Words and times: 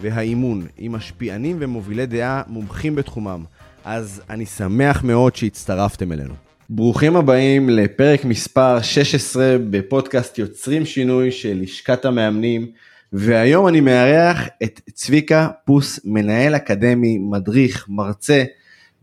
והאימון, 0.00 0.66
עם 0.78 0.92
משפיענים 0.92 1.56
ומובילי 1.60 2.06
דעה 2.06 2.42
מומחים 2.46 2.94
בתחומם. 2.94 3.44
אז 3.84 4.22
אני 4.30 4.46
שמח 4.46 5.04
מאוד 5.04 5.36
שהצטרפתם 5.36 6.12
אלינו. 6.12 6.34
ברוכים 6.70 7.16
הבאים 7.16 7.70
לפרק 7.70 8.24
מספר 8.24 8.82
16 8.82 9.56
בפודקאסט 9.70 10.38
יוצרים 10.38 10.86
שינוי 10.86 11.32
של 11.32 11.58
לשכת 11.62 12.04
המאמנים, 12.04 12.66
והיום 13.12 13.68
אני 13.68 13.80
מארח 13.80 14.48
את 14.62 14.80
צביקה 14.94 15.48
פוס, 15.64 16.00
מנהל 16.04 16.56
אקדמי, 16.56 17.18
מדריך, 17.18 17.86
מרצה 17.88 18.44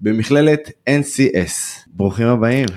במכללת 0.01 0.71
NCS. 0.89 1.85
ברוכים 1.87 2.27
הבאים. 2.27 2.67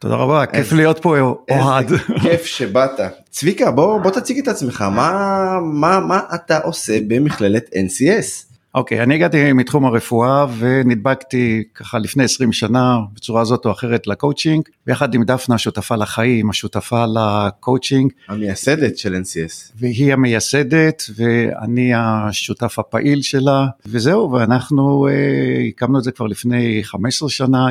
תודה 0.00 0.14
רבה, 0.14 0.46
כיף 0.46 0.72
להיות 0.72 0.98
פה 0.98 1.18
אוהד. 1.50 1.92
כיף 2.22 2.44
שבאת. 2.44 3.00
צביקה, 3.30 3.70
בוא, 3.70 3.98
בוא 3.98 4.10
תציג 4.10 4.38
את 4.38 4.48
עצמך, 4.48 4.82
מה, 4.82 5.58
מה, 5.62 6.00
מה 6.00 6.20
אתה 6.34 6.58
עושה 6.58 6.98
במכללת 7.08 7.64
NCS? 7.68 8.50
אוקיי, 8.74 9.00
okay, 9.00 9.02
אני 9.02 9.14
הגעתי 9.14 9.52
מתחום 9.52 9.84
הרפואה 9.84 10.46
ונדבקתי 10.58 11.62
ככה 11.74 11.98
לפני 11.98 12.24
20 12.24 12.52
שנה 12.52 12.98
בצורה 13.14 13.44
זאת 13.44 13.66
או 13.66 13.70
אחרת 13.70 14.06
לקואוצ'ינג, 14.06 14.68
ביחד 14.86 15.14
עם 15.14 15.24
דפנה, 15.24 15.58
שותפה 15.58 15.96
לחיים, 15.96 16.50
השותפה 16.50 17.04
לקואוצ'ינג. 17.06 18.12
המייסדת 18.28 18.98
של 18.98 19.14
NCS. 19.14 19.72
והיא 19.76 20.12
המייסדת 20.12 21.02
ואני 21.16 21.92
השותף 21.94 22.78
הפעיל 22.78 23.22
שלה, 23.22 23.66
וזהו, 23.86 24.32
ואנחנו 24.32 25.08
אה, 25.08 25.68
הקמנו 25.68 25.98
את 25.98 26.04
זה 26.04 26.12
כבר 26.12 26.26
לפני 26.26 26.80
15 26.84 27.28
שנה, 27.28 27.66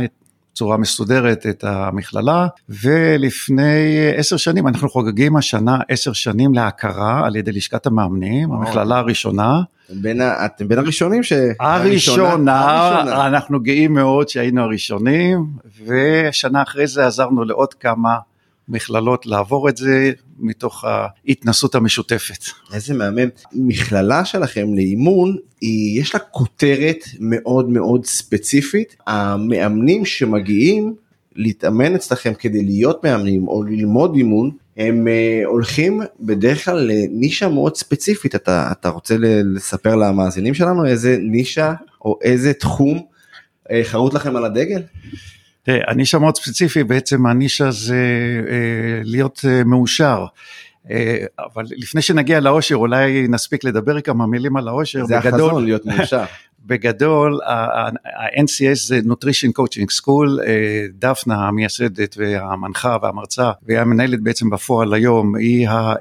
בצורה 0.53 0.77
מסודרת 0.77 1.45
את 1.49 1.63
המכללה, 1.63 2.47
ולפני 2.69 4.11
עשר 4.15 4.37
שנים, 4.37 4.67
אנחנו 4.67 4.89
חוגגים 4.89 5.35
השנה 5.35 5.77
עשר 5.89 6.13
שנים 6.13 6.53
להכרה 6.53 7.25
על 7.25 7.35
ידי 7.35 7.51
לשכת 7.51 7.85
המאמנים, 7.85 8.51
המכללה 8.51 8.97
הראשונה. 8.97 9.61
בין, 9.89 10.21
אתם 10.21 10.67
בין 10.67 10.79
הראשונים 10.79 11.23
ש... 11.23 11.33
הראשונה, 11.59 12.59
הראשונה, 12.59 13.27
אנחנו 13.27 13.59
גאים 13.59 13.93
מאוד 13.93 14.29
שהיינו 14.29 14.61
הראשונים, 14.61 15.45
ושנה 15.85 16.61
אחרי 16.61 16.87
זה 16.87 17.07
עזרנו 17.07 17.43
לעוד 17.45 17.73
כמה 17.73 18.17
מכללות 18.69 19.25
לעבור 19.25 19.69
את 19.69 19.77
זה 19.77 20.11
מתוך 20.39 20.83
ההתנסות 20.83 21.75
המשותפת. 21.75 22.43
איזה 22.73 22.93
מהמם. 22.93 23.29
מכללה 23.53 24.25
שלכם 24.25 24.73
לאימון, 24.73 25.37
היא, 25.61 26.01
יש 26.01 26.13
לה 26.15 26.19
כותרת 26.19 27.03
מאוד 27.19 27.69
מאוד 27.69 28.05
ספציפית. 28.05 28.95
המאמנים 29.07 30.05
שמגיעים 30.05 30.95
להתאמן 31.35 31.95
אצלכם 31.95 32.33
כדי 32.33 32.63
להיות 32.63 33.03
מאמנים 33.03 33.47
או 33.47 33.63
ללמוד 33.63 34.15
אימון, 34.15 34.51
הם 34.77 35.07
uh, 35.07 35.47
הולכים 35.47 36.01
בדרך 36.19 36.65
כלל 36.65 36.91
לנישה 36.91 37.49
מאוד 37.49 37.75
ספציפית. 37.75 38.35
אתה, 38.35 38.69
אתה 38.71 38.89
רוצה 38.89 39.15
לספר 39.19 39.95
למאזינים 39.95 40.53
שלנו 40.53 40.85
איזה 40.85 41.17
נישה 41.21 41.73
או 42.05 42.19
איזה 42.21 42.53
תחום 42.53 42.97
uh, 42.97 43.71
חרוט 43.83 44.13
לכם 44.13 44.35
על 44.35 44.45
הדגל? 44.45 44.81
תראה, 45.69 45.91
הנישה 45.91 46.19
מאוד 46.19 46.35
ספציפי, 46.35 46.83
בעצם 46.83 47.25
הנישה 47.25 47.71
זה 47.71 47.95
אה, 48.49 49.01
להיות 49.03 49.41
אה, 49.47 49.63
מאושר. 49.63 50.25
אה, 50.89 51.25
אבל 51.39 51.65
לפני 51.69 52.01
שנגיע 52.01 52.39
לאושר, 52.39 52.75
אולי 52.75 53.27
נספיק 53.27 53.63
לדבר 53.63 54.01
כמה 54.01 54.27
מילים 54.27 54.57
על 54.57 54.67
האושר. 54.67 55.05
זה 55.05 55.19
בגדול, 55.19 55.33
החזון 55.33 55.65
להיות 55.65 55.85
מאושר. 55.85 56.23
בגדול, 56.65 57.39
ה-NCS 57.45 58.87
זה 58.87 58.99
Nutrition 59.05 59.51
Coaching 59.59 60.01
School, 60.01 60.43
אה, 60.47 60.85
דפנה 60.93 61.47
המייסדת 61.47 62.15
והמנחה 62.17 62.97
והמרצה 63.01 63.51
והמנהלת 63.63 64.21
בעצם 64.21 64.49
בפועל 64.49 64.93
היום, 64.93 65.35
היא 65.35 65.67
אה, 65.67 65.93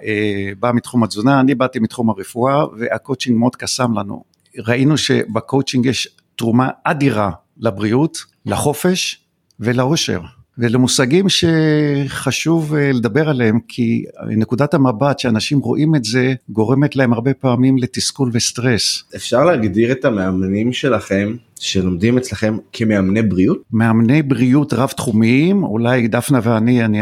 באה 0.60 0.72
מתחום 0.72 1.04
התזונה, 1.04 1.40
אני 1.40 1.54
באתי 1.54 1.78
מתחום 1.78 2.10
הרפואה 2.10 2.64
והקואוצ'ינג 2.78 3.38
מאוד 3.38 3.56
קסם 3.56 3.98
לנו. 3.98 4.24
ראינו 4.58 4.98
שבקואוצ'ינג 4.98 5.86
יש 5.86 6.08
תרומה 6.36 6.68
אדירה 6.84 7.30
לבריאות, 7.58 8.18
לחופש, 8.46 9.27
ולאושר. 9.60 10.20
ולמושגים 10.58 11.26
שחשוב 11.28 12.74
אה, 12.74 12.92
לדבר 12.92 13.28
עליהם, 13.28 13.58
כי 13.68 14.04
נקודת 14.26 14.74
המבט 14.74 15.18
שאנשים 15.18 15.58
רואים 15.58 15.94
את 15.94 16.04
זה, 16.04 16.34
גורמת 16.48 16.96
להם 16.96 17.12
הרבה 17.12 17.34
פעמים 17.34 17.78
לתסכול 17.78 18.30
וסטרס. 18.32 19.04
אפשר 19.16 19.44
להגדיר 19.44 19.92
את 19.92 20.04
המאמנים 20.04 20.72
שלכם, 20.72 21.36
שלומדים 21.60 22.18
אצלכם, 22.18 22.56
כמאמני 22.72 23.22
בריאות? 23.22 23.62
מאמני 23.72 24.22
בריאות 24.22 24.72
רב-תחומיים, 24.72 25.64
אולי 25.64 26.08
דפנה 26.08 26.40
ואני, 26.42 26.84
אני 26.84 27.00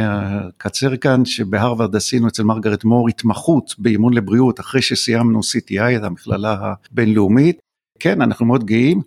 אקצר 0.48 0.96
כאן, 0.96 1.24
שבהרווארד 1.24 1.96
עשינו 1.96 2.28
אצל 2.28 2.42
מרגרט 2.42 2.84
מור 2.84 3.08
התמחות 3.08 3.74
באימון 3.78 4.14
לבריאות, 4.14 4.60
אחרי 4.60 4.82
שסיימנו 4.82 5.40
CTI, 5.40 5.96
את 5.96 6.02
המכללה 6.02 6.72
הבינלאומית. 6.92 7.58
כן, 7.98 8.22
אנחנו 8.22 8.46
מאוד 8.46 8.64
גאים, 8.64 9.00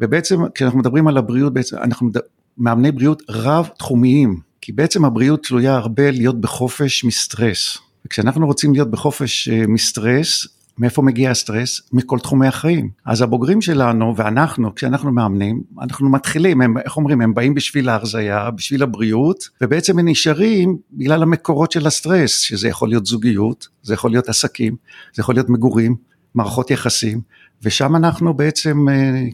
ובעצם 0.00 0.36
כשאנחנו 0.54 0.78
מדברים 0.78 1.08
על 1.08 1.16
הבריאות, 1.16 1.54
בעצם 1.54 1.76
אנחנו 1.76 2.10
מאמני 2.60 2.92
בריאות 2.92 3.22
רב 3.28 3.68
תחומיים, 3.78 4.40
כי 4.60 4.72
בעצם 4.72 5.04
הבריאות 5.04 5.46
תלויה 5.46 5.76
הרבה 5.76 6.10
להיות 6.10 6.40
בחופש 6.40 7.04
מסטרס. 7.04 7.78
וכשאנחנו 8.06 8.46
רוצים 8.46 8.72
להיות 8.72 8.90
בחופש 8.90 9.48
אה, 9.48 9.66
מסטרס, 9.68 10.46
מאיפה 10.78 11.02
מגיע 11.02 11.30
הסטרס? 11.30 11.80
מכל 11.92 12.18
תחומי 12.18 12.46
החיים. 12.46 12.90
אז 13.06 13.22
הבוגרים 13.22 13.60
שלנו 13.60 14.16
ואנחנו, 14.16 14.74
כשאנחנו 14.74 15.12
מאמנים, 15.12 15.62
אנחנו 15.80 16.08
מתחילים, 16.08 16.60
הם, 16.60 16.78
איך 16.78 16.96
אומרים, 16.96 17.20
הם 17.20 17.34
באים 17.34 17.54
בשביל 17.54 17.88
ההרזייה, 17.88 18.50
בשביל 18.50 18.82
הבריאות, 18.82 19.48
ובעצם 19.60 19.98
הם 19.98 20.08
נשארים 20.08 20.76
בגלל 20.92 21.22
המקורות 21.22 21.72
של 21.72 21.86
הסטרס, 21.86 22.40
שזה 22.40 22.68
יכול 22.68 22.88
להיות 22.88 23.06
זוגיות, 23.06 23.68
זה 23.82 23.94
יכול 23.94 24.10
להיות 24.10 24.28
עסקים, 24.28 24.76
זה 25.14 25.20
יכול 25.20 25.34
להיות 25.34 25.48
מגורים, 25.48 25.96
מערכות 26.34 26.70
יחסים, 26.70 27.20
ושם 27.62 27.96
אנחנו 27.96 28.34
בעצם 28.34 28.88
אה, 28.88 29.24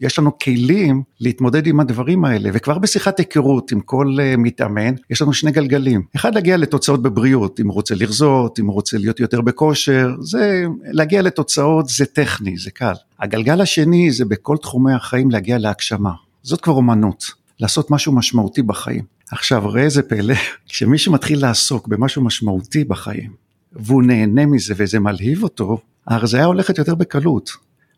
יש 0.00 0.18
לנו 0.18 0.38
כלים 0.38 1.02
להתמודד 1.20 1.66
עם 1.66 1.80
הדברים 1.80 2.24
האלה, 2.24 2.50
וכבר 2.52 2.78
בשיחת 2.78 3.18
היכרות 3.18 3.72
עם 3.72 3.80
כל 3.80 4.06
uh, 4.06 4.36
מתאמן, 4.36 4.94
יש 5.10 5.22
לנו 5.22 5.32
שני 5.32 5.50
גלגלים. 5.50 6.02
אחד, 6.16 6.34
להגיע 6.34 6.56
לתוצאות 6.56 7.02
בבריאות, 7.02 7.60
אם 7.60 7.66
הוא 7.66 7.74
רוצה 7.74 7.94
לרזות, 7.94 8.58
אם 8.58 8.66
הוא 8.66 8.74
רוצה 8.74 8.98
להיות 8.98 9.20
יותר 9.20 9.40
בכושר, 9.40 10.10
זה, 10.20 10.64
להגיע 10.82 11.22
לתוצאות 11.22 11.88
זה 11.88 12.06
טכני, 12.06 12.58
זה 12.58 12.70
קל. 12.70 12.94
הגלגל 13.18 13.60
השני 13.60 14.10
זה 14.10 14.24
בכל 14.24 14.56
תחומי 14.56 14.92
החיים 14.92 15.30
להגיע 15.30 15.58
להגשמה. 15.58 16.12
זאת 16.42 16.60
כבר 16.60 16.74
אומנות, 16.74 17.24
לעשות 17.60 17.90
משהו 17.90 18.12
משמעותי 18.12 18.62
בחיים. 18.62 19.04
עכשיו, 19.30 19.68
ראה 19.68 19.82
איזה 19.82 20.02
פלא, 20.02 20.34
כשמישהו 20.68 21.12
מתחיל 21.12 21.42
לעסוק 21.42 21.88
במשהו 21.88 22.22
משמעותי 22.22 22.84
בחיים, 22.84 23.30
והוא 23.72 24.02
נהנה 24.02 24.46
מזה 24.46 24.74
וזה 24.76 25.00
מלהיב 25.00 25.42
אותו, 25.42 25.78
ההרזיה 26.06 26.44
הולכת 26.44 26.78
יותר 26.78 26.94
בקלות, 26.94 27.50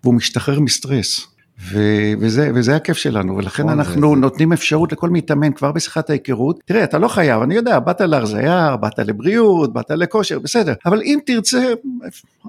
והוא 0.04 0.14
משתחרר 0.14 0.60
מסטרס. 0.60 1.31
ו- 1.60 2.12
וזה, 2.20 2.50
וזה 2.54 2.76
הכיף 2.76 2.96
שלנו, 2.96 3.36
ולכן 3.36 3.62
נכון, 3.62 3.78
אנחנו 3.78 4.14
זה... 4.14 4.20
נותנים 4.20 4.52
אפשרות 4.52 4.92
לכל 4.92 5.10
מתאמן 5.10 5.52
כבר 5.52 5.72
בשיחת 5.72 6.10
ההיכרות, 6.10 6.60
תראה, 6.64 6.84
אתה 6.84 6.98
לא 6.98 7.08
חייב, 7.08 7.42
אני 7.42 7.54
יודע, 7.54 7.78
באת 7.78 8.00
להרזייה, 8.00 8.76
באת 8.76 8.98
לבריאות, 8.98 9.72
באת 9.72 9.90
לכושר, 9.90 10.38
בסדר, 10.38 10.72
אבל 10.86 11.02
אם 11.02 11.18
תרצה, 11.26 11.72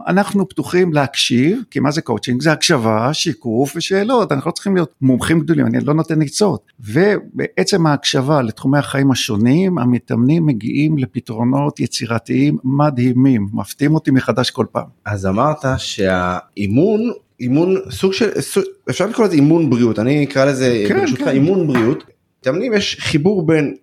אנחנו 0.08 0.50
פתוחים 0.50 0.94
להקשיב, 0.94 1.62
כי 1.72 1.80
מה 1.80 1.92
זה 1.92 2.02
קואוצ'ינג? 2.02 2.42
זה 2.42 2.52
הקשבה, 2.52 3.14
שיקוף 3.14 3.74
ושאלות, 3.76 4.32
אנחנו 4.32 4.50
לא 4.50 4.54
צריכים 4.54 4.76
להיות 4.76 4.94
מומחים 5.02 5.40
גדולים, 5.40 5.66
אני 5.66 5.80
לא 5.80 5.94
נותן 5.94 6.22
עצות. 6.22 6.62
ובעצם 6.80 7.88
ההקשבה 7.88 8.42
לתחומי 8.42 8.78
החיים 8.78 9.12
השונים, 9.12 9.78
המתאמנים 9.78 10.46
מגיעים 10.46 10.98
לפתרונות 10.98 11.80
יצירתיים 11.80 12.58
מדהימים, 12.64 13.48
מפתיעים 13.54 13.96
אותי 13.96 14.12
מחדש 14.12 14.50
כל 14.50 14.66
פעם. 14.72 14.88
אז 15.06 15.26
אמרת 15.26 15.66
שהאימון 15.78 17.00
אימון 17.40 17.82
סוג 17.92 18.14
של 18.14 18.42
סוג, 18.42 18.64
אפשר 18.90 19.08
לקרוא 19.08 19.26
לזה 19.26 19.36
אימון 19.36 19.70
בריאות 19.70 20.00
אני 20.00 20.24
אקרא 20.24 20.46
לזה 20.46 20.86
כן, 20.88 21.00
ברשותך 21.00 21.24
כן. 21.24 21.30
אימון 21.30 21.68
בריאות. 21.68 22.04
תאמנים 22.42 22.74
יש 22.74 22.98
חיבור 23.00 23.46
בין 23.46 23.76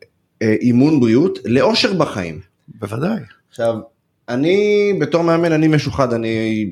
אה, 0.43 0.55
אימון 0.61 1.01
בריאות 1.01 1.39
לאושר 1.45 1.93
בחיים. 1.93 2.41
בוודאי. 2.69 3.21
עכשיו 3.49 3.75
אני 4.29 4.93
בתור 5.01 5.25
מאמן 5.25 5.53
אני 5.53 5.69
משוחד 5.69 6.13
אני 6.13 6.67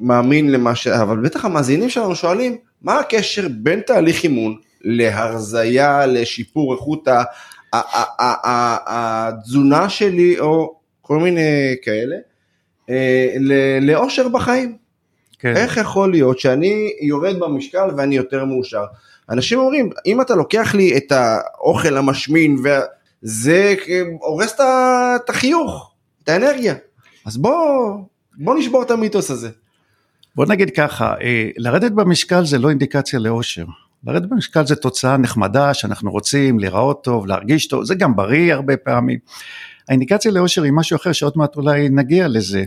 מאמין 0.00 0.52
למה 0.52 0.74
ש... 0.74 0.86
אבל 0.86 1.16
בטח 1.16 1.44
המאזינים 1.44 1.90
שלנו 1.90 2.14
שואלים 2.14 2.56
מה 2.82 2.98
הקשר 2.98 3.48
בין 3.50 3.80
תהליך 3.80 4.24
אימון 4.24 4.56
להרזייה 4.84 6.06
לשיפור 6.06 6.74
איכות 6.74 7.08
התזונה 8.86 9.88
שלי 9.88 10.38
או 10.38 10.76
כל 11.02 11.18
מיני 11.18 11.76
כאלה 11.82 12.16
אה, 12.90 13.34
לאושר 13.80 14.28
בחיים. 14.28 14.85
כן. 15.54 15.56
איך 15.56 15.76
יכול 15.76 16.10
להיות 16.10 16.40
שאני 16.40 16.92
יורד 17.00 17.38
במשקל 17.38 17.88
ואני 17.96 18.16
יותר 18.16 18.44
מאושר? 18.44 18.84
אנשים 19.30 19.58
אומרים, 19.58 19.90
אם 20.06 20.20
אתה 20.20 20.34
לוקח 20.34 20.74
לי 20.74 20.96
את 20.96 21.12
האוכל 21.12 21.96
המשמין, 21.96 22.56
זה 23.22 23.74
הורס 24.20 24.54
את 24.60 25.30
החיוך, 25.30 25.92
את 26.24 26.28
האנרגיה. 26.28 26.74
אז 27.26 27.36
בוא, 27.36 27.90
בוא 28.38 28.58
נשבור 28.58 28.82
את 28.82 28.90
המיתוס 28.90 29.30
הזה. 29.30 29.48
בוא 30.34 30.46
נגיד 30.46 30.70
ככה, 30.70 31.14
אה, 31.22 31.50
לרדת 31.56 31.92
במשקל 31.92 32.44
זה 32.44 32.58
לא 32.58 32.70
אינדיקציה 32.70 33.18
לאושר. 33.18 33.64
לרדת 34.06 34.28
במשקל 34.28 34.66
זה 34.66 34.76
תוצאה 34.76 35.16
נחמדה 35.16 35.74
שאנחנו 35.74 36.10
רוצים 36.10 36.58
להיראות 36.58 37.04
טוב, 37.04 37.26
להרגיש 37.26 37.68
טוב, 37.68 37.84
זה 37.84 37.94
גם 37.94 38.16
בריא 38.16 38.54
הרבה 38.54 38.76
פעמים. 38.76 39.18
האינדיקציה 39.88 40.30
לאושר 40.30 40.62
היא 40.62 40.72
משהו 40.72 40.96
אחר 40.96 41.12
שעוד 41.12 41.32
מעט 41.36 41.56
אולי 41.56 41.88
נגיע 41.88 42.28
לזה, 42.28 42.64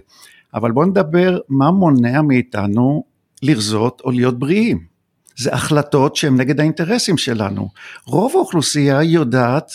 אבל 0.54 0.72
בואו 0.72 0.86
נדבר 0.86 1.40
מה 1.50 1.72
מונע 1.72 2.22
מאיתנו 2.22 3.04
לרזות 3.44 4.02
או 4.06 4.12
להיות 4.12 4.40
בריאים. 4.40 4.90
זה 5.38 5.54
החלטות 5.54 6.16
שהן 6.16 6.36
נגד 6.36 6.60
האינטרסים 6.60 7.18
שלנו. 7.18 7.70
רוב 8.06 8.32
האוכלוסייה 8.36 9.04
יודעת 9.04 9.72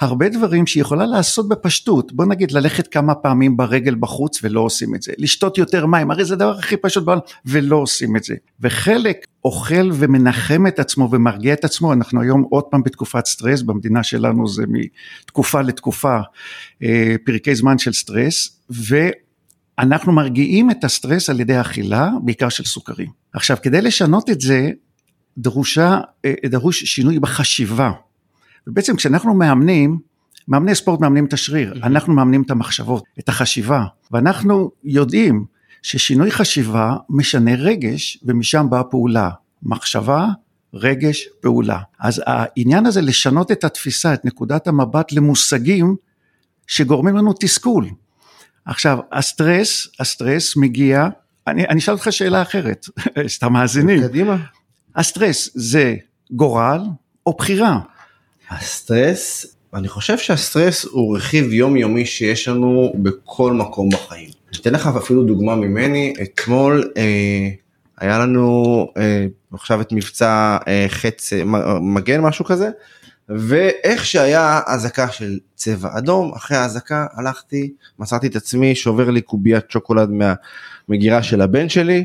הרבה 0.00 0.28
דברים 0.28 0.66
שהיא 0.66 0.80
יכולה 0.80 1.06
לעשות 1.06 1.48
בפשטות, 1.48 2.12
בוא 2.12 2.24
נגיד 2.24 2.52
ללכת 2.52 2.86
כמה 2.86 3.14
פעמים 3.14 3.56
ברגל 3.56 3.94
בחוץ 3.94 4.40
ולא 4.42 4.60
עושים 4.60 4.94
את 4.94 5.02
זה, 5.02 5.12
לשתות 5.18 5.58
יותר 5.58 5.86
מים, 5.86 6.10
הרי 6.10 6.24
זה 6.24 6.34
הדבר 6.34 6.58
הכי 6.58 6.76
פשוט 6.76 7.04
בעולם 7.04 7.20
ולא 7.44 7.76
עושים 7.76 8.16
את 8.16 8.24
זה. 8.24 8.34
וחלק 8.60 9.16
אוכל 9.44 9.90
ומנחם 9.92 10.66
את 10.66 10.78
עצמו 10.78 11.08
ומרגיע 11.12 11.52
את 11.52 11.64
עצמו, 11.64 11.92
אנחנו 11.92 12.20
היום 12.20 12.44
עוד 12.50 12.64
פעם 12.64 12.82
בתקופת 12.82 13.26
סטרס, 13.26 13.62
במדינה 13.62 14.02
שלנו 14.02 14.48
זה 14.48 14.64
מתקופה 14.68 15.62
לתקופה 15.62 16.18
אה, 16.82 17.16
פרקי 17.24 17.54
זמן 17.54 17.78
של 17.78 17.92
סטרס, 17.92 18.60
ואנחנו 19.78 20.12
מרגיעים 20.12 20.70
את 20.70 20.84
הסטרס 20.84 21.30
על 21.30 21.40
ידי 21.40 21.60
אכילה, 21.60 22.10
בעיקר 22.22 22.48
של 22.48 22.64
סוכרים. 22.64 23.10
עכשיו 23.32 23.56
כדי 23.62 23.80
לשנות 23.80 24.30
את 24.30 24.40
זה, 24.40 24.70
דרושה, 25.38 26.00
אה, 26.24 26.32
דרוש 26.46 26.84
שינוי 26.84 27.18
בחשיבה. 27.18 27.92
ובעצם 28.66 28.96
כשאנחנו 28.96 29.34
מאמנים, 29.34 29.98
מאמני 30.48 30.74
ספורט 30.74 31.00
מאמנים 31.00 31.24
את 31.24 31.32
השריר, 31.32 31.74
אנחנו 31.82 32.14
מאמנים 32.14 32.42
את 32.42 32.50
המחשבות, 32.50 33.04
את 33.18 33.28
החשיבה, 33.28 33.84
ואנחנו 34.10 34.70
יודעים 34.84 35.44
ששינוי 35.82 36.30
חשיבה 36.30 36.96
משנה 37.10 37.54
רגש 37.54 38.18
ומשם 38.22 38.66
באה 38.70 38.84
פעולה, 38.84 39.30
מחשבה, 39.62 40.26
רגש, 40.74 41.28
פעולה. 41.40 41.78
אז 42.00 42.22
העניין 42.26 42.86
הזה 42.86 43.00
לשנות 43.00 43.52
את 43.52 43.64
התפיסה, 43.64 44.14
את 44.14 44.24
נקודת 44.24 44.66
המבט 44.66 45.12
למושגים 45.12 45.96
שגורמים 46.66 47.16
לנו 47.16 47.32
תסכול. 47.40 47.88
עכשיו, 48.66 48.98
הסטרס, 49.12 49.88
הסטרס 50.00 50.56
מגיע, 50.56 51.08
אני, 51.46 51.66
אני 51.68 51.78
אשאל 51.78 51.94
אותך 51.94 52.08
שאלה 52.10 52.42
אחרת, 52.42 52.86
שאתה 53.28 53.48
מאזינים. 53.48 54.02
קדימה. 54.02 54.36
הסטרס 54.96 55.50
זה 55.54 55.94
גורל 56.30 56.80
או 57.26 57.36
בחירה? 57.38 57.78
הסטרס, 58.50 59.46
אני 59.74 59.88
חושב 59.88 60.18
שהסטרס 60.18 60.84
הוא 60.84 61.16
רכיב 61.16 61.52
יומיומי 61.52 62.06
שיש 62.06 62.48
לנו 62.48 62.92
בכל 63.02 63.52
מקום 63.52 63.88
בחיים. 63.90 64.30
אתן 64.60 64.72
לך 64.72 64.90
אפילו 64.96 65.22
דוגמה 65.22 65.54
ממני, 65.54 66.14
אתמול 66.22 66.92
אה, 66.96 67.48
היה 67.98 68.18
לנו 68.18 68.86
אה, 68.96 69.26
עכשיו 69.52 69.80
את 69.80 69.92
מבצע 69.92 70.56
אה, 70.68 70.86
חץ 70.88 71.32
אה, 71.32 71.42
מגן 71.80 72.20
משהו 72.20 72.44
כזה, 72.44 72.70
ואיך 73.28 74.06
שהיה 74.06 74.60
אזעקה 74.66 75.08
של 75.08 75.38
צבע 75.54 75.98
אדום, 75.98 76.32
אחרי 76.34 76.56
האזעקה 76.56 77.06
הלכתי, 77.12 77.72
מצאתי 77.98 78.26
את 78.26 78.36
עצמי 78.36 78.74
שובר 78.74 79.10
לי 79.10 79.20
קוביית 79.20 79.70
שוקולד 79.70 80.10
מהמגירה 80.10 81.22
של 81.22 81.40
הבן 81.40 81.68
שלי, 81.68 82.04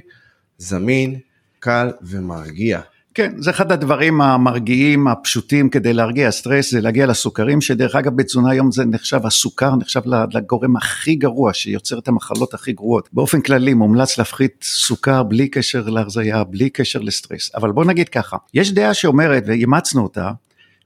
זמין, 0.58 1.20
קל 1.60 1.92
ומרגיע. 2.02 2.82
כן, 3.14 3.34
זה 3.38 3.50
אחד 3.50 3.72
הדברים 3.72 4.22
המרגיעים 4.22 5.08
הפשוטים 5.08 5.70
כדי 5.70 5.94
להרגיע 5.94 6.32
סטרס, 6.32 6.72
זה 6.72 6.82
להגיע 6.82 7.06
לסוכרים, 7.06 7.62
שדרך 7.62 7.96
אגב 7.96 8.16
בתזונה 8.16 8.52
היום 8.52 8.72
זה 8.72 8.86
נחשב, 8.86 9.26
הסוכר 9.26 9.76
נחשב 9.76 10.02
לגורם 10.34 10.76
הכי 10.76 11.16
גרוע 11.16 11.54
שיוצר 11.54 12.00
את 12.00 12.08
המחלות 12.08 12.54
הכי 12.54 12.74
גרועות. 12.74 13.10
באופן 13.14 13.42
כללי 13.42 13.74
מומלץ 13.74 14.18
להפחית 14.18 14.52
סוכר 14.64 15.24
בלי 15.24 15.48
קשר 15.48 15.90
להרזייה, 15.90 16.44
בלי 16.44 16.70
קשר 16.70 17.00
לסטרס. 17.00 17.52
אבל 17.56 17.72
בוא 17.72 17.86
נגיד 17.86 18.10
ככה, 18.10 18.38
יש 18.54 18.74
דעה 18.74 18.94
שאומרת, 18.94 19.44
ואימצנו 19.48 20.04
אותה, 20.04 20.32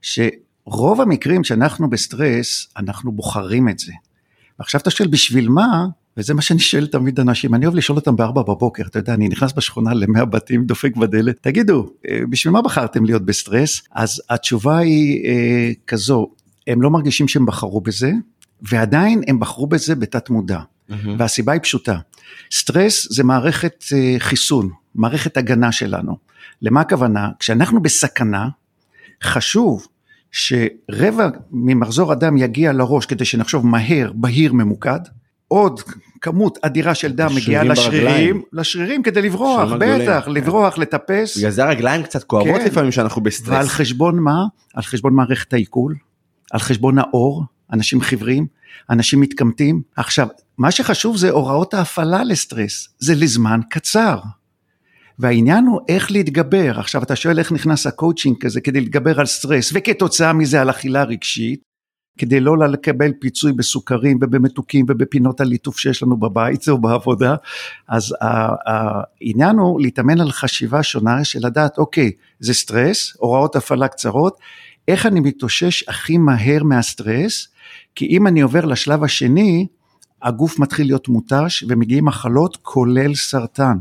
שרוב 0.06 1.00
המקרים 1.00 1.44
שאנחנו 1.44 1.90
בסטרס, 1.90 2.68
אנחנו 2.76 3.12
בוחרים 3.12 3.68
את 3.68 3.78
זה. 3.78 3.92
ועכשיו 4.58 4.80
אתה 4.80 4.90
שואל 4.90 5.08
בשביל 5.08 5.48
מה, 5.48 5.86
וזה 6.16 6.34
מה 6.34 6.42
שאני 6.42 6.58
שואל 6.58 6.86
תמיד 6.86 7.20
אנשים, 7.20 7.54
אני 7.54 7.66
אוהב 7.66 7.76
לשאול 7.76 7.98
אותם 7.98 8.16
בארבע 8.16 8.42
בבוקר, 8.42 8.82
אתה 8.86 8.98
יודע, 8.98 9.14
אני 9.14 9.28
נכנס 9.28 9.52
בשכונה 9.52 9.94
למאה 9.94 10.24
בתים, 10.24 10.64
דופק 10.64 10.96
בדלת, 10.96 11.36
תגידו, 11.40 11.90
אה, 12.08 12.20
בשביל 12.30 12.52
מה 12.52 12.62
בחרתם 12.62 13.04
להיות 13.04 13.24
בסטרס? 13.24 13.82
אז 13.92 14.22
התשובה 14.30 14.78
היא 14.78 15.24
אה, 15.24 15.70
כזו, 15.86 16.26
הם 16.66 16.82
לא 16.82 16.90
מרגישים 16.90 17.28
שהם 17.28 17.46
בחרו 17.46 17.80
בזה, 17.80 18.12
ועדיין 18.62 19.22
הם 19.26 19.40
בחרו 19.40 19.66
בזה 19.66 19.94
בתת 19.94 20.30
מודע. 20.30 20.58
Mm-hmm. 20.58 20.94
והסיבה 21.18 21.52
היא 21.52 21.60
פשוטה, 21.60 21.98
סטרס 22.52 23.08
זה 23.10 23.24
מערכת 23.24 23.84
אה, 23.92 24.16
חיסון, 24.18 24.70
מערכת 24.94 25.36
הגנה 25.36 25.72
שלנו. 25.72 26.16
למה 26.62 26.80
הכוונה? 26.80 27.28
כשאנחנו 27.38 27.82
בסכנה, 27.82 28.48
חשוב 29.22 29.86
שרבע 30.30 31.28
ממחזור 31.50 32.12
הדם 32.12 32.36
יגיע 32.36 32.72
לראש 32.72 33.06
כדי 33.06 33.24
שנחשוב 33.24 33.66
מהר, 33.66 34.12
בהיר, 34.14 34.52
ממוקד, 34.52 35.00
עוד 35.48 35.80
כמות 36.20 36.58
אדירה 36.62 36.94
של 36.94 37.12
דם 37.12 37.28
מגיעה 37.36 37.64
לשרירים, 37.64 38.42
לשרירים 38.52 39.02
כדי 39.02 39.22
לברוח, 39.22 39.72
בטח, 39.72 40.22
כן. 40.24 40.32
לברוח, 40.32 40.78
לטפס. 40.78 41.36
בגלל 41.38 41.50
זה 41.50 41.64
הרגליים 41.64 42.02
קצת 42.02 42.24
כואבות 42.24 42.60
כן. 42.60 42.66
לפעמים 42.66 42.92
שאנחנו 42.92 43.22
בסטרס. 43.22 43.48
ועל 43.48 43.66
חשבון 43.66 44.18
מה? 44.18 44.44
על 44.74 44.82
חשבון 44.82 45.14
מערכת 45.14 45.52
העיכול, 45.52 45.94
על 46.52 46.60
חשבון 46.60 46.98
העור, 46.98 47.44
אנשים 47.72 48.00
חיוורים, 48.00 48.46
אנשים 48.90 49.20
מתקמטים. 49.20 49.82
עכשיו, 49.96 50.28
מה 50.58 50.70
שחשוב 50.70 51.16
זה 51.16 51.30
הוראות 51.30 51.74
ההפעלה 51.74 52.24
לסטרס, 52.24 52.88
זה 52.98 53.14
לזמן 53.14 53.60
קצר. 53.70 54.18
והעניין 55.18 55.66
הוא 55.66 55.80
איך 55.88 56.10
להתגבר. 56.10 56.80
עכשיו 56.80 57.02
אתה 57.02 57.16
שואל 57.16 57.38
איך 57.38 57.52
נכנס 57.52 57.86
הקואוצ'ינג 57.86 58.36
כזה 58.40 58.60
כדי 58.60 58.80
להתגבר 58.80 59.20
על 59.20 59.26
סטרס 59.26 59.72
וכתוצאה 59.74 60.32
מזה 60.32 60.60
על 60.60 60.70
אכילה 60.70 61.04
רגשית. 61.04 61.66
כדי 62.18 62.40
לא 62.40 62.58
לקבל 62.58 63.12
פיצוי 63.20 63.52
בסוכרים 63.52 64.18
ובמתוקים 64.22 64.86
ובפינות 64.88 65.40
הליטוף 65.40 65.78
שיש 65.78 66.02
לנו 66.02 66.16
בבית 66.16 66.68
או 66.68 66.78
בעבודה, 66.78 67.34
אז 67.88 68.14
העניין 68.20 69.56
הוא 69.56 69.80
להתאמן 69.80 70.20
על 70.20 70.30
חשיבה 70.30 70.82
שונה 70.82 71.24
של 71.24 71.38
לדעת, 71.42 71.78
אוקיי, 71.78 72.12
זה 72.40 72.54
סטרס, 72.54 73.16
הוראות 73.18 73.56
הפעלה 73.56 73.88
קצרות, 73.88 74.38
איך 74.88 75.06
אני 75.06 75.20
מתאושש 75.20 75.88
הכי 75.88 76.18
מהר 76.18 76.62
מהסטרס, 76.62 77.48
כי 77.94 78.06
אם 78.06 78.26
אני 78.26 78.40
עובר 78.40 78.64
לשלב 78.64 79.04
השני, 79.04 79.66
הגוף 80.22 80.58
מתחיל 80.58 80.86
להיות 80.86 81.08
מותש 81.08 81.64
ומגיעים 81.68 82.04
מחלות 82.04 82.58
כולל 82.62 83.14
סרטן. 83.14 83.76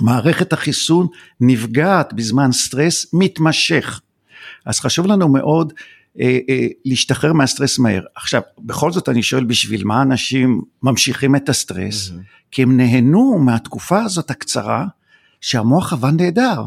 מערכת 0.00 0.52
החיסון 0.52 1.06
נפגעת 1.40 2.12
בזמן 2.12 2.52
סטרס 2.52 3.06
מתמשך. 3.12 4.00
אז 4.66 4.80
חשוב 4.80 5.06
לנו 5.06 5.28
מאוד 5.28 5.72
אה, 6.20 6.38
אה, 6.48 6.66
להשתחרר 6.84 7.32
מהסטרס 7.32 7.78
מהר. 7.78 8.02
עכשיו, 8.14 8.42
בכל 8.58 8.92
זאת 8.92 9.08
אני 9.08 9.22
שואל 9.22 9.44
בשביל 9.44 9.84
מה 9.84 10.02
אנשים 10.02 10.62
ממשיכים 10.82 11.36
את 11.36 11.48
הסטרס? 11.48 12.08
Mm-hmm. 12.08 12.42
כי 12.50 12.62
הם 12.62 12.76
נהנו 12.76 13.38
מהתקופה 13.38 14.02
הזאת 14.02 14.30
הקצרה 14.30 14.86
שהמוח 15.40 15.92
עבד 15.92 16.12
נהדר. 16.20 16.62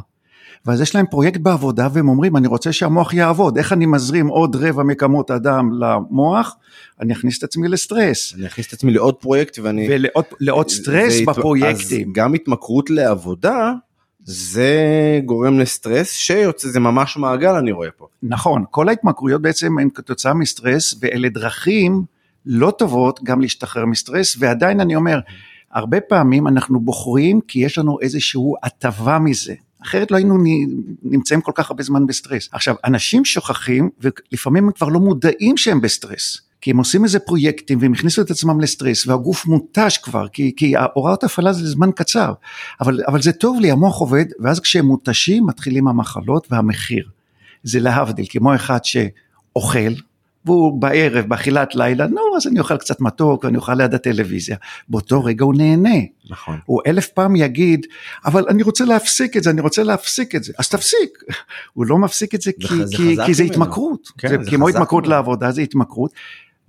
ואז 0.66 0.82
יש 0.82 0.96
להם 0.96 1.06
פרויקט 1.06 1.40
בעבודה 1.40 1.88
והם 1.94 2.10
אומרים 2.10 2.38
אני 2.38 2.48
רוצה 2.48 2.74
שהמוח 2.74 3.14
יעבוד, 3.14 3.58
איך 3.58 3.74
אני 3.74 3.86
מזרים 3.86 4.28
עוד 4.28 4.56
רבע 4.56 4.84
מכמות 4.84 5.32
הדם 5.32 5.70
למוח, 5.80 6.56
אני 7.02 7.14
אכניס 7.14 7.38
את 7.38 7.44
עצמי 7.44 7.68
לסטרס. 7.68 8.34
אני 8.38 8.48
אכניס 8.48 8.68
את 8.68 8.74
עצמי 8.74 8.92
לעוד 8.92 9.16
פרויקט 9.16 9.60
ואני... 9.60 9.88
ולעוד 10.42 10.70
סטרס 10.70 11.14
בפרויקטים. 11.28 12.08
אז 12.10 12.14
גם 12.14 12.34
התמכרות 12.34 12.90
לעבודה 12.90 13.74
זה 14.24 14.76
גורם 15.26 15.60
לסטרס 15.60 16.12
שיוצא, 16.12 16.68
זה 16.68 16.80
ממש 16.80 17.18
מעגל 17.18 17.56
אני 17.56 17.72
רואה 17.72 17.92
פה. 17.98 18.08
נכון, 18.24 18.64
כל 18.72 18.90
ההתמכרויות 18.90 19.42
בעצם 19.42 19.80
הן 19.80 19.90
כתוצאה 19.94 20.34
מסטרס 20.34 20.96
ואלה 21.00 21.30
דרכים 21.30 22.04
לא 22.46 22.72
טובות 22.72 23.20
גם 23.24 23.42
להשתחרר 23.42 23.86
מסטרס 23.86 24.36
ועדיין 24.40 24.80
אני 24.80 24.96
אומר, 24.96 25.20
הרבה 25.72 26.02
פעמים 26.02 26.48
אנחנו 26.48 26.80
בוחרים 26.80 27.42
כי 27.48 27.60
יש 27.60 27.78
לנו 27.78 27.98
איזושהי 28.02 28.42
הטבה 28.64 29.20
מזה. 29.20 29.54
אחרת 29.86 30.12
לא 30.12 30.18
היינו 30.18 30.38
נמצאים 31.04 31.42
כל 31.42 31.52
כך 31.56 31.70
הרבה 31.70 31.84
זמן 31.84 32.06
בסטרס. 32.06 32.50
עכשיו, 32.52 32.76
אנשים 32.86 33.26
שוכחים 33.26 33.90
ולפעמים 34.00 34.66
הם 34.66 34.72
כבר 34.72 34.88
לא 34.88 35.00
מודעים 35.00 35.58
שהם 35.58 35.82
בסטרס. 35.82 36.42
כי 36.62 36.72
הם 36.72 36.78
עושים 36.78 37.04
איזה 37.04 37.20
פרויקטים 37.20 37.78
והם 37.82 37.94
הכניסו 37.94 38.22
את 38.22 38.32
עצמם 38.32 38.62
לסטרס 38.62 39.08
והגוף 39.08 39.46
מותש 39.46 39.98
כבר 39.98 40.28
כי, 40.28 40.54
כי 40.58 40.74
הוראות 40.94 41.24
הפעלה 41.24 41.54
זה 41.54 41.70
זמן 41.70 41.90
קצר 41.96 42.34
אבל, 42.82 43.00
אבל 43.08 43.22
זה 43.22 43.32
טוב 43.32 43.60
לי 43.60 43.72
המוח 43.72 44.00
עובד 44.00 44.26
ואז 44.40 44.60
כשהם 44.60 44.86
מותשים 44.86 45.46
מתחילים 45.46 45.88
המחלות 45.88 46.48
והמחיר 46.52 47.10
זה 47.64 47.80
להבדיל 47.80 48.26
כמו 48.30 48.56
אחד 48.56 48.80
שאוכל 48.84 49.94
והוא 50.46 50.82
בערב, 50.82 51.26
באכילת 51.26 51.76
לילה, 51.76 52.08
נו, 52.08 52.22
אז 52.38 52.48
אני 52.48 52.60
אוכל 52.60 52.78
קצת 52.78 53.02
מתוק, 53.02 53.44
ואני 53.44 53.58
אוכל 53.58 53.74
ליד 53.74 53.94
הטלוויזיה. 53.94 54.58
באותו 54.90 55.24
רגע 55.24 55.46
הוא 55.46 55.54
נהנה. 55.58 56.00
נכון. 56.30 56.60
הוא 56.66 56.82
אלף 56.88 57.08
פעם 57.08 57.36
יגיד, 57.36 57.86
אבל 58.26 58.46
אני 58.50 58.64
רוצה 58.64 58.86
להפסיק 58.86 59.38
את 59.38 59.44
זה, 59.44 59.50
אני 59.50 59.62
רוצה 59.62 59.84
להפסיק 59.84 60.36
את 60.36 60.44
זה, 60.44 60.54
אז 60.60 60.70
תפסיק. 60.70 61.24
הוא 61.74 61.86
לא 61.86 61.98
מפסיק 61.98 62.36
את 62.36 62.42
זה 62.42 62.52
כי, 62.60 62.86
זה 62.86 62.98
כי, 62.98 63.16
כי 63.26 63.34
זה. 63.34 63.44
התמכרות. 63.44 64.08
כן, 64.18 64.28
זה 64.28 64.38
זה 64.44 64.50
כמו 64.52 64.68
התמכרות 64.68 65.04
ממנו. 65.04 65.16
לעבודה, 65.16 65.52
זה 65.52 65.62
התמכרות. 65.62 66.12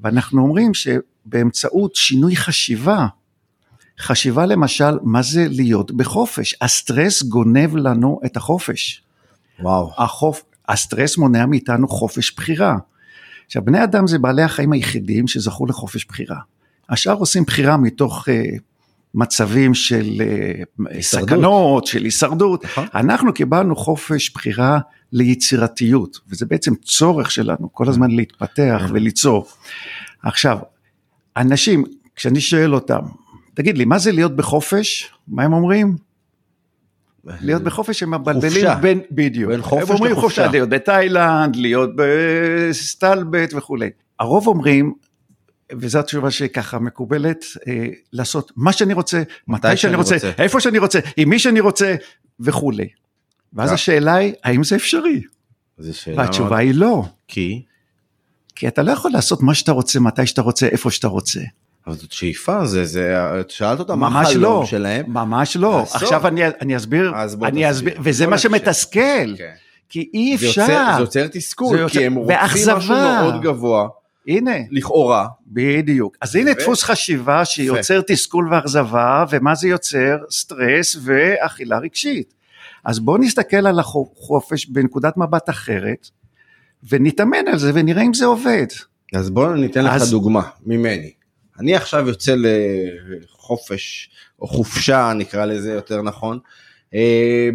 ואנחנו 0.01 0.43
אומרים 0.43 0.73
שבאמצעות 0.75 1.95
שינוי 1.95 2.37
חשיבה, 2.37 3.07
חשיבה 4.01 4.47
למשל, 4.47 4.99
מה 5.03 5.23
זה 5.23 5.47
להיות 5.51 5.91
בחופש? 5.93 6.55
הסטרס 6.61 7.23
גונב 7.23 7.77
לנו 7.77 8.21
את 8.25 8.37
החופש. 8.37 9.03
וואו. 9.61 9.93
החופ... 9.99 10.43
הסטרס 10.69 11.19
מונע 11.19 11.47
מאיתנו 11.47 11.89
חופש 11.89 12.35
בחירה. 12.37 12.77
עכשיו, 13.47 13.65
בני 13.65 13.85
אדם 13.85 14.07
זה 14.07 14.19
בעלי 14.19 14.43
החיים 14.43 14.73
היחידים 14.73 15.29
שזכו 15.29 15.67
לחופש 15.67 16.05
בחירה. 16.05 16.37
השאר 16.89 17.15
עושים 17.15 17.45
בחירה 17.45 17.77
מתוך 17.77 18.29
uh, 18.29 18.33
מצבים 19.15 19.75
של 19.75 20.23
uh. 20.81 21.01
סכנות, 21.01 21.87
של 21.87 22.05
הישרדות. 22.05 22.65
נכון. 22.65 22.87
אנחנו 22.95 23.33
קיבלנו 23.33 23.77
חופש 23.77 24.31
בחירה 24.31 24.79
ליצירתיות, 25.13 26.19
וזה 26.29 26.47
בעצם 26.47 26.75
צורך 26.75 27.31
שלנו, 27.31 27.73
כל 27.73 27.89
הזמן 27.89 28.11
להתפתח 28.11 28.83
וליצור. 28.91 29.47
עכשיו, 30.23 30.59
אנשים, 31.37 31.85
כשאני 32.17 32.41
שואל 32.41 32.75
אותם, 32.75 33.01
תגיד 33.55 33.79
לי, 33.79 33.85
מה 33.85 33.99
זה 33.99 34.13
להיות 34.13 34.37
בחופש? 34.37 35.11
מה 35.29 35.43
הם 35.43 35.53
אומרים? 35.53 35.97
להיות 37.41 37.63
בחופש 37.63 38.03
הם 38.03 38.15
מבלבלים. 38.15 38.67
בין, 38.81 39.01
בדיוק. 39.11 39.51
בין 39.51 39.63
חופש 39.63 39.83
הם 39.91 39.97
אומרים 39.97 40.13
לחופשה. 40.13 40.27
חופשה, 40.43 40.47
להיות 40.53 40.69
בתאילנד, 40.69 41.57
להיות 41.57 41.91
בסטלבט 41.97 43.55
וכולי. 43.55 43.91
הרוב 44.21 44.47
אומרים, 44.47 44.95
וזו 45.73 45.99
התשובה 45.99 46.31
שככה 46.31 46.79
מקובלת, 46.79 47.45
אה, 47.69 47.87
לעשות 48.13 48.53
מה 48.57 48.73
שאני 48.73 48.93
רוצה, 48.93 49.23
מתי 49.49 49.67
שאני 49.69 49.77
שאני 49.77 49.95
רוצה, 49.97 50.15
רוצה. 50.15 50.31
איפה 50.39 50.61
שאני 50.61 50.79
רוצה, 50.79 50.99
עם 51.17 51.29
מי 51.29 51.39
שאני 51.39 51.61
רוצה 51.61 51.95
וכולי. 52.41 52.89
ואז 53.53 53.69
כן. 53.69 53.75
השאלה 53.75 54.15
היא, 54.15 54.33
האם 54.45 54.65
זה 54.65 54.77
אפשרי? 54.77 55.23
זו 55.79 55.95
שאלה 55.99 56.17
והתשובה 56.19 56.49
מאוד- 56.49 56.61
היא 56.61 56.75
לא. 56.75 57.05
כי? 57.29 57.63
כי 58.55 58.69
אתה 58.69 58.83
לא 58.83 58.93
יכול 58.93 59.11
לעשות 59.11 59.43
מה 59.43 59.55
שאתה 59.55 59.73
רוצה, 59.73 60.01
מתי 60.01 60.27
שאתה 60.27 60.43
רוצה, 60.43 60.67
איפה 60.67 60.91
שאתה 60.91 61.09
רוצה. 61.09 61.41
אבל 61.87 61.97
זאת 61.97 62.13
שאיפה, 62.13 62.67
זה, 62.67 62.85
זה, 62.85 63.15
את 63.41 63.51
שאלת 63.51 63.79
אותם 63.79 63.99
מה 63.99 64.21
החלום 64.21 64.43
לא, 64.43 64.67
שלהם. 64.67 65.05
ממש 65.09 65.57
לא. 65.57 65.83
עזוב. 65.83 65.97
עכשיו 66.03 66.27
אני, 66.27 66.43
אני 66.61 66.77
אסביר, 66.77 67.13
אני. 67.45 67.71
אסביר, 67.71 67.95
וזה 68.01 68.27
מה. 68.27 68.39
שמתסכל, 68.39 69.37
כן. 69.37 69.53
כי 69.89 70.11
אי 70.15 70.37
זה 70.39 70.47
אפשר. 70.49 70.61
יוצר, 70.63 70.93
זה 70.97 71.01
יוצר 71.03 71.27
תסכול, 71.27 71.77
זה 71.77 71.83
יוצר- 71.83 71.99
כי 71.99 72.07
הם 72.07 72.15
רוצים. 72.15 72.37
משהו 72.77 72.95
מאוד 72.95 73.43
גבוה, 73.43 73.89
הנה, 74.29 74.51
לכאורה. 74.71 75.27
בדיוק. 75.47 76.17
אז 76.21 76.37
הנה 76.37 76.51
ו- 76.51 76.55
דפוס 76.63 76.83
חשיבה 76.83 77.45
שיוצר 77.45 78.01
תסכול 78.07 78.49
ואכזבה, 78.55 79.25
ומה 79.31 79.55
זה 79.55 79.69
יוצר? 79.69 80.17
סטרס 80.31 80.97
ואכילה 81.03 81.79
רגשית. 81.79 82.35
אז 82.85 82.99
בואו 82.99 83.19
נסתכל 83.19 83.67
על 83.67 83.79
החופש 83.79 84.67
בנקודת 84.67 85.17
מבט 85.17 85.51
אחרת, 85.51 86.09
ונתאמן 86.91 87.49
על 87.53 87.59
זה 87.59 87.71
ונראה 87.75 88.03
אם 88.03 88.15
זה 88.15 88.25
עובד. 88.27 88.67
אז 89.15 89.31
בוא 89.31 89.55
ניתן 89.55 89.85
לך 89.85 89.93
אז- 89.93 90.11
דוגמה 90.11 90.43
ממני. 90.67 91.11
אני 91.59 91.77
עכשיו 91.77 92.09
יוצא 92.09 92.35
לחופש, 92.39 94.11
או 94.41 94.47
חופשה 94.47 95.13
נקרא 95.17 95.45
לזה 95.45 95.73
יותר 95.73 96.03
נכון, 96.03 96.39
אה, 96.95 97.49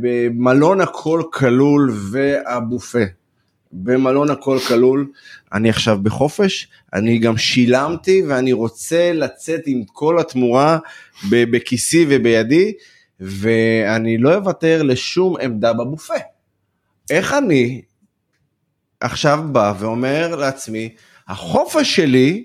במלון 0.00 0.80
הכל 0.80 1.22
כלול 1.32 1.92
והבופה. 2.10 3.04
במלון 3.72 4.30
הכל 4.30 4.58
כלול, 4.68 5.10
אני 5.52 5.70
עכשיו 5.70 5.98
בחופש, 6.02 6.68
אני 6.92 7.18
גם 7.18 7.36
שילמתי 7.36 8.22
ואני 8.28 8.52
רוצה 8.52 9.12
לצאת 9.12 9.60
עם 9.66 9.84
כל 9.84 10.18
התמורה 10.18 10.78
בכיסי 11.30 12.06
ובידי, 12.08 12.72
ואני 13.20 14.18
לא 14.18 14.34
אוותר 14.34 14.82
לשום 14.82 15.36
עמדה 15.40 15.72
בבופה. 15.72 16.14
איך 17.10 17.32
אני 17.32 17.82
עכשיו 19.00 19.44
בא 19.52 19.74
ואומר 19.78 20.36
לעצמי, 20.36 20.94
החופש 21.28 21.96
שלי 21.96 22.44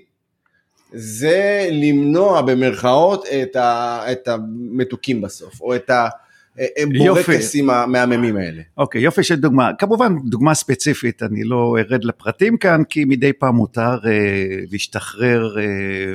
זה 0.92 1.68
למנוע 1.72 2.42
במרכאות 2.42 3.24
את, 3.42 3.56
ה, 3.56 4.00
את 4.12 4.28
המתוקים 4.28 5.20
בסוף, 5.20 5.60
או 5.60 5.74
את 5.74 5.90
הבורקסים 6.78 7.70
המהממים 7.70 8.36
האלה. 8.36 8.62
אוקיי, 8.78 9.00
יופי 9.00 9.22
של 9.22 9.34
דוגמה. 9.36 9.70
כמובן, 9.78 10.14
דוגמה 10.24 10.54
ספציפית, 10.54 11.22
אני 11.22 11.44
לא 11.44 11.76
ארד 11.78 12.04
לפרטים 12.04 12.56
כאן, 12.56 12.82
כי 12.88 13.04
מדי 13.04 13.32
פעם 13.32 13.54
מותר 13.54 13.80
אה, 14.06 14.10
להשתחרר 14.72 15.58
אה, 15.58 15.64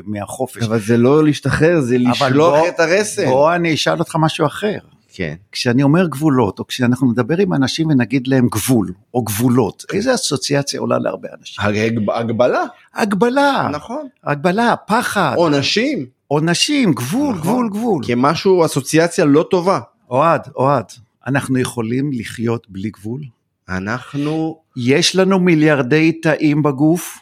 מהחופש. 0.06 0.64
אבל 0.64 0.80
זה 0.80 0.98
לא 0.98 1.24
להשתחרר, 1.24 1.82
זה 1.82 1.98
לשלוח 1.98 2.60
בוא- 2.60 2.68
את 2.68 2.80
הרסן. 2.80 3.26
בוא 3.26 3.56
אני 3.56 3.74
אשאל 3.74 4.00
אותך 4.00 4.16
משהו 4.20 4.46
אחר. 4.46 4.78
כן. 5.18 5.36
כשאני 5.52 5.84
אומר 5.84 6.08
גבולות, 6.08 6.60
או 6.60 6.68
כשאנחנו 6.68 7.12
נדבר 7.12 7.36
עם 7.38 7.54
אנשים 7.54 7.88
ונגיד 7.88 8.28
להם 8.28 8.48
גבול, 8.52 8.92
או 9.14 9.24
גבולות, 9.24 9.86
איזה 9.94 10.14
אסוציאציה 10.16 10.80
עולה 10.80 11.00
להרבה 11.00 11.30
אנשים? 11.40 11.66
הג- 11.66 12.10
הגבלה, 12.14 12.64
הגבלה, 12.96 13.70
נכון. 13.72 14.08
הגבלה, 14.24 14.76
פחד, 14.88 15.34
עונשים, 15.38 16.06
עונשים, 16.28 16.94
גבול, 16.94 17.36
נכון. 17.36 17.42
גבול, 17.42 17.70
גבול. 17.70 18.04
כמשהו, 18.08 18.66
אסוציאציה 18.66 19.26
לא 19.26 19.46
טובה. 19.52 19.80
אוהד, 20.10 20.42
אוהד, 20.56 20.86
אנחנו 21.28 21.60
יכולים 21.60 22.10
לחיות 22.14 22.68
בלי 22.70 22.90
גבול? 22.90 23.22
אנחנו, 23.70 24.60
יש 24.78 25.16
לנו 25.16 25.40
מיליארדי 25.40 26.12
תאים 26.12 26.64
בגוף, 26.64 27.18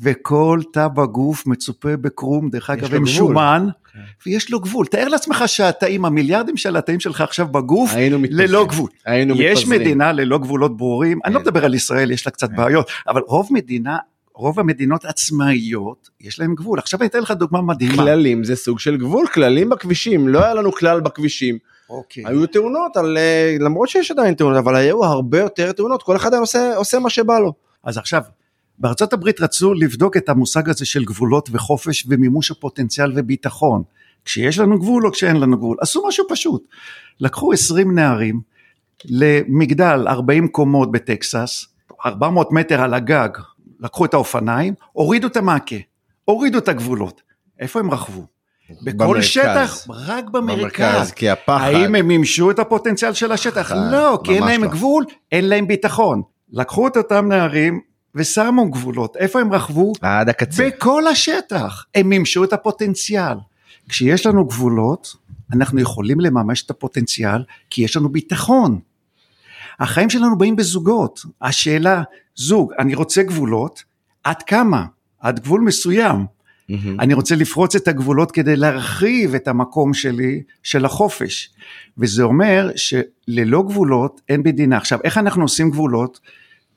וכל 0.00 0.60
תא 0.72 0.88
בגוף 0.88 1.46
מצופה 1.46 1.96
בקרום, 1.96 2.50
דרך 2.50 2.70
אגב, 2.70 2.94
עם. 2.94 3.06
שומן, 3.06 3.66
כן. 3.92 3.98
ויש 4.26 4.50
לו 4.50 4.60
גבול. 4.60 4.86
תאר 4.86 5.08
לעצמך 5.08 5.44
שהתאים, 5.46 6.04
המיליארדים 6.04 6.56
של 6.56 6.76
התאים 6.76 7.00
שלך 7.00 7.20
עכשיו 7.20 7.46
בגוף, 7.46 7.94
היינו. 7.94 8.18
ללא 8.30 8.66
גבול. 8.66 8.90
היינו 9.06 9.34
יש 9.34 9.58
מתפזרים. 9.58 9.80
מדינה 9.80 10.12
ללא 10.12 10.38
גבולות 10.38 10.76
ברורים, 10.76 11.18
אני 11.24 11.34
לא 11.34 11.38
כן. 11.38 11.44
מדבר 11.44 11.64
על 11.64 11.74
ישראל, 11.74 12.10
יש 12.10 12.26
לה 12.26 12.32
קצת 12.32 12.50
כן. 12.50 12.56
בעיות, 12.56 12.90
אבל 13.08 13.20
רוב 13.26 13.48
מדינה, 13.50 13.96
רוב 14.34 14.60
המדינות 14.60 15.04
עצמאיות, 15.04 16.08
יש 16.20 16.40
להם 16.40 16.54
גבול. 16.54 16.78
עכשיו 16.78 17.00
אני 17.00 17.08
אתן 17.08 17.20
לך 17.20 17.30
דוגמה 17.30 17.62
מדהימה. 17.62 17.96
כללים 17.96 18.44
זה 18.44 18.56
סוג 18.56 18.78
של 18.78 18.96
גבול, 18.96 19.26
כללים 19.26 19.68
בכבישים, 19.68 20.28
לא 20.28 20.44
היה 20.44 20.54
לנו 20.54 20.72
כלל 20.72 21.00
בכבישים. 21.00 21.58
אוקיי. 21.90 22.24
היו 22.26 22.46
תאונות, 22.46 22.96
על, 22.96 23.18
אה, 23.18 23.56
למרות 23.60 23.88
שיש 23.88 24.10
עדיין 24.10 24.34
תאונות, 24.34 24.58
אבל 24.58 24.76
היו 24.76 25.04
הרבה 25.04 25.38
יותר 25.38 25.72
תאונות, 25.72 26.02
כל 26.02 26.16
אחד 26.16 26.32
היה 26.32 26.40
עושה, 26.40 26.76
עושה 26.76 26.98
מה 26.98 27.10
שבא 27.10 27.38
לו. 27.38 27.52
אז 27.84 27.98
עכשיו, 27.98 28.22
בארצות 28.78 29.12
הברית 29.12 29.40
רצו 29.40 29.74
לבדוק 29.74 30.16
את 30.16 30.28
המושג 30.28 30.68
הזה 30.68 30.86
של 30.86 31.04
גבולות 31.04 31.48
וחופש 31.52 32.06
ומימוש 32.08 32.50
הפוטנציאל 32.50 33.12
וביטחון. 33.16 33.82
כשיש 34.24 34.58
לנו 34.58 34.78
גבול 34.78 35.06
או 35.06 35.12
כשאין 35.12 35.36
לנו 35.36 35.56
גבול. 35.56 35.76
עשו 35.80 36.06
משהו 36.08 36.24
פשוט. 36.28 36.68
לקחו 37.20 37.52
20 37.52 37.94
נערים 37.94 38.40
למגדל 39.04 40.08
40 40.08 40.48
קומות 40.48 40.92
בטקסס, 40.92 41.66
400 42.06 42.52
מטר 42.52 42.80
על 42.80 42.94
הגג, 42.94 43.28
לקחו 43.80 44.04
את 44.04 44.14
האופניים, 44.14 44.74
הורידו 44.92 45.26
את 45.26 45.36
המעקה, 45.36 45.76
הורידו 46.24 46.58
את 46.58 46.68
הגבולות. 46.68 47.22
איפה 47.60 47.80
הם 47.80 47.90
רכבו? 47.90 48.26
בכל 48.82 49.04
במרכז. 49.04 49.24
שטח, 49.24 49.86
רק 49.90 50.30
במרכז. 50.30 51.12
כי 51.12 51.30
הפחד, 51.30 51.64
האם 51.64 51.94
הם 51.94 52.08
מימשו 52.08 52.50
את 52.50 52.58
הפוטנציאל 52.58 53.12
של 53.12 53.32
השטח? 53.32 53.72
לא, 53.72 54.18
כי 54.24 54.34
אין 54.34 54.42
להם 54.42 54.64
לא. 54.64 54.70
גבול, 54.70 55.04
אין 55.32 55.48
להם 55.48 55.66
ביטחון. 55.66 56.22
לקחו 56.52 56.88
את 56.88 56.96
אותם 56.96 57.28
נערים 57.28 57.80
ושמו 58.16 58.70
גבולות. 58.70 59.16
איפה 59.16 59.40
הם 59.40 59.52
רכבו? 59.52 59.92
עד 60.00 60.28
הקצה. 60.28 60.68
בכל 60.68 61.06
השטח. 61.06 61.84
הם 61.94 62.08
מימשו 62.08 62.44
את 62.44 62.52
הפוטנציאל. 62.52 63.36
כשיש 63.88 64.26
לנו 64.26 64.44
גבולות, 64.46 65.16
אנחנו 65.52 65.80
יכולים 65.80 66.20
לממש 66.20 66.62
את 66.62 66.70
הפוטנציאל, 66.70 67.44
כי 67.70 67.82
יש 67.82 67.96
לנו 67.96 68.08
ביטחון. 68.08 68.80
החיים 69.80 70.10
שלנו 70.10 70.38
באים 70.38 70.56
בזוגות. 70.56 71.20
השאלה, 71.42 72.02
זוג, 72.36 72.72
אני 72.78 72.94
רוצה 72.94 73.22
גבולות, 73.22 73.84
עד 74.24 74.42
כמה? 74.42 74.84
עד 75.20 75.40
גבול 75.40 75.60
מסוים. 75.60 76.26
מהמם. 76.68 77.00
אני 77.00 77.14
רוצה 77.14 77.36
לפרוץ 77.36 77.74
את 77.74 77.88
הגבולות 77.88 78.30
כדי 78.30 78.56
להרחיב 78.56 79.34
את 79.34 79.48
המקום 79.48 79.94
שלי, 79.94 80.42
של 80.62 80.84
החופש. 80.84 81.50
וזה 81.98 82.22
אומר 82.22 82.70
שללא 82.76 83.62
גבולות 83.62 84.20
אין 84.28 84.40
מדינה. 84.44 84.76
עכשיו, 84.76 84.98
איך 85.04 85.18
אנחנו 85.18 85.42
עושים 85.42 85.70
גבולות? 85.70 86.20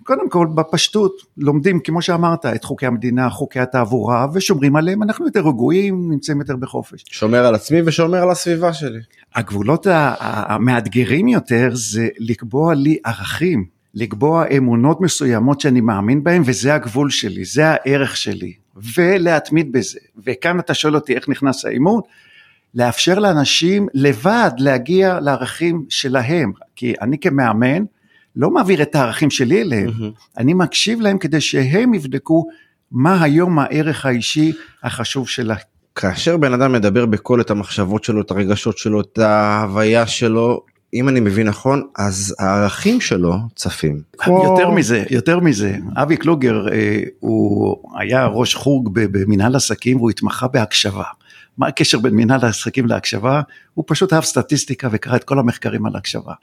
קודם 0.09 0.29
כל, 0.29 0.47
בפשטות, 0.55 1.21
לומדים, 1.37 1.79
כמו 1.79 2.01
שאמרת, 2.01 2.45
את 2.45 2.63
חוקי 2.63 2.85
המדינה, 2.85 3.29
חוקי 3.29 3.59
התעבורה, 3.59 4.27
ושומרים 4.33 4.75
עליהם, 4.75 5.03
אנחנו 5.03 5.25
יותר 5.25 5.39
רגועים, 5.39 6.11
נמצאים 6.11 6.39
יותר 6.39 6.55
בחופש. 6.55 7.03
שומר 7.11 7.45
על 7.45 7.55
עצמי 7.55 7.81
ושומר 7.85 8.17
על 8.17 8.31
הסביבה 8.31 8.73
שלי. 8.73 8.99
הגבולות 9.35 9.87
המאתגרים 10.19 11.27
יותר 11.27 11.69
זה 11.73 12.07
לקבוע 12.19 12.73
לי 12.73 12.97
ערכים, 13.05 13.65
לקבוע 13.93 14.45
אמונות 14.57 15.01
מסוימות 15.01 15.61
שאני 15.61 15.81
מאמין 15.81 16.23
בהן 16.23 16.41
וזה 16.45 16.73
הגבול 16.73 17.09
שלי, 17.09 17.45
זה 17.45 17.67
הערך 17.67 18.17
שלי, 18.17 18.53
ולהתמיד 18.95 19.71
בזה. 19.71 19.99
וכאן 20.25 20.59
אתה 20.59 20.73
שואל 20.73 20.95
אותי 20.95 21.15
איך 21.15 21.29
נכנס 21.29 21.65
האימון? 21.65 22.01
לאפשר 22.75 23.19
לאנשים 23.19 23.87
לבד 23.93 24.51
להגיע 24.57 25.19
לערכים 25.19 25.85
שלהם, 25.89 26.51
כי 26.75 26.93
אני 27.01 27.19
כמאמן 27.19 27.83
לא 28.39 28.49
מעביר 28.49 28.81
את 28.81 28.95
הערכים 28.95 29.29
שלי 29.29 29.61
אליהם, 29.61 29.91
אני 30.37 30.53
מקשיב 30.53 31.01
להם 31.01 31.17
כדי 31.17 31.41
שהם 31.41 31.93
יבדקו 31.93 32.45
מה 32.91 33.23
היום 33.23 33.59
הערך 33.59 34.05
האישי 34.05 34.51
החשוב 34.83 35.27
שלהם. 35.27 35.57
כאשר 35.95 36.37
בן 36.37 36.53
אדם 36.53 36.71
מדבר 36.71 37.05
בקול 37.05 37.41
את 37.41 37.51
המחשבות 37.51 38.03
שלו, 38.03 38.21
את 38.21 38.31
הרגשות 38.31 38.77
שלו, 38.77 39.01
את 39.01 39.17
ההוויה 39.17 40.07
שלו, 40.07 40.61
אם 40.93 41.09
אני 41.09 41.19
מבין 41.19 41.47
נכון, 41.47 41.87
אז 41.97 42.35
הערכים 42.39 43.01
שלו 43.01 43.35
צפים. 43.55 44.01
יותר 44.27 44.69
מזה, 44.69 45.03
יותר 45.09 45.39
מזה, 45.39 45.77
אבי 45.95 46.17
קלוגר 46.17 46.67
אה, 46.73 47.01
הוא 47.19 47.77
היה 47.99 48.25
ראש 48.25 48.55
חוג 48.55 48.89
במנהל 48.93 49.55
עסקים 49.55 49.97
והוא 49.97 50.09
התמחה 50.09 50.47
בהקשבה. 50.47 51.03
מה 51.57 51.67
הקשר 51.67 51.99
בין 51.99 52.15
מנהל 52.15 52.39
העסקים 52.43 52.85
להקשבה? 52.85 53.41
הוא 53.73 53.85
פשוט 53.87 54.13
אהב 54.13 54.23
סטטיסטיקה 54.23 54.87
וקרא 54.91 55.15
את 55.15 55.23
כל 55.23 55.39
המחקרים 55.39 55.85
על 55.85 55.95
הקשבה. 55.95 56.33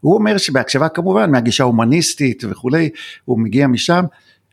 הוא 0.00 0.14
אומר 0.14 0.38
שבהקשבה 0.38 0.88
כמובן 0.88 1.30
מהגישה 1.30 1.64
ההומניסטית 1.64 2.44
וכולי, 2.50 2.90
הוא 3.24 3.40
מגיע 3.40 3.66
משם, 3.66 4.04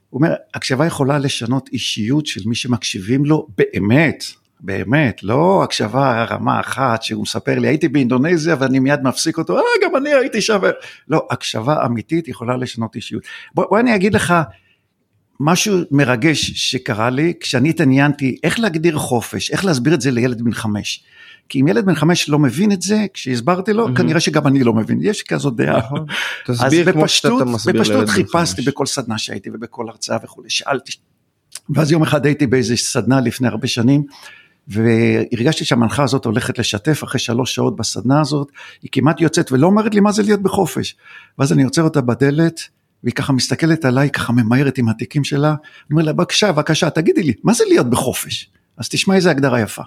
הוא 0.10 0.22
אומר, 0.22 0.34
הקשבה 0.54 0.86
יכולה 0.86 1.18
לשנות 1.18 1.70
אישיות 1.74 2.26
של 2.26 2.42
מי 2.46 2.56
שמקשיבים 2.56 3.26
לו 3.26 3.48
באמת, 3.58 4.24
באמת, 4.64 5.24
לא 5.24 5.64
הקשבה 5.64 6.24
רמה 6.24 6.60
אחת 6.60 7.04
שהוא 7.04 7.22
מספר 7.22 7.60
לי, 7.60 7.68
הייתי 7.68 7.88
באינדונזיה 7.88 8.56
ואני 8.60 8.80
מיד 8.80 9.00
מפסיק 9.04 9.38
אותו, 9.38 9.58
אה, 9.58 9.64
גם 9.84 9.96
אני 9.96 10.14
הייתי 10.14 10.42
שם. 10.42 10.60
לא, 11.08 11.28
הקשבה 11.32 11.86
אמיתית 11.86 12.28
יכולה 12.28 12.58
לשנות 12.58 12.96
אישיות. 12.96 13.24
בוא, 13.54 13.66
בוא 13.70 13.80
אני 13.80 13.96
אגיד 13.96 14.14
לך 14.14 14.34
משהו 15.40 15.78
מרגש 15.92 16.52
שקרה 16.52 17.10
לי, 17.10 17.34
כשאני 17.40 17.70
התעניינתי 17.70 18.38
איך 18.44 18.60
להגדיר 18.60 18.98
חופש, 18.98 19.52
איך 19.52 19.66
להסביר 19.66 19.94
את 19.94 20.02
זה 20.02 20.12
לילד 20.12 20.42
בן 20.42 20.54
חמש. 20.54 21.04
כי 21.50 21.62
אם 21.62 21.68
ילד 21.68 21.86
בן 21.86 21.96
חמש 21.96 22.30
לא 22.30 22.40
מבין 22.40 22.72
את 22.72 22.82
זה, 22.82 23.06
כשהסברתי 23.14 23.74
לו, 23.74 23.88
mm-hmm. 23.88 23.98
כנראה 23.98 24.20
שגם 24.20 24.48
אני 24.48 24.64
לא 24.64 24.74
מבין, 24.74 25.00
יש 25.02 25.24
כזאת 25.24 25.56
דעה. 25.56 25.78
נכון. 25.78 26.06
בן 27.64 27.74
חמש. 27.74 27.78
בפשטות 27.80 28.10
חיפשתי 28.10 28.62
בכל 28.62 28.86
סדנה 28.86 29.18
שהייתי 29.18 29.50
ובכל 29.54 29.90
הרצאה 29.90 30.18
וכולי, 30.24 30.50
שאלתי. 30.50 30.92
ואז 31.70 31.92
יום 31.92 32.04
אחד 32.04 32.26
הייתי 32.26 32.48
באיזה 32.48 32.76
סדנה 32.76 33.22
לפני 33.22 33.48
הרבה 33.48 33.68
שנים, 33.68 34.04
והרגשתי 34.68 35.66
שהמנחה 35.66 36.04
הזאת 36.04 36.26
הולכת 36.26 36.60
לשתף 36.60 37.04
אחרי 37.04 37.20
שלוש 37.20 37.56
שעות 37.56 37.76
בסדנה 37.76 38.22
הזאת, 38.22 38.52
היא 38.82 38.90
כמעט 38.92 39.22
יוצאת 39.22 39.52
ולא 39.52 39.68
אומרת 39.68 39.96
לי 39.96 40.00
מה 40.00 40.12
זה 40.12 40.24
להיות 40.24 40.42
בחופש. 40.42 40.96
ואז 41.40 41.54
אני 41.54 41.64
עוצר 41.64 41.82
אותה 41.82 42.02
בדלת, 42.02 42.62
והיא 43.04 43.14
ככה 43.14 43.34
מסתכלת 43.34 43.86
עליי, 43.86 44.10
ככה 44.10 44.34
ממהרת 44.34 44.78
עם 44.78 44.90
התיקים 44.90 45.24
שלה, 45.24 45.50
אני 45.50 45.58
אומר 45.92 46.04
לה, 46.04 46.14
בבקשה, 46.14 46.52
בבקשה, 46.52 46.90
תגידי 46.90 47.24
לי, 47.24 47.34
מה 47.44 47.54
זה 47.54 47.64
להיות 47.68 47.90
בחופש? 47.90 48.50
אז 48.78 48.90
תשמע 48.90 49.16
איזה 49.16 49.32
הגדרה 49.32 49.62
יפה. 49.62 49.84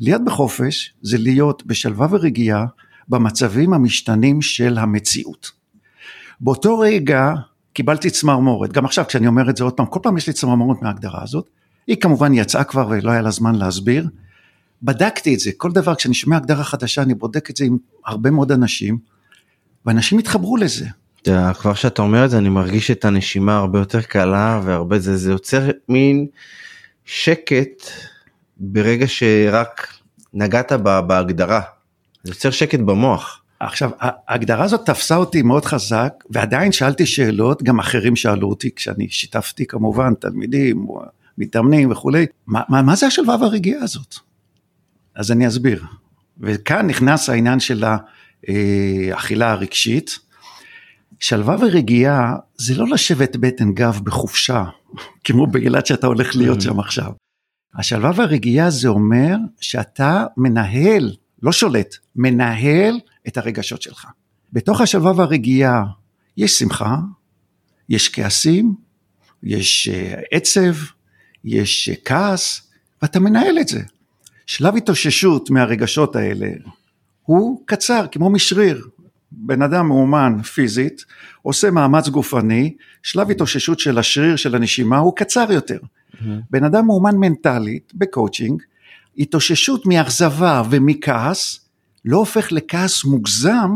להיות 0.00 0.24
בחופש 0.24 0.94
זה 1.02 1.18
להיות 1.18 1.66
בשלווה 1.66 2.06
ורגיעה 2.10 2.66
במצבים 3.08 3.72
המשתנים 3.72 4.42
של 4.42 4.78
המציאות. 4.78 5.50
באותו 6.40 6.78
רגע 6.78 7.32
קיבלתי 7.72 8.10
צמרמורת, 8.10 8.72
גם 8.72 8.84
עכשיו 8.84 9.04
כשאני 9.08 9.26
אומר 9.26 9.50
את 9.50 9.56
זה 9.56 9.64
עוד 9.64 9.72
פעם, 9.72 9.86
כל 9.86 10.00
פעם 10.02 10.16
יש 10.16 10.26
לי 10.26 10.32
צמרמורת 10.32 10.82
מההגדרה 10.82 11.22
הזאת, 11.22 11.50
היא 11.88 11.96
כמובן 11.96 12.34
יצאה 12.34 12.64
כבר 12.64 12.88
ולא 12.90 13.10
היה 13.10 13.22
לה 13.22 13.30
זמן 13.30 13.54
להסביר. 13.54 14.08
בדקתי 14.82 15.34
את 15.34 15.40
זה, 15.40 15.50
כל 15.56 15.72
דבר 15.72 15.94
כשאני 15.94 16.14
שומע 16.14 16.36
הגדרה 16.36 16.64
חדשה 16.64 17.02
אני 17.02 17.14
בודק 17.14 17.50
את 17.50 17.56
זה 17.56 17.64
עם 17.64 17.76
הרבה 18.06 18.30
מאוד 18.30 18.52
אנשים, 18.52 18.98
ואנשים 19.86 20.18
התחברו 20.18 20.56
לזה. 20.56 20.86
יודע, 21.26 21.52
כבר 21.54 21.74
שאתה 21.74 22.02
אומר 22.02 22.24
את 22.24 22.30
זה 22.30 22.38
אני 22.38 22.48
מרגיש 22.48 22.90
את 22.90 23.04
הנשימה 23.04 23.56
הרבה 23.56 23.78
יותר 23.78 24.02
קלה 24.02 24.60
והרבה 24.64 24.98
זה, 24.98 25.16
זה 25.16 25.30
יוצר 25.30 25.70
מין 25.88 26.26
שקט 27.04 27.82
ברגע 28.56 29.06
שרק 29.08 29.86
נגעת 30.34 30.72
בהגדרה, 31.06 31.60
זה 32.22 32.30
יוצר 32.30 32.50
שקט 32.50 32.78
במוח. 32.78 33.42
עכשיו, 33.60 33.90
ההגדרה 34.00 34.64
הזאת 34.64 34.86
תפסה 34.86 35.16
אותי 35.16 35.42
מאוד 35.42 35.64
חזק, 35.64 36.12
ועדיין 36.30 36.72
שאלתי 36.72 37.06
שאלות, 37.06 37.62
גם 37.62 37.78
אחרים 37.78 38.16
שאלו 38.16 38.48
אותי, 38.48 38.70
כשאני 38.76 39.08
שיתפתי 39.10 39.66
כמובן 39.66 40.14
תלמידים, 40.14 40.86
מתאמנים 41.38 41.90
וכולי, 41.90 42.26
מה, 42.46 42.62
מה, 42.68 42.82
מה 42.82 42.96
זה 42.96 43.06
השלווה 43.06 43.36
והרגיעה 43.40 43.82
הזאת? 43.82 44.14
אז 45.14 45.30
אני 45.30 45.48
אסביר. 45.48 45.84
וכאן 46.40 46.86
נכנס 46.86 47.28
העניין 47.28 47.60
של 47.60 47.84
האכילה 47.84 49.46
אה, 49.46 49.52
הרגשית. 49.52 50.18
שלווה 51.20 51.56
ורגיעה 51.60 52.36
זה 52.56 52.74
לא 52.74 52.86
לשבת 52.88 53.36
בטן 53.36 53.72
גב 53.72 54.00
בחופשה, 54.04 54.64
כמו 55.24 55.46
באילת 55.46 55.86
שאתה 55.86 56.06
הולך 56.06 56.36
להיות 56.36 56.58
mm. 56.58 56.62
שם 56.62 56.80
עכשיו. 56.80 57.12
השלווה 57.74 58.10
והרגיעה 58.16 58.70
זה 58.70 58.88
אומר 58.88 59.36
שאתה 59.60 60.24
מנהל, 60.36 61.16
לא 61.42 61.52
שולט, 61.52 61.94
מנהל 62.16 62.98
את 63.28 63.36
הרגשות 63.36 63.82
שלך. 63.82 64.06
בתוך 64.52 64.80
השלווה 64.80 65.12
והרגיעה 65.16 65.84
יש 66.36 66.58
שמחה, 66.58 66.96
יש 67.88 68.08
כעסים, 68.08 68.74
יש 69.42 69.88
אה, 69.88 70.20
עצב, 70.30 70.74
יש 71.44 71.90
כעס, 72.04 72.62
ואתה 73.02 73.20
מנהל 73.20 73.58
את 73.60 73.68
זה. 73.68 73.82
שלב 74.46 74.76
התאוששות 74.76 75.50
מהרגשות 75.50 76.16
האלה 76.16 76.48
הוא 77.22 77.62
קצר, 77.66 78.06
כמו 78.12 78.30
משריר. 78.30 78.86
בן 79.32 79.62
אדם 79.62 79.86
מאומן 79.86 80.42
פיזית, 80.42 81.04
עושה 81.42 81.70
מאמץ 81.70 82.08
גופני, 82.08 82.74
שלב 83.02 83.30
התאוששות 83.30 83.80
של 83.80 83.98
השריר 83.98 84.36
של 84.36 84.54
הנשימה 84.54 84.98
הוא 84.98 85.16
קצר 85.16 85.52
יותר. 85.52 85.78
Mm-hmm. 85.78 86.24
בן 86.50 86.64
אדם 86.64 86.86
מאומן 86.86 87.16
מנטלית, 87.16 87.92
בקואוצ'ינג, 87.94 88.62
התאוששות 89.18 89.86
מאכזבה 89.86 90.62
ומכעס, 90.70 91.60
לא 92.04 92.16
הופך 92.16 92.52
לכעס 92.52 93.04
מוגזם, 93.04 93.70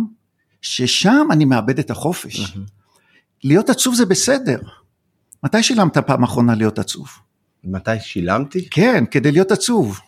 ששם 0.62 1.26
אני 1.30 1.44
מאבד 1.44 1.78
את 1.78 1.90
החופש. 1.90 2.40
Mm-hmm. 2.40 2.58
להיות 3.44 3.70
עצוב 3.70 3.94
זה 3.94 4.06
בסדר. 4.06 4.58
מתי 5.44 5.62
שילמת 5.62 5.98
פעם 5.98 6.22
אחרונה 6.22 6.54
להיות 6.54 6.78
עצוב? 6.78 7.08
מתי 7.64 7.90
שילמתי? 8.00 8.68
כן, 8.70 9.04
כדי 9.10 9.32
להיות 9.32 9.52
עצוב. 9.52 10.00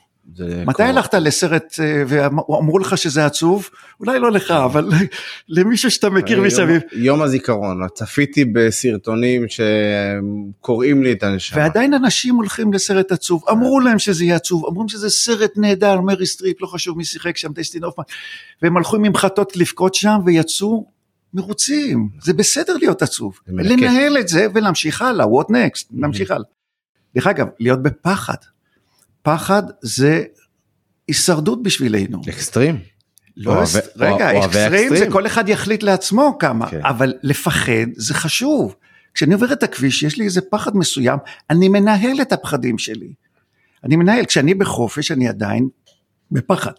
מתי 0.66 0.82
הלכת 0.82 1.14
לסרט 1.14 1.74
אה, 1.80 2.02
ואמרו 2.06 2.78
לך 2.78 2.98
שזה 2.98 3.26
עצוב? 3.26 3.68
אולי 4.00 4.18
לא 4.18 4.30
לך, 4.30 4.50
אבל 4.50 4.90
למישהו 5.48 5.90
שאתה 5.90 6.10
מכיר 6.10 6.42
מסביב. 6.42 6.82
יום 6.92 7.22
הזיכרון, 7.22 7.88
צפיתי 7.94 8.44
בסרטונים 8.44 9.44
שקורעים 9.48 11.02
לי 11.02 11.12
את 11.12 11.22
הנשמה. 11.22 11.58
ועדיין 11.62 11.94
אנשים 11.94 12.34
הולכים 12.34 12.72
לסרט 12.72 13.12
עצוב, 13.12 13.44
אמרו 13.50 13.80
להם 13.80 13.98
שזה 13.98 14.24
יהיה 14.24 14.36
עצוב, 14.36 14.66
אמרו 14.66 14.88
שזה 14.88 15.10
סרט 15.10 15.52
נהדר, 15.56 16.00
מריל 16.00 16.26
סטריפ, 16.26 16.62
לא 16.62 16.66
חשוב 16.66 16.98
מי 16.98 17.04
שיחק 17.04 17.36
שם, 17.36 17.52
דסטין 17.52 17.84
הופמן, 17.84 18.04
והם 18.62 18.76
הלכו 18.76 18.96
עם 18.96 19.02
ממחטות 19.02 19.56
לבכות 19.56 19.94
שם 19.94 20.16
ויצאו 20.26 20.86
מרוצים, 21.34 22.08
זה 22.22 22.32
בסדר 22.32 22.76
להיות 22.76 23.02
עצוב, 23.02 23.38
לנהל 23.48 24.18
את 24.18 24.28
זה 24.28 24.46
ולהמשיך 24.54 25.02
הלאה, 25.02 25.26
what 25.26 25.50
next, 25.50 25.86
להמשיך 25.96 26.30
הלאה. 26.30 26.46
דרך 27.14 27.26
אגב, 27.26 27.46
להיות 27.60 27.82
בפחד. 27.82 28.36
פחד 29.22 29.62
זה 29.82 30.24
הישרדות 31.08 31.62
בשבילנו. 31.62 32.20
אקסטרים. 32.28 32.78
לא, 33.36 33.56
אוהב, 33.56 33.68
רגע, 33.96 34.30
אוהב, 34.30 34.50
אקסטרים 34.50 34.96
זה 34.96 35.06
כל 35.10 35.26
אחד 35.26 35.48
יחליט 35.48 35.82
לעצמו 35.82 36.36
כמה, 36.38 36.70
כן. 36.70 36.80
אבל 36.84 37.14
לפחד 37.22 37.86
זה 37.96 38.14
חשוב. 38.14 38.74
כשאני 39.14 39.34
עובר 39.34 39.52
את 39.52 39.62
הכביש, 39.62 40.02
יש 40.02 40.18
לי 40.18 40.24
איזה 40.24 40.40
פחד 40.50 40.76
מסוים, 40.76 41.18
אני 41.50 41.68
מנהל 41.68 42.20
את 42.22 42.32
הפחדים 42.32 42.78
שלי. 42.78 43.12
אני 43.84 43.96
מנהל, 43.96 44.24
כשאני 44.24 44.54
בחופש 44.54 45.10
אני 45.10 45.28
עדיין 45.28 45.68
בפחד. 46.30 46.72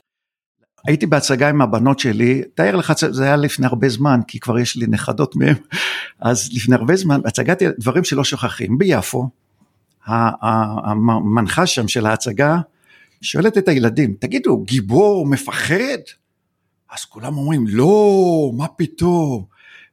הייתי 0.87 1.05
בהצגה 1.05 1.49
עם 1.49 1.61
הבנות 1.61 1.99
שלי, 1.99 2.41
תאר 2.55 2.75
לך, 2.75 2.93
זה 3.09 3.23
היה 3.23 3.35
לפני 3.35 3.65
הרבה 3.65 3.89
זמן, 3.89 4.19
כי 4.27 4.39
כבר 4.39 4.59
יש 4.59 4.75
לי 4.75 4.87
נכדות 4.87 5.35
מהם, 5.35 5.55
אז 6.19 6.49
לפני 6.53 6.75
הרבה 6.75 6.95
זמן, 6.95 7.21
הצגת 7.25 7.61
דברים 7.79 8.03
שלא 8.03 8.23
שוכחים, 8.23 8.77
ביפו, 8.77 9.29
המנחה 10.07 11.65
שם 11.67 11.87
של 11.87 12.05
ההצגה 12.05 12.57
שואלת 13.21 13.57
את 13.57 13.67
הילדים, 13.67 14.15
תגידו, 14.19 14.63
גיבור 14.63 15.25
מפחד? 15.25 16.01
אז 16.91 17.05
כולם 17.05 17.37
אומרים, 17.37 17.65
לא, 17.67 18.51
מה 18.57 18.67
פתאום? 18.67 19.45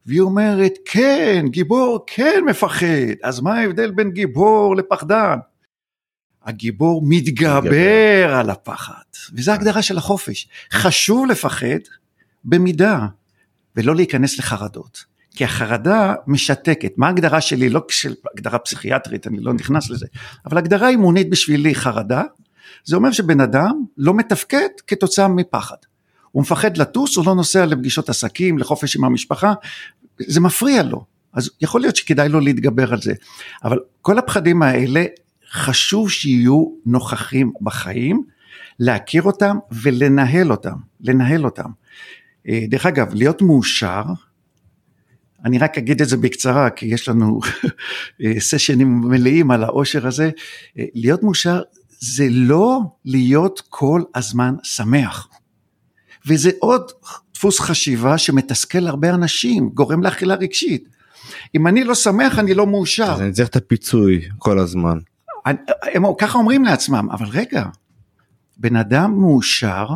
והיא 0.05 0.21
אומרת, 0.21 0.73
כן, 0.85 1.45
גיבור 1.49 2.03
כן 2.07 2.43
מפחד, 2.49 3.13
אז 3.23 3.39
מה 3.39 3.59
ההבדל 3.59 3.91
בין 3.91 4.11
גיבור 4.11 4.75
לפחדן? 4.75 5.37
הגיבור 6.43 7.01
מתגבר 7.05 8.35
על 8.35 8.49
הפחד, 8.49 9.03
וזו 9.33 9.51
ההגדרה 9.51 9.81
של 9.81 9.97
החופש. 9.97 10.47
חשוב 10.71 11.25
לפחד 11.25 11.79
במידה, 12.45 13.07
ולא 13.75 13.95
להיכנס 13.95 14.39
לחרדות. 14.39 15.12
כי 15.35 15.43
החרדה 15.43 16.13
משתקת. 16.27 16.91
מה 16.97 17.07
ההגדרה 17.07 17.41
שלי? 17.41 17.69
לא 17.69 17.81
של 17.89 18.13
הגדרה 18.33 18.59
פסיכיאטרית, 18.59 19.27
אני 19.27 19.39
לא 19.39 19.53
נכנס 19.53 19.89
לזה, 19.89 20.05
אבל 20.45 20.57
הגדרה 20.57 20.89
אימונית 20.89 21.29
בשבילי 21.29 21.75
חרדה, 21.75 22.23
זה 22.85 22.95
אומר 22.95 23.11
שבן 23.11 23.41
אדם 23.41 23.83
לא 23.97 24.13
מתפקד 24.13 24.67
כתוצאה 24.87 25.27
מפחד. 25.27 25.75
הוא 26.31 26.41
מפחד 26.41 26.77
לטוס, 26.77 27.17
הוא 27.17 27.25
לא 27.25 27.35
נוסע 27.35 27.65
לפגישות 27.65 28.09
עסקים, 28.09 28.57
לחופש 28.57 28.95
עם 28.95 29.03
המשפחה, 29.03 29.53
זה 30.19 30.39
מפריע 30.41 30.83
לו. 30.83 31.05
אז 31.33 31.49
יכול 31.61 31.81
להיות 31.81 31.95
שכדאי 31.95 32.29
לו 32.29 32.39
להתגבר 32.39 32.93
על 32.93 33.01
זה. 33.01 33.13
אבל 33.63 33.79
כל 34.01 34.17
הפחדים 34.17 34.61
האלה, 34.61 35.05
חשוב 35.51 36.11
שיהיו 36.11 36.65
נוכחים 36.85 37.51
בחיים, 37.61 38.23
להכיר 38.79 39.23
אותם 39.23 39.57
ולנהל 39.71 40.51
אותם, 40.51 40.75
לנהל 41.01 41.45
אותם. 41.45 41.69
אה, 42.49 42.65
דרך 42.69 42.85
אגב, 42.85 43.13
להיות 43.13 43.41
מאושר, 43.41 44.03
אני 45.45 45.57
רק 45.57 45.77
אגיד 45.77 46.01
את 46.01 46.09
זה 46.09 46.17
בקצרה, 46.17 46.69
כי 46.69 46.85
יש 46.85 47.09
לנו 47.09 47.39
סשנים 48.39 49.01
מלאים 49.01 49.51
על 49.51 49.63
העושר 49.63 50.07
הזה. 50.07 50.29
להיות 50.75 51.23
מאושר 51.23 51.61
זה 51.99 52.27
לא 52.29 52.79
להיות 53.05 53.61
כל 53.69 54.01
הזמן 54.15 54.55
שמח. 54.63 55.27
וזה 56.27 56.51
עוד 56.59 56.91
דפוס 57.33 57.59
חשיבה 57.59 58.17
שמתסכל 58.17 58.87
הרבה 58.87 59.09
אנשים, 59.09 59.69
גורם 59.69 60.03
לאכילה 60.03 60.35
רגשית. 60.35 60.89
אם 61.55 61.67
אני 61.67 61.83
לא 61.83 61.95
שמח, 61.95 62.39
אני 62.39 62.53
לא 62.53 62.67
מאושר. 62.67 63.13
אז 63.13 63.21
אני 63.21 63.31
צריך 63.31 63.49
את 63.49 63.55
הפיצוי 63.55 64.29
כל 64.37 64.59
הזמן. 64.59 64.97
אני, 65.45 65.57
הם 65.93 66.03
ככה 66.17 66.37
אומרים 66.37 66.65
לעצמם, 66.65 67.07
אבל 67.11 67.25
רגע, 67.25 67.65
בן 68.57 68.75
אדם 68.75 69.11
מאושר 69.11 69.87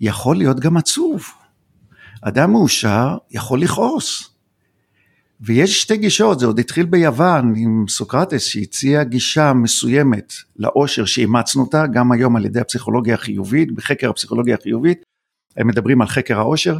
יכול 0.00 0.36
להיות 0.36 0.60
גם 0.60 0.76
עצוב. 0.76 1.24
אדם 2.22 2.52
מאושר 2.52 3.16
יכול 3.30 3.60
לכעוס. 3.60 4.28
ויש 5.40 5.82
שתי 5.82 5.96
גישות, 5.96 6.38
זה 6.38 6.46
עוד 6.46 6.58
התחיל 6.58 6.86
ביוון 6.86 7.54
עם 7.56 7.84
סוקרטס 7.88 8.44
שהציע 8.44 9.04
גישה 9.04 9.52
מסוימת 9.52 10.32
לאושר 10.56 11.04
שאימצנו 11.04 11.62
אותה 11.62 11.86
גם 11.86 12.12
היום 12.12 12.36
על 12.36 12.44
ידי 12.44 12.60
הפסיכולוגיה 12.60 13.14
החיובית, 13.14 13.72
בחקר 13.72 14.10
הפסיכולוגיה 14.10 14.56
החיובית, 14.56 15.02
הם 15.56 15.66
מדברים 15.66 16.00
על 16.00 16.08
חקר 16.08 16.38
האושר, 16.38 16.78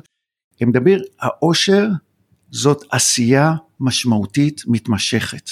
הם 0.60 0.68
מדברים, 0.68 0.98
האושר 1.20 1.88
זאת 2.50 2.84
עשייה 2.90 3.54
משמעותית 3.80 4.62
מתמשכת. 4.66 5.50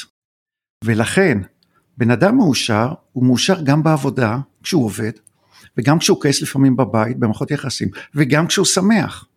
ולכן, 0.84 1.38
בן 1.98 2.10
אדם 2.10 2.36
מאושר, 2.36 2.88
הוא 3.12 3.24
מאושר 3.24 3.62
גם 3.62 3.82
בעבודה, 3.82 4.38
כשהוא 4.62 4.84
עובד, 4.84 5.12
וגם 5.76 5.98
כשהוא 5.98 6.20
כועס 6.20 6.42
לפעמים 6.42 6.76
בבית, 6.76 7.18
במערכות 7.18 7.50
יחסים, 7.50 7.88
וגם 8.14 8.46
כשהוא 8.46 8.66
שמח. 8.66 9.29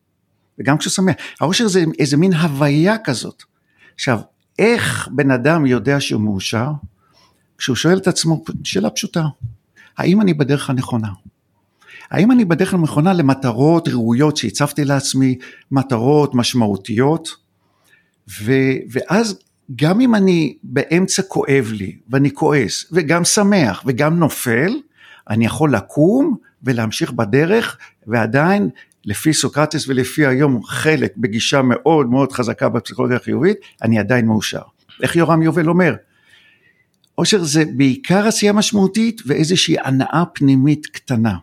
וגם 0.64 0.78
כשהוא 0.78 0.92
שמח. 0.92 1.16
האושר 1.42 1.68
זה 1.68 1.84
איזה 2.00 2.18
מין 2.18 2.34
הוויה 2.34 2.98
כזאת. 2.98 3.44
עכשיו, 3.96 4.20
איך 4.60 5.10
בן 5.12 5.32
אדם 5.32 5.66
יודע 5.66 6.00
שהוא 6.00 6.22
מאושר? 6.22 6.68
כשהוא 7.58 7.76
שואל 7.76 7.98
את 7.98 8.08
עצמו 8.08 8.44
שאלה 8.64 8.90
פשוטה, 8.90 9.24
האם 9.98 10.22
אני 10.22 10.34
בדרך 10.34 10.70
הנכונה? 10.70 11.08
האם 12.12 12.32
אני 12.32 12.46
בדרך 12.46 12.74
הנכונה 12.74 13.14
למטרות 13.14 13.88
ראויות 13.88 14.38
שהצבתי 14.38 14.86
לעצמי, 14.86 15.38
מטרות 15.72 16.36
משמעותיות? 16.36 17.36
ו, 18.42 18.54
ואז 18.92 19.40
גם 19.76 20.02
אם 20.02 20.16
אני 20.16 20.58
באמצע 20.64 21.22
כואב 21.24 21.72
לי, 21.72 21.98
ואני 22.10 22.34
כועס, 22.34 22.86
וגם 22.92 23.26
שמח, 23.26 23.84
וגם 23.86 24.20
נופל, 24.20 24.74
אני 25.30 25.46
יכול 25.46 25.76
לקום 25.76 26.38
ולהמשיך 26.64 27.12
בדרך, 27.12 27.78
ועדיין 28.08 28.70
לפי 29.06 29.34
סוקרטס 29.34 29.88
ולפי 29.88 30.26
היום 30.26 30.64
חלק 30.64 31.14
בגישה 31.18 31.62
מאוד 31.62 32.10
מאוד 32.10 32.32
חזקה 32.32 32.70
בפסיכולוגיה 32.70 33.18
החיובית, 33.18 33.58
אני 33.82 34.00
עדיין 34.00 34.26
מאושר. 34.26 34.62
איך 35.02 35.16
יורם 35.16 35.42
יובל 35.42 35.70
אומר? 35.70 35.96
אושר 37.18 37.44
זה 37.44 37.64
בעיקר 37.78 38.28
עשייה 38.28 38.54
משמעותית 38.54 39.22
ואיזושהי 39.26 39.76
הנאה 39.84 40.24
פנימית 40.34 40.86
קטנה. 40.86 41.36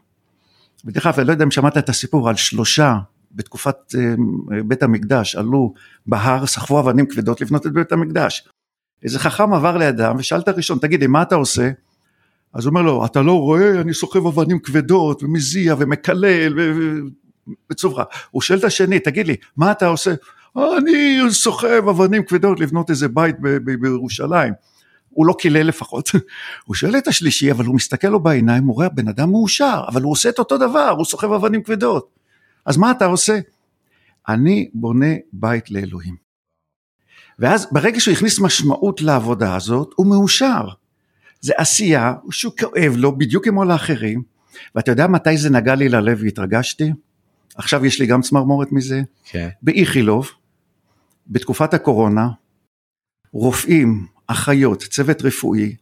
ודרך 0.84 1.06
אגב, 1.06 1.18
אני 1.18 1.26
לא 1.26 1.32
יודע 1.32 1.44
אם 1.44 1.50
שמעת 1.50 1.78
את 1.78 1.88
הסיפור 1.88 2.28
על 2.28 2.36
שלושה 2.36 2.98
בתקופת 3.32 3.76
אה, 3.98 4.14
בית 4.62 4.82
המקדש, 4.82 5.36
עלו 5.36 5.74
בהר, 6.06 6.46
סחבו 6.46 6.80
אבנים 6.80 7.06
כבדות 7.06 7.40
לבנות 7.40 7.66
את 7.66 7.72
בית 7.72 7.92
המקדש. 7.92 8.48
איזה 9.02 9.18
חכם 9.18 9.52
עבר 9.52 9.76
לידם 9.76 10.16
ושאל 10.18 10.38
את 10.38 10.48
הראשון, 10.48 10.78
תגיד 10.78 11.00
לי, 11.00 11.06
מה 11.06 11.22
אתה 11.22 11.34
עושה? 11.34 11.70
אז 12.54 12.64
הוא 12.64 12.70
אומר 12.70 12.82
לו, 12.82 13.06
אתה 13.06 13.22
לא 13.22 13.40
רואה, 13.40 13.80
אני 13.80 13.94
סוחב 13.94 14.26
אבנים 14.26 14.58
כבדות 14.58 15.22
ומזיע 15.22 15.74
ומקלל 15.78 16.58
בצורה. 17.70 18.04
הוא 18.30 18.42
שואל 18.42 18.58
את 18.58 18.64
השני, 18.64 19.00
תגיד 19.00 19.26
לי, 19.26 19.36
מה 19.56 19.72
אתה 19.72 19.86
עושה? 19.86 20.14
אני 20.56 21.18
סוחב 21.30 21.88
אבנים 21.88 22.22
כבדות 22.24 22.60
לבנות 22.60 22.90
איזה 22.90 23.08
בית 23.08 23.36
בירושלים. 23.80 24.52
הוא 25.10 25.26
לא 25.26 25.34
קילל 25.38 25.66
לפחות. 25.66 26.10
הוא 26.66 26.74
שואל 26.74 26.98
את 26.98 27.08
השלישי, 27.08 27.50
אבל 27.50 27.64
הוא 27.64 27.74
מסתכל 27.74 28.08
לו 28.08 28.20
בעיניים, 28.20 28.64
הוא 28.64 28.74
רואה 28.74 28.88
בן 28.88 29.08
אדם 29.08 29.30
מאושר, 29.30 29.84
אבל 29.88 30.02
הוא 30.02 30.12
עושה 30.12 30.28
את 30.28 30.38
אותו 30.38 30.58
דבר, 30.58 30.94
הוא 30.98 31.04
סוחב 31.04 31.32
אבנים 31.32 31.62
כבדות. 31.62 32.08
אז 32.66 32.76
מה 32.76 32.90
אתה 32.90 33.04
עושה? 33.04 33.38
אני 34.28 34.70
בונה 34.74 35.14
בית 35.32 35.70
לאלוהים. 35.70 36.16
ואז 37.38 37.66
ברגע 37.72 38.00
שהוא 38.00 38.14
הכניס 38.14 38.40
משמעות 38.40 39.00
לעבודה 39.00 39.56
הזאת, 39.56 39.90
הוא 39.96 40.06
מאושר. 40.06 40.68
זה 41.40 41.52
עשייה 41.56 42.14
שהוא 42.30 42.52
כואב 42.60 42.94
לו 42.96 43.18
בדיוק 43.18 43.44
כמו 43.44 43.64
לאחרים, 43.64 44.22
ואתה 44.74 44.90
יודע 44.90 45.06
מתי 45.06 45.36
זה 45.36 45.50
נגע 45.50 45.74
לי 45.74 45.88
ללב 45.88 46.18
והתרגשתי? 46.22 46.92
עכשיו 47.54 47.86
יש 47.86 48.00
לי 48.00 48.06
גם 48.06 48.22
צמרמורת 48.22 48.72
מזה, 48.72 49.02
כן. 49.24 49.48
באיכילוב, 49.62 50.30
בתקופת 51.26 51.74
הקורונה, 51.74 52.28
רופאים, 53.32 54.06
אחיות, 54.26 54.82
צוות 54.82 55.22
רפואי, 55.22 55.74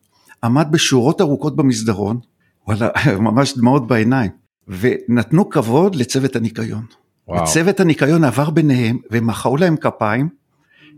עמד 0.44 0.68
בשורות 0.70 1.20
ארוכות 1.20 1.57
במסדרון, 1.57 2.20
וואלה, 2.66 2.88
ממש 3.28 3.59
דמעות 3.59 3.87
בעיניים, 3.87 4.31
ונתנו 4.68 5.48
כבוד 5.48 5.94
לצוות 5.94 6.37
הניקיון. 6.37 6.85
וואו. 7.28 7.42
וצוות 7.42 7.81
הניקיון 7.81 8.24
עבר 8.24 8.50
ביניהם 8.50 8.98
ומחאו 9.11 9.57
להם 9.57 9.76
כפיים, 9.76 10.28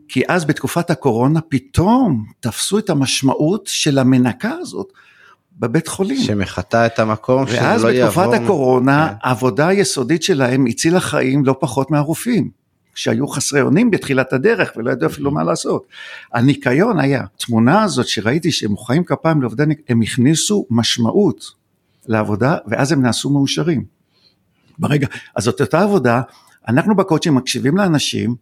כי 0.08 0.22
אז 0.28 0.44
בתקופת 0.44 0.90
הקורונה 0.90 1.40
פתאום 1.40 2.24
תפסו 2.40 2.78
את 2.78 2.90
המשמעות 2.90 3.66
של 3.66 3.98
המנקה 3.98 4.50
הזאת. 4.50 4.92
בבית 5.60 5.88
חולים. 5.88 6.20
שמחטא 6.20 6.86
את 6.86 6.98
המקום 6.98 7.46
שזה 7.46 7.56
לא 7.56 7.62
יעבור. 7.62 7.86
ואז 7.86 7.86
בתקופת 7.86 8.42
הקורונה, 8.42 9.08
כן. 9.08 9.28
העבודה 9.28 9.68
היסודית 9.68 10.22
שלהם 10.22 10.66
הצילה 10.66 11.00
חיים 11.00 11.44
לא 11.44 11.56
פחות 11.60 11.90
מהרופאים, 11.90 12.50
שהיו 12.94 13.28
חסרי 13.28 13.60
אונים 13.60 13.90
בתחילת 13.90 14.32
הדרך 14.32 14.72
ולא 14.76 14.90
ידעו 14.90 15.08
אפילו 15.08 15.30
מה 15.30 15.44
לעשות. 15.44 15.86
הניקיון 16.32 17.00
היה, 17.00 17.24
התמונה 17.34 17.82
הזאת 17.82 18.08
שראיתי 18.08 18.52
שהם 18.52 18.70
מוחאים 18.70 19.04
כפיים 19.04 19.40
לעובדי 19.40 19.66
ניקיון, 19.66 19.86
הם 19.88 20.02
הכניסו 20.02 20.66
משמעות 20.70 21.44
לעבודה 22.06 22.56
ואז 22.66 22.92
הם 22.92 23.02
נעשו 23.02 23.30
מאושרים. 23.30 23.84
ברגע, 24.78 25.06
אז 25.36 25.44
זאת 25.44 25.60
אותה 25.60 25.82
עבודה, 25.82 26.22
אנחנו 26.68 26.96
בקואוצ'ים 26.96 27.34
מקשיבים 27.34 27.76
לאנשים, 27.76 28.34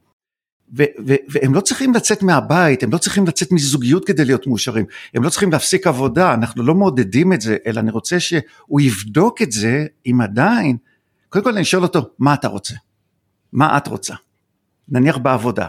ו- 0.77 0.83
ו- 1.07 1.15
והם 1.29 1.55
לא 1.55 1.61
צריכים 1.61 1.95
לצאת 1.95 2.23
מהבית, 2.23 2.83
הם 2.83 2.93
לא 2.93 2.99
צריכים 2.99 3.27
לצאת 3.27 3.53
מזוגיות 3.53 4.05
כדי 4.05 4.25
להיות 4.25 4.47
מאושרים, 4.47 4.85
הם 5.15 5.23
לא 5.23 5.31
צריכים 5.31 5.53
להפסיק 5.53 5.87
עבודה, 5.87 6.35
אנחנו 6.35 6.63
לא 6.63 6.75
מעודדים 6.75 7.33
את 7.33 7.41
זה, 7.41 7.57
אלא 7.67 7.81
אני 7.81 7.91
רוצה 7.91 8.21
שהוא 8.21 8.81
יבדוק 8.81 9.43
את 9.43 9.53
זה, 9.53 9.87
אם 10.07 10.21
עדיין, 10.21 10.77
קודם 11.29 11.45
כל 11.45 11.53
אני 11.53 11.65
שואל 11.65 11.83
אותו, 11.83 12.11
מה 12.19 12.35
אתה 12.35 12.49
רוצה? 12.49 12.75
מה 13.53 13.77
את 13.77 13.87
רוצה? 13.87 14.15
נניח 14.89 15.19
בעבודה. 15.19 15.67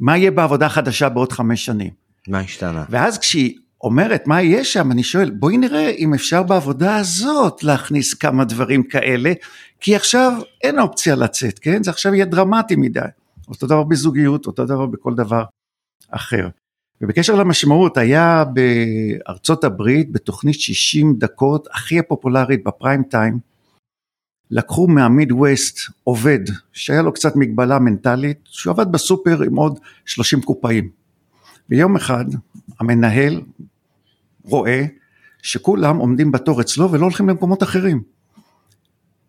מה 0.00 0.16
יהיה 0.16 0.30
בעבודה 0.30 0.68
חדשה 0.68 1.08
בעוד 1.08 1.32
חמש 1.32 1.64
שנים? 1.64 1.90
מה 2.28 2.40
השתנה? 2.40 2.84
ואז 2.90 3.18
כשהיא 3.18 3.58
אומרת 3.82 4.26
מה 4.26 4.42
יהיה 4.42 4.64
שם, 4.64 4.92
אני 4.92 5.02
שואל, 5.02 5.30
בואי 5.30 5.56
נראה 5.56 5.90
אם 5.90 6.14
אפשר 6.14 6.42
בעבודה 6.42 6.96
הזאת 6.96 7.62
להכניס 7.62 8.14
כמה 8.14 8.44
דברים 8.44 8.82
כאלה, 8.82 9.32
כי 9.80 9.96
עכשיו 9.96 10.32
אין 10.62 10.78
אופציה 10.78 11.14
לצאת, 11.14 11.58
כן? 11.58 11.82
זה 11.82 11.90
עכשיו 11.90 12.14
יהיה 12.14 12.24
דרמטי 12.24 12.76
מדי. 12.76 13.00
אותו 13.48 13.66
דבר 13.66 13.82
בזוגיות, 13.82 14.46
אותו 14.46 14.64
דבר 14.64 14.86
בכל 14.86 15.14
דבר 15.14 15.44
אחר. 16.10 16.48
ובקשר 17.00 17.34
למשמעות, 17.34 17.96
היה 17.96 18.44
בארצות 18.44 19.64
הברית 19.64 20.12
בתוכנית 20.12 20.60
60 20.60 21.14
דקות 21.18 21.68
הכי 21.72 21.98
הפופולרית 21.98 22.64
בפריים 22.64 23.02
טיים, 23.02 23.38
לקחו 24.50 24.86
מהמיד 24.86 25.32
ווסט 25.32 25.78
עובד 26.04 26.38
שהיה 26.72 27.02
לו 27.02 27.12
קצת 27.12 27.36
מגבלה 27.36 27.78
מנטלית, 27.78 28.38
שהוא 28.44 28.72
עבד 28.72 28.92
בסופר 28.92 29.42
עם 29.42 29.56
עוד 29.56 29.78
30 30.04 30.42
קופאים. 30.42 30.90
ויום 31.68 31.96
אחד 31.96 32.24
המנהל 32.80 33.40
רואה 34.44 34.84
שכולם 35.42 35.96
עומדים 35.96 36.32
בתור 36.32 36.60
אצלו 36.60 36.92
ולא 36.92 37.02
הולכים 37.02 37.28
למקומות 37.28 37.62
אחרים. 37.62 38.02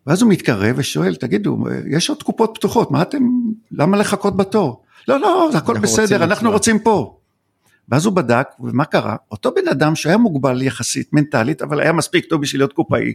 ואז 0.06 0.22
הוא 0.22 0.30
מתקרב 0.30 0.74
ושואל, 0.78 1.14
תגידו, 1.14 1.64
יש 1.90 2.10
עוד 2.10 2.22
קופות 2.22 2.50
פתוחות, 2.54 2.90
מה 2.90 3.02
אתם, 3.02 3.22
למה 3.70 3.96
לחכות 3.96 4.36
בתור? 4.36 4.84
לא, 5.08 5.20
לא, 5.20 5.48
זה 5.52 5.58
הכל 5.58 5.78
בסדר, 5.78 6.24
אנחנו 6.24 6.50
רוצים 6.50 6.78
פה. 6.78 7.18
ואז 7.88 8.06
הוא 8.06 8.14
בדק, 8.14 8.48
ומה 8.60 8.84
קרה? 8.84 9.16
אותו 9.30 9.54
בן 9.54 9.68
אדם 9.68 9.94
שהיה 9.94 10.16
מוגבל 10.16 10.62
יחסית 10.62 11.12
מנטלית, 11.12 11.62
אבל 11.62 11.80
היה 11.80 11.92
מספיק 11.92 12.24
טוב 12.24 12.42
בשביל 12.42 12.60
להיות 12.60 12.72
קופאי, 12.72 13.14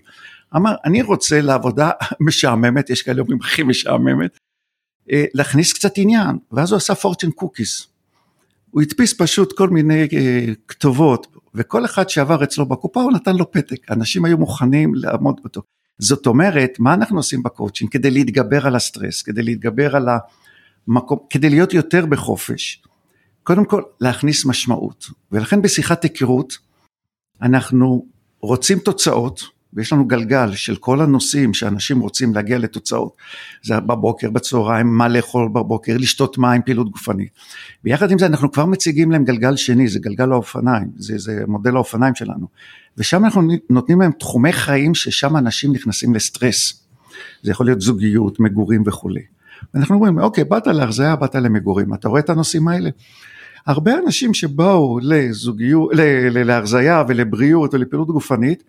אמר, 0.55 0.75
אני 0.85 1.01
רוצה 1.01 1.41
לעבודה 1.41 1.89
משעממת, 2.27 2.89
יש 2.89 3.01
כאלה 3.01 3.21
אומרים 3.21 3.39
הכי 3.41 3.63
משעממת, 3.63 4.37
אה, 5.11 5.25
להכניס 5.33 5.73
קצת 5.73 5.91
עניין, 5.97 6.37
ואז 6.51 6.71
הוא 6.71 6.77
עשה 6.77 6.95
פורצ'ן 6.95 7.31
קוקיס. 7.31 7.87
הוא 8.71 8.81
הדפיס 8.81 9.13
פשוט 9.13 9.57
כל 9.57 9.69
מיני 9.69 10.07
אה, 10.13 10.45
כתובות, 10.67 11.27
וכל 11.55 11.85
אחד 11.85 12.09
שעבר 12.09 12.43
אצלו 12.43 12.65
בקופה 12.65 13.01
הוא 13.01 13.11
נתן 13.11 13.35
לו 13.35 13.51
פתק, 13.51 13.91
אנשים 13.91 14.25
היו 14.25 14.37
מוכנים 14.37 14.95
לעמוד 14.95 15.39
בתור. 15.43 15.63
זאת 15.99 16.27
אומרת, 16.27 16.79
מה 16.79 16.93
אנחנו 16.93 17.17
עושים 17.17 17.43
בקואוצ'ינג? 17.43 17.91
כדי 17.91 18.11
להתגבר 18.11 18.67
על 18.67 18.75
הסטרס, 18.75 19.21
כדי 19.21 19.43
להתגבר 19.43 19.95
על 19.95 20.07
המקום, 20.87 21.19
כדי 21.29 21.49
להיות 21.49 21.73
יותר 21.73 22.05
בחופש. 22.05 22.83
קודם 23.43 23.65
כל, 23.65 23.83
להכניס 24.01 24.45
משמעות. 24.45 25.05
ולכן 25.31 25.61
בשיחת 25.61 26.03
היכרות, 26.03 26.57
אנחנו 27.41 28.05
רוצים 28.39 28.79
תוצאות, 28.79 29.41
ויש 29.73 29.93
לנו 29.93 30.07
גלגל 30.07 30.51
של 30.55 30.75
כל 30.75 31.01
הנושאים 31.01 31.53
שאנשים 31.53 31.99
רוצים 31.99 32.35
להגיע 32.35 32.57
לתוצאות, 32.57 33.15
זה 33.63 33.79
בבוקר, 33.79 34.29
בצהריים, 34.29 34.97
מה 34.97 35.07
לאכול 35.07 35.47
בבוקר, 35.47 35.97
לשתות 35.97 36.37
מים, 36.37 36.61
פעילות 36.61 36.91
גופנית. 36.91 37.29
ויחד 37.83 38.11
עם 38.11 38.19
זה 38.19 38.25
אנחנו 38.25 38.51
כבר 38.51 38.65
מציגים 38.65 39.11
להם 39.11 39.25
גלגל 39.25 39.55
שני, 39.55 39.87
זה 39.87 39.99
גלגל 39.99 40.31
האופניים, 40.31 40.87
זה, 40.97 41.17
זה 41.17 41.43
מודל 41.47 41.75
האופניים 41.75 42.15
שלנו. 42.15 42.47
ושם 42.97 43.25
אנחנו 43.25 43.41
נותנים 43.69 44.01
להם 44.01 44.11
תחומי 44.11 44.53
חיים 44.53 44.95
ששם 44.95 45.37
אנשים 45.37 45.73
נכנסים 45.73 46.15
לסטרס. 46.15 46.83
זה 47.43 47.51
יכול 47.51 47.65
להיות 47.65 47.81
זוגיות, 47.81 48.39
מגורים 48.39 48.83
וכולי. 48.85 49.21
ואנחנו 49.73 49.95
אומרים, 49.95 50.19
אוקיי, 50.19 50.43
באת 50.43 50.67
להרזיה, 50.67 51.15
באת 51.15 51.35
למגורים, 51.35 51.93
אתה 51.93 52.09
רואה 52.09 52.19
את 52.19 52.29
הנושאים 52.29 52.67
האלה? 52.67 52.89
הרבה 53.67 53.91
אנשים 54.05 54.33
שבאו 54.33 54.99
לזוגיות, 55.01 55.91
להרזיה 56.31 57.03
ולבריאות 57.07 57.73
ולפעילות 57.73 58.07
גופנית, 58.07 58.63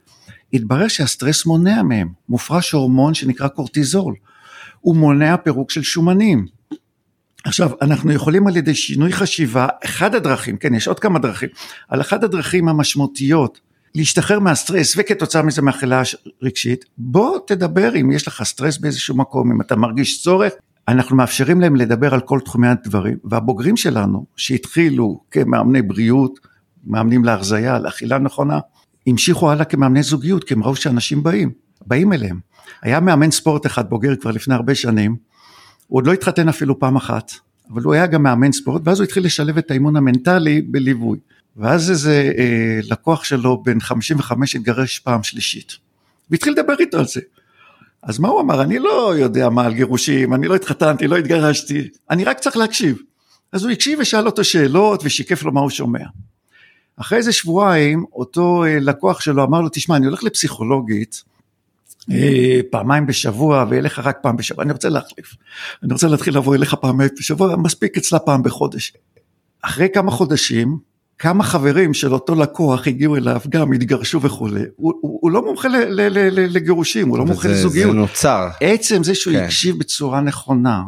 התברר 0.52 0.88
שהסטרס 0.88 1.46
מונע 1.46 1.82
מהם, 1.82 2.08
מופרש 2.28 2.72
הורמון 2.72 3.14
שנקרא 3.14 3.48
קורטיזול, 3.48 4.14
הוא 4.80 4.96
מונע 4.96 5.36
פירוק 5.36 5.70
של 5.70 5.82
שומנים. 5.82 6.46
עכשיו, 7.44 7.70
אנחנו 7.82 8.12
יכולים 8.12 8.46
על 8.46 8.56
ידי 8.56 8.74
שינוי 8.74 9.12
חשיבה, 9.12 9.68
אחד 9.84 10.14
הדרכים, 10.14 10.56
כן, 10.56 10.74
יש 10.74 10.88
עוד 10.88 11.00
כמה 11.00 11.18
דרכים, 11.18 11.48
על 11.88 12.00
אחת 12.00 12.22
הדרכים 12.22 12.68
המשמעותיות 12.68 13.60
להשתחרר 13.94 14.38
מהסטרס 14.38 14.94
וכתוצאה 14.98 15.42
מזה 15.42 15.62
מאכילה 15.62 16.02
רגשית, 16.42 16.84
בוא 16.98 17.38
תדבר 17.46 17.96
אם 17.96 18.10
יש 18.12 18.28
לך 18.28 18.42
סטרס 18.42 18.78
באיזשהו 18.78 19.16
מקום, 19.16 19.52
אם 19.52 19.60
אתה 19.60 19.76
מרגיש 19.76 20.22
צורך, 20.22 20.52
אנחנו 20.88 21.16
מאפשרים 21.16 21.60
להם 21.60 21.76
לדבר 21.76 22.14
על 22.14 22.20
כל 22.20 22.40
תחומי 22.44 22.68
הדברים, 22.68 23.16
והבוגרים 23.24 23.76
שלנו 23.76 24.26
שהתחילו 24.36 25.20
כמאמני 25.30 25.82
בריאות, 25.82 26.38
מאמנים 26.84 27.24
להרזייה, 27.24 27.78
לאכילה 27.78 28.18
נכונה, 28.18 28.58
המשיכו 29.10 29.50
הלאה 29.50 29.64
כמאמני 29.64 30.02
זוגיות, 30.02 30.44
כי 30.44 30.54
הם 30.54 30.64
ראו 30.64 30.76
שאנשים 30.76 31.22
באים, 31.22 31.50
באים 31.86 32.12
אליהם. 32.12 32.40
היה 32.82 33.00
מאמן 33.00 33.30
ספורט 33.30 33.66
אחד 33.66 33.90
בוגר 33.90 34.16
כבר 34.16 34.30
לפני 34.30 34.54
הרבה 34.54 34.74
שנים, 34.74 35.16
הוא 35.86 35.98
עוד 35.98 36.06
לא 36.06 36.12
התחתן 36.12 36.48
אפילו 36.48 36.78
פעם 36.78 36.96
אחת, 36.96 37.32
אבל 37.72 37.82
הוא 37.82 37.94
היה 37.94 38.06
גם 38.06 38.22
מאמן 38.22 38.52
ספורט, 38.52 38.82
ואז 38.84 39.00
הוא 39.00 39.04
התחיל 39.04 39.24
לשלב 39.24 39.58
את 39.58 39.70
האימון 39.70 39.96
המנטלי 39.96 40.62
בליווי. 40.62 41.18
ואז 41.56 41.90
איזה 41.90 42.32
אה, 42.38 42.80
לקוח 42.90 43.24
שלו 43.24 43.62
בן 43.62 43.80
55 43.80 44.56
התגרש 44.56 44.98
פעם 44.98 45.22
שלישית, 45.22 45.72
והתחיל 46.30 46.52
לדבר 46.52 46.74
איתו 46.80 46.98
על 46.98 47.06
זה. 47.06 47.20
אז 48.02 48.18
מה 48.18 48.28
הוא 48.28 48.40
אמר? 48.40 48.62
אני 48.62 48.78
לא 48.78 49.14
יודע 49.18 49.48
מה 49.48 49.64
על 49.64 49.74
גירושים, 49.74 50.34
אני 50.34 50.48
לא 50.48 50.54
התחתנתי, 50.54 51.06
לא 51.06 51.16
התגרשתי, 51.16 51.88
אני 52.10 52.24
רק 52.24 52.38
צריך 52.38 52.56
להקשיב. 52.56 52.98
אז 53.52 53.64
הוא 53.64 53.72
הקשיב 53.72 53.98
ושאל 54.02 54.26
אותו 54.26 54.44
שאלות 54.44 55.00
ושיקף 55.04 55.42
לו 55.42 55.52
מה 55.52 55.60
הוא 55.60 55.70
שומע. 55.70 56.04
אחרי 57.00 57.18
איזה 57.18 57.32
שבועיים, 57.32 58.04
אותו 58.12 58.64
אה, 58.64 58.78
לקוח 58.80 59.20
שלו 59.20 59.44
אמר 59.44 59.60
לו, 59.60 59.68
תשמע, 59.72 59.96
אני 59.96 60.06
הולך 60.06 60.24
לפסיכולוגית, 60.24 61.22
אה, 62.10 62.60
פעמיים 62.70 63.06
בשבוע 63.06 63.64
ואליך 63.70 63.98
רק 63.98 64.18
פעם 64.22 64.36
בשבוע, 64.36 64.64
אני 64.64 64.72
רוצה 64.72 64.88
להחליף. 64.88 65.34
אני 65.82 65.92
רוצה 65.92 66.08
להתחיל 66.08 66.36
לבוא 66.36 66.54
אליך 66.54 66.74
פעם 66.74 67.00
בשבוע, 67.18 67.56
מספיק 67.56 67.96
אצלה 67.96 68.18
פעם 68.18 68.42
בחודש. 68.42 68.92
אחרי 69.62 69.88
כמה 69.94 70.10
חודשים, 70.10 70.78
כמה 71.18 71.44
חברים 71.44 71.94
של 71.94 72.12
אותו 72.12 72.34
לקוח 72.34 72.86
הגיעו 72.86 73.16
אליו, 73.16 73.40
גם 73.48 73.72
התגרשו 73.72 74.22
וכולי, 74.22 74.62
הוא, 74.76 74.92
הוא, 75.00 75.18
הוא 75.22 75.30
לא 75.30 75.44
מומחה 75.44 75.68
לגירושים, 76.30 77.08
הוא 77.08 77.18
לא 77.18 77.24
מומחה 77.24 77.48
לזוגיות. 77.48 77.92
זה 77.92 77.98
נוצר. 77.98 78.48
עצם 78.60 79.04
זה 79.04 79.14
שהוא 79.14 79.34
כן. 79.34 79.44
הקשיב 79.44 79.78
בצורה 79.78 80.20
נכונה, 80.20 80.82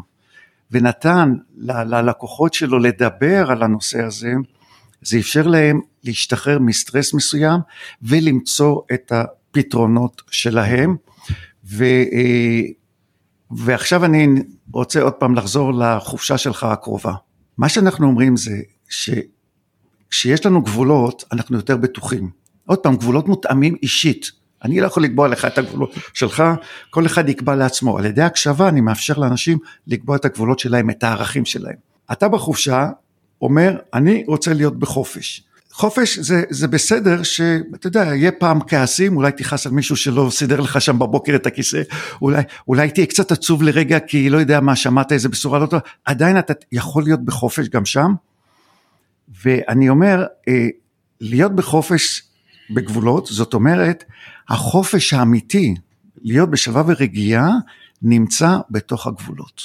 ונתן 0.70 1.35
ללקוחות 1.59 2.55
שלו 2.55 2.79
לדבר 2.79 3.51
על 3.51 3.62
הנושא 3.62 4.03
הזה, 4.03 4.33
זה 5.03 5.18
אפשר 5.18 5.46
להם 5.46 5.81
להשתחרר 6.05 6.59
מסטרס 6.59 7.15
מסוים 7.15 7.61
ולמצוא 8.03 8.81
את 8.95 9.12
הפתרונות 9.12 10.23
שלהם. 10.31 10.97
ו, 11.65 11.85
אה, 11.85 12.61
ועכשיו 13.51 14.05
אני 14.05 14.27
רוצה 14.73 15.03
עוד 15.03 15.12
פעם 15.12 15.35
לחזור 15.35 15.73
לחופשה 15.75 16.38
שלך 16.38 16.65
הקרובה. 16.65 17.15
מה 17.59 17.69
שאנחנו 17.69 18.07
אומרים 18.07 18.37
זה 18.37 18.61
שכשיש 18.88 20.47
לנו 20.47 20.62
גבולות 20.62 21.25
אנחנו 21.33 21.57
יותר 21.57 21.77
בטוחים. 21.77 22.31
עוד 22.67 22.79
פעם, 22.79 22.97
גבולות 22.97 23.29
מותאמים 23.29 23.75
אישית. 23.83 24.31
אני 24.65 24.81
לא 24.81 24.87
יכול 24.87 25.03
לקבוע 25.03 25.29
לך 25.29 25.45
את 25.45 25.59
הגבולות 25.59 25.95
שלך, 26.15 26.43
כל 26.91 27.07
אחד 27.07 27.29
יקבע 27.29 27.55
לעצמו. 27.55 27.99
על 27.99 28.05
ידי 28.05 28.23
הקשבה 28.23 28.69
אני 28.69 28.81
מאפשר 28.81 29.19
לאנשים 29.19 29.59
לקבוע 29.87 30.17
את 30.17 30.25
הגבולות 30.25 30.59
שלהם, 30.59 30.91
את 30.91 31.05
הערכים 31.05 31.45
שלהם. 31.45 31.77
אתה 32.12 32.29
בחופשה 32.29 32.91
אומר, 33.43 33.77
אני 33.95 34.25
רוצה 34.27 34.55
להיות 34.55 34.79
בחופש. 34.79 35.45
חופש 35.72 36.18
זה, 36.18 36.42
זה 36.50 36.68
בסדר 36.68 37.22
שאתה 37.22 37.87
יודע, 37.87 38.00
יהיה 38.00 38.32
פעם 38.32 38.61
כעסים, 38.66 39.16
אולי 39.16 39.32
תכעס 39.32 39.66
על 39.66 39.72
מישהו 39.72 39.96
שלא 39.96 40.28
סידר 40.30 40.61
לך 40.61 40.80
שם 40.80 40.98
בבוקר 40.98 41.35
את 41.35 41.46
הכיסא, 41.46 41.82
אולי, 42.22 42.42
אולי 42.68 42.90
תהיה 42.90 43.06
קצת 43.06 43.32
עצוב 43.32 43.62
לרגע 43.62 44.00
כי 44.00 44.30
לא 44.30 44.38
יודע 44.38 44.61
מה, 44.61 44.76
שמעת 44.76 45.12
איזה 45.12 45.28
בשורה 45.28 45.58
לא 45.58 45.66
טובה, 45.66 45.82
עדיין 46.04 46.38
אתה 46.38 46.52
יכול 46.72 47.02
להיות 47.02 47.24
בחופש 47.24 47.68
גם 47.68 47.85
שם. 47.85 48.14
ואני 49.44 49.88
אומר, 49.88 50.24
אה, 50.48 50.68
להיות 51.20 51.56
בחופש 51.56 52.22
בגבולות, 52.74 53.26
זאת 53.26 53.54
אומרת, 53.54 54.04
החופש 54.48 55.12
האמיתי, 55.12 55.74
להיות 56.22 56.50
בשלווה 56.50 56.82
ורגיעה, 56.87 57.48
נמצא 58.02 58.58
בתוך 58.70 59.06
הגבולות. 59.06 59.62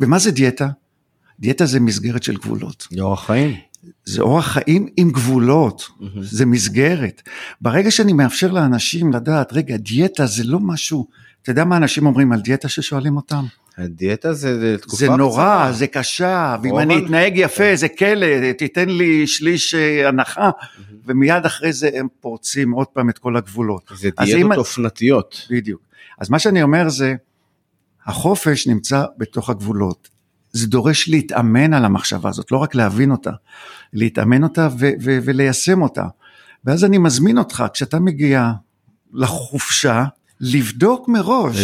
ומה 0.00 0.18
זה 0.18 0.30
דיאטה? 0.30 0.68
דיאטה 1.40 1.66
זה 1.66 1.80
מסגרת 1.80 2.22
של 2.22 2.36
גבולות. 2.36 2.88
אורח 3.00 3.26
חיים. 3.26 3.56
זה 4.04 4.22
אורח 4.22 4.46
חיים 4.46 4.86
עם 4.96 5.10
גבולות, 5.10 5.82
mm-hmm. 5.82 6.04
זה 6.20 6.46
מסגרת. 6.46 7.22
ברגע 7.60 7.90
שאני 7.90 8.12
מאפשר 8.12 8.52
לאנשים 8.52 9.12
לדעת, 9.12 9.52
רגע, 9.52 9.76
דיאטה 9.76 10.26
זה 10.26 10.44
לא 10.44 10.60
משהו, 10.60 11.06
אתה 11.42 11.50
יודע 11.50 11.64
מה 11.64 11.76
אנשים 11.76 12.06
אומרים 12.06 12.32
על 12.32 12.40
דיאטה 12.40 12.68
ששואלים 12.68 13.16
אותם? 13.16 13.44
הדיאטה 13.78 14.32
זה, 14.32 14.60
זה 14.60 14.78
תקופה 14.78 14.96
זה 14.96 15.10
נורא, 15.10 15.32
קצרה. 15.32 15.72
זה 15.72 15.86
קשה, 15.86 16.56
ואם 16.62 16.78
אני 16.78 16.98
אתנהג 16.98 17.32
יפה 17.36 17.76
זה 17.76 17.88
כלא, 17.88 18.52
תיתן 18.52 18.88
לי 18.88 19.26
שליש 19.26 19.74
אה, 19.74 20.08
הנחה. 20.08 20.50
ומיד 21.06 21.46
אחרי 21.46 21.72
זה 21.72 21.90
הם 21.94 22.06
פורצים 22.20 22.70
עוד 22.70 22.86
פעם 22.86 23.10
את 23.10 23.18
כל 23.18 23.36
הגבולות. 23.36 23.92
זה 23.96 24.10
דיאטות. 24.24 24.56
אופנתיות. 24.56 25.46
בדיוק. 25.50 25.80
אז 26.18 26.30
מה 26.30 26.38
שאני 26.38 26.62
אומר 26.62 26.88
זה, 26.88 27.14
החופש 28.06 28.66
נמצא 28.66 29.04
בתוך 29.18 29.50
הגבולות. 29.50 30.08
זה 30.56 30.66
דורש 30.66 31.08
להתאמן 31.08 31.74
על 31.74 31.84
המחשבה 31.84 32.28
הזאת, 32.28 32.52
לא 32.52 32.56
רק 32.56 32.74
להבין 32.74 33.10
אותה, 33.10 33.30
להתאמן 33.92 34.42
אותה 34.42 34.68
ו- 34.78 34.90
ו- 35.02 35.18
וליישם 35.24 35.82
אותה. 35.82 36.04
ואז 36.64 36.84
אני 36.84 36.98
מזמין 36.98 37.38
אותך, 37.38 37.64
כשאתה 37.74 37.98
מגיע 37.98 38.52
לחופשה, 39.12 40.04
לבדוק 40.40 41.08
מראש 41.08 41.56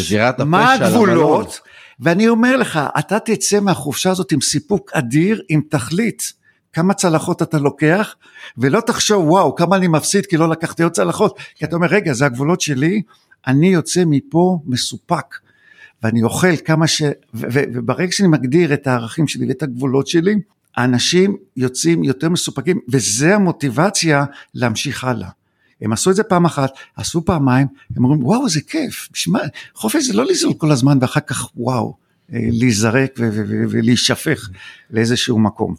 מה 0.44 0.72
הגבולות, 0.72 1.60
ואני 2.00 2.28
אומר 2.28 2.56
לך, 2.56 2.80
אתה 2.98 3.18
תצא 3.18 3.60
מהחופשה 3.60 4.10
הזאת 4.10 4.32
עם 4.32 4.40
סיפוק 4.40 4.90
אדיר, 4.92 5.42
עם 5.48 5.60
תכלית. 5.70 6.32
כמה 6.72 6.94
צלחות 6.94 7.42
אתה 7.42 7.58
לוקח, 7.58 8.14
ולא 8.58 8.80
תחשוב 8.80 9.28
וואו 9.28 9.54
כמה 9.54 9.76
אני 9.76 9.88
מפסיד 9.88 10.26
כי 10.26 10.36
לא 10.36 10.48
לקחתי 10.48 10.82
עוד 10.82 10.92
צלחות, 10.92 11.38
כי 11.54 11.64
אתה 11.64 11.76
אומר 11.76 11.86
רגע 11.86 12.12
זה 12.12 12.26
הגבולות 12.26 12.60
שלי, 12.60 13.02
אני 13.46 13.66
יוצא 13.66 14.02
מפה 14.06 14.58
מסופק. 14.66 15.34
ואני 16.02 16.22
אוכל 16.22 16.56
כמה 16.56 16.86
ש... 16.86 17.02
ו- 17.02 17.46
ו- 17.52 17.64
וברגע 17.74 18.12
שאני 18.12 18.28
מגדיר 18.28 18.74
את 18.74 18.86
הערכים 18.86 19.28
שלי 19.28 19.48
ואת 19.48 19.62
הגבולות 19.62 20.06
שלי, 20.06 20.34
האנשים 20.76 21.36
יוצאים 21.56 22.04
יותר 22.04 22.28
מסופקים, 22.28 22.80
וזה 22.88 23.34
המוטיבציה 23.34 24.24
להמשיך 24.54 25.04
הלאה. 25.04 25.28
הם 25.80 25.92
עשו 25.92 26.10
את 26.10 26.16
זה 26.16 26.22
פעם 26.22 26.44
אחת, 26.44 26.70
עשו 26.96 27.24
פעמיים, 27.24 27.66
הם 27.96 28.04
אומרים 28.04 28.24
וואו 28.24 28.48
זה 28.48 28.60
כיף, 28.60 29.08
בשמה, 29.12 29.38
חופש 29.74 30.04
זה 30.04 30.12
לא 30.12 30.24
לזלול 30.24 30.54
כל 30.54 30.70
הזמן 30.70 30.98
ואחר 31.00 31.20
כך 31.20 31.56
וואו, 31.56 31.96
אה, 32.32 32.38
להיזרק 32.52 33.18
ולהישפך 33.68 34.48
לאיזשהו 34.90 35.38
מקום. 35.38 35.74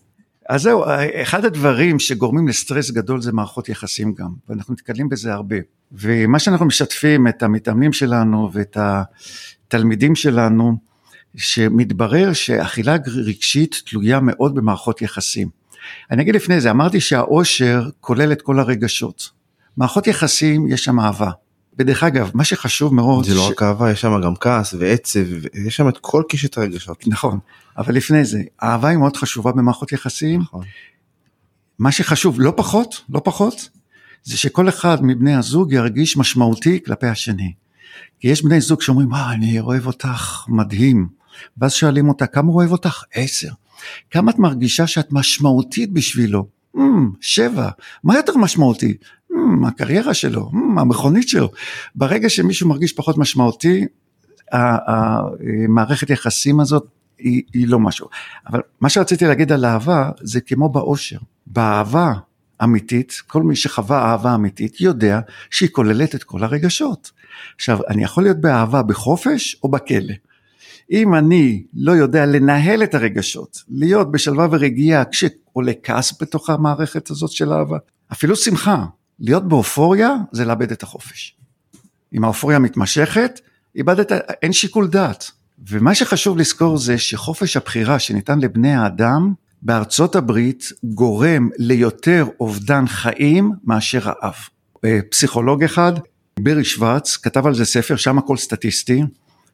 אז 0.49 0.61
זהו, 0.61 0.83
אחד 1.21 1.45
הדברים 1.45 1.99
שגורמים 1.99 2.47
לסטרס 2.47 2.91
גדול 2.91 3.21
זה 3.21 3.31
מערכות 3.31 3.69
יחסים 3.69 4.13
גם, 4.13 4.29
ואנחנו 4.49 4.73
נתקלים 4.73 5.09
בזה 5.09 5.33
הרבה. 5.33 5.55
ומה 5.91 6.39
שאנחנו 6.39 6.65
משתפים 6.65 7.27
את 7.27 7.43
המתאמנים 7.43 7.93
שלנו 7.93 8.49
ואת 8.53 8.77
התלמידים 8.79 10.15
שלנו, 10.15 10.77
שמתברר 11.35 12.33
שאכילה 12.33 12.97
רגשית 13.07 13.81
תלויה 13.85 14.19
מאוד 14.19 14.55
במערכות 14.55 15.01
יחסים. 15.01 15.49
אני 16.11 16.21
אגיד 16.21 16.35
לפני 16.35 16.61
זה, 16.61 16.71
אמרתי 16.71 16.99
שהאושר 16.99 17.89
כולל 17.99 18.31
את 18.31 18.41
כל 18.41 18.59
הרגשות. 18.59 19.29
מערכות 19.77 20.07
יחסים, 20.07 20.67
יש 20.67 20.83
שם 20.83 20.99
אהבה. 20.99 21.31
ודרך 21.79 22.03
אגב, 22.03 22.31
מה 22.33 22.43
שחשוב 22.43 22.93
מאוד... 22.93 23.25
זה 23.25 23.35
לא 23.35 23.41
ש... 23.41 23.45
לא 23.45 23.49
רק 23.51 23.63
אהבה, 23.63 23.91
יש 23.91 24.01
שם 24.01 24.21
גם 24.23 24.35
כעס 24.35 24.73
ועצב, 24.79 25.19
יש 25.67 25.75
שם 25.75 25.89
את 25.89 25.97
כל 25.97 26.23
קשת 26.29 26.57
הרגשות. 26.57 27.07
נכון, 27.07 27.39
אבל 27.77 27.95
לפני 27.95 28.25
זה, 28.25 28.41
אהבה 28.63 28.87
היא 28.87 28.97
מאוד 28.97 29.17
חשובה 29.17 29.51
במערכות 29.51 29.91
יחסים. 29.91 30.41
נכון. 30.41 30.63
מה 31.79 31.91
שחשוב, 31.91 32.41
לא 32.41 32.53
פחות, 32.55 33.01
לא 33.09 33.21
פחות, 33.23 33.69
זה 34.23 34.37
שכל 34.37 34.69
אחד 34.69 34.97
מבני 35.01 35.35
הזוג 35.35 35.73
ירגיש 35.73 36.17
משמעותי 36.17 36.79
כלפי 36.85 37.07
השני. 37.07 37.53
כי 38.19 38.27
יש 38.27 38.43
בני 38.43 38.61
זוג 38.61 38.81
שאומרים, 38.81 39.11
וואו, 39.11 39.31
אני 39.31 39.59
אוהב 39.59 39.87
אותך 39.87 40.45
מדהים. 40.47 41.07
ואז 41.57 41.73
שואלים 41.73 42.09
אותה, 42.09 42.27
כמה 42.27 42.47
הוא 42.47 42.55
אוהב 42.55 42.71
אותך? 42.71 43.03
עשר. 43.13 43.49
כמה 44.11 44.31
את 44.31 44.39
מרגישה 44.39 44.87
שאת 44.87 45.07
משמעותית 45.11 45.93
בשבילו? 45.93 46.47
Mm, 46.77 46.79
שבע. 47.21 47.69
מה 48.03 48.15
יותר 48.15 48.37
משמעותי? 48.37 48.97
Hmm, 49.33 49.67
הקריירה 49.67 50.13
שלו, 50.13 50.49
hmm, 50.53 50.81
המכונית 50.81 51.29
שלו. 51.29 51.49
ברגע 51.95 52.29
שמישהו 52.29 52.69
מרגיש 52.69 52.93
פחות 52.93 53.17
משמעותי, 53.17 53.85
המערכת 54.51 56.09
יחסים 56.09 56.59
הזאת 56.59 56.85
היא, 57.17 57.43
היא 57.53 57.67
לא 57.67 57.79
משהו. 57.79 58.07
אבל 58.47 58.61
מה 58.81 58.89
שרציתי 58.89 59.25
להגיד 59.25 59.51
על 59.51 59.65
אהבה 59.65 60.09
זה 60.21 60.41
כמו 60.41 60.69
באושר. 60.69 61.17
באהבה 61.47 62.13
אמיתית, 62.63 63.13
כל 63.27 63.43
מי 63.43 63.55
שחווה 63.55 64.11
אהבה 64.11 64.35
אמיתית 64.35 64.81
יודע 64.81 65.19
שהיא 65.49 65.69
כוללת 65.71 66.15
את 66.15 66.23
כל 66.23 66.43
הרגשות. 66.43 67.11
עכשיו, 67.55 67.79
אני 67.89 68.03
יכול 68.03 68.23
להיות 68.23 68.41
באהבה 68.41 68.83
בחופש 68.83 69.57
או 69.63 69.69
בכלא. 69.69 70.13
אם 70.91 71.15
אני 71.15 71.63
לא 71.73 71.91
יודע 71.91 72.25
לנהל 72.25 72.83
את 72.83 72.95
הרגשות, 72.95 73.63
להיות 73.69 74.11
בשלווה 74.11 74.47
ורגיעה 74.51 75.05
כשעולה 75.05 75.71
כעס 75.83 76.21
בתוך 76.21 76.49
המערכת 76.49 77.09
הזאת 77.09 77.31
של 77.31 77.53
אהבה, 77.53 77.77
אפילו 78.11 78.35
שמחה, 78.35 78.85
להיות 79.23 79.47
באופוריה 79.47 80.15
זה 80.31 80.45
לאבד 80.45 80.71
את 80.71 80.83
החופש. 80.83 81.35
אם 82.13 82.23
האופוריה 82.23 82.59
מתמשכת, 82.59 83.39
איבדת, 83.75 84.11
אין 84.41 84.53
שיקול 84.53 84.87
דעת. 84.87 85.31
ומה 85.69 85.95
שחשוב 85.95 86.37
לזכור 86.37 86.77
זה 86.77 86.97
שחופש 86.97 87.57
הבחירה 87.57 87.99
שניתן 87.99 88.39
לבני 88.39 88.73
האדם 88.73 89.33
בארצות 89.61 90.15
הברית 90.15 90.71
גורם 90.83 91.49
ליותר 91.57 92.25
אובדן 92.39 92.87
חיים 92.87 93.51
מאשר 93.63 93.99
רעב. 93.99 94.35
אה, 94.85 94.99
פסיכולוג 95.11 95.63
אחד, 95.63 95.93
ברי 96.39 96.63
שוורץ, 96.63 97.17
כתב 97.17 97.47
על 97.47 97.55
זה 97.55 97.65
ספר, 97.65 97.95
שם 97.95 98.17
הכל 98.17 98.37
סטטיסטי, 98.37 99.03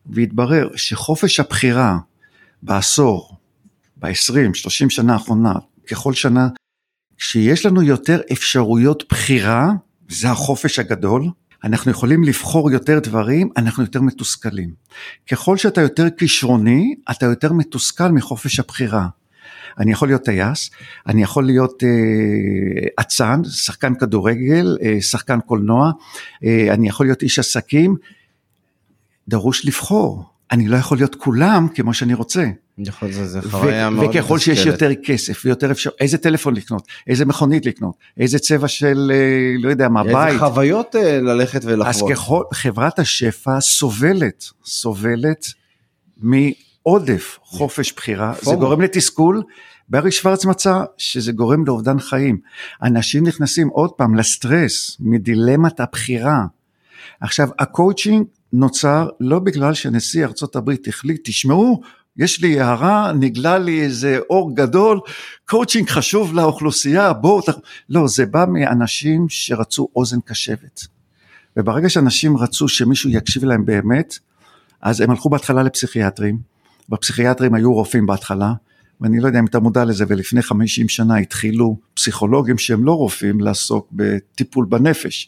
והתברר 0.05 0.69
שחופש 0.75 1.39
הבחירה 1.39 1.97
בעשור, 2.63 3.37
ב-20, 3.97 4.53
30 4.53 4.89
שנה 4.89 5.13
האחרונה, 5.13 5.53
ככל 5.87 6.13
שנה, 6.13 6.47
כשיש 7.19 7.65
לנו 7.65 7.83
יותר 7.83 8.21
אפשרויות 8.31 9.03
בחירה, 9.09 9.71
זה 10.09 10.29
החופש 10.29 10.79
הגדול, 10.79 11.29
אנחנו 11.63 11.91
יכולים 11.91 12.23
לבחור 12.23 12.71
יותר 12.71 12.99
דברים, 12.99 13.49
אנחנו 13.57 13.83
יותר 13.83 14.01
מתוסכלים. 14.01 14.73
ככל 15.31 15.57
שאתה 15.57 15.81
יותר 15.81 16.09
כישרוני, 16.09 16.95
אתה 17.11 17.25
יותר 17.25 17.53
מתוסכל 17.53 18.11
מחופש 18.11 18.59
הבחירה. 18.59 19.07
אני 19.79 19.91
יכול 19.91 20.07
להיות 20.07 20.23
טייס, 20.25 20.69
אני 21.07 21.23
יכול 21.23 21.45
להיות 21.45 21.83
אה, 21.83 22.87
אצן, 23.01 23.41
שחקן 23.43 23.95
כדורגל, 23.95 24.77
אה, 24.81 25.01
שחקן 25.01 25.39
קולנוע, 25.39 25.91
אה, 26.43 26.73
אני 26.73 26.87
יכול 26.87 27.05
להיות 27.05 27.21
איש 27.21 27.39
עסקים, 27.39 27.95
דרוש 29.27 29.65
לבחור. 29.65 30.23
אני 30.51 30.67
לא 30.67 30.77
יכול 30.77 30.97
להיות 30.97 31.15
כולם 31.15 31.67
כמו 31.75 31.93
שאני 31.93 32.13
רוצה. 32.13 32.49
יכול, 32.87 33.11
זה, 33.11 33.41
חוויה 33.41 33.89
מאוד 33.89 34.15
וככל 34.15 34.39
שיש 34.39 34.65
יותר 34.65 34.95
כסף 35.03 35.41
ויותר 35.45 35.71
אפשר, 35.71 35.89
איזה 35.99 36.17
טלפון 36.17 36.55
לקנות, 36.55 36.87
איזה 37.07 37.25
מכונית 37.25 37.65
לקנות, 37.65 37.95
איזה 38.17 38.39
צבע 38.39 38.67
של, 38.67 39.11
אה, 39.13 39.53
לא 39.63 39.69
יודע 39.69 39.89
מה, 39.89 40.03
בית. 40.03 40.27
איזה 40.27 40.39
חוויות 40.39 40.95
אה, 40.95 41.21
ללכת 41.21 41.61
ולחוות. 41.63 41.95
אז 41.95 42.03
ככל, 42.11 42.43
חברת 42.53 42.99
השפע 42.99 43.61
סובלת, 43.61 44.45
סובלת 44.65 45.45
מעודף 46.17 47.39
חופש 47.43 47.93
בחירה, 47.93 48.33
זה 48.41 48.55
גורם 48.55 48.81
לתסכול. 48.81 49.43
ברי 49.89 50.11
שוורץ 50.11 50.45
מצא 50.45 50.83
שזה 50.97 51.31
גורם 51.31 51.65
לאובדן 51.65 51.99
חיים. 51.99 52.37
אנשים 52.83 53.27
נכנסים 53.27 53.67
עוד 53.67 53.91
פעם 53.91 54.15
לסטרס 54.15 54.97
מדילמת 54.99 55.79
הבחירה. 55.79 56.45
עכשיו, 57.21 57.49
הקואוצ'ינג 57.59 58.25
נוצר 58.53 59.09
לא 59.19 59.39
בגלל 59.39 59.73
שנשיא 59.73 60.25
ארצות 60.25 60.55
הברית 60.55 60.87
החליט, 60.87 61.21
תשמעו, 61.23 61.81
יש 62.19 62.41
לי 62.41 62.59
הארה, 62.59 63.11
נגלה 63.13 63.57
לי 63.57 63.81
איזה 63.81 64.19
אור 64.29 64.55
גדול, 64.55 64.99
קואוצ'ינג 65.45 65.89
חשוב 65.89 66.33
לאוכלוסייה, 66.33 67.13
בואו, 67.13 67.41
תח... 67.41 67.53
לא, 67.89 68.07
זה 68.07 68.25
בא 68.25 68.45
מאנשים 68.49 69.25
שרצו 69.29 69.87
אוזן 69.95 70.19
קשבת. 70.25 70.81
וברגע 71.57 71.89
שאנשים 71.89 72.37
רצו 72.37 72.67
שמישהו 72.67 73.09
יקשיב 73.09 73.43
להם 73.43 73.65
באמת, 73.65 74.19
אז 74.81 75.01
הם 75.01 75.09
הלכו 75.09 75.29
בהתחלה 75.29 75.63
לפסיכיאטרים, 75.63 76.37
בפסיכיאטרים 76.89 77.53
היו 77.53 77.73
רופאים 77.73 78.05
בהתחלה, 78.05 78.53
ואני 79.01 79.19
לא 79.19 79.27
יודע 79.27 79.39
אם 79.39 79.45
אתה 79.45 79.59
מודע 79.59 79.85
לזה, 79.85 80.05
ולפני 80.07 80.41
50 80.41 80.89
שנה 80.89 81.17
התחילו 81.17 81.77
פסיכולוגים 81.93 82.57
שהם 82.57 82.85
לא 82.85 82.91
רופאים 82.91 83.39
לעסוק 83.39 83.87
בטיפול 83.91 84.65
בנפש. 84.65 85.27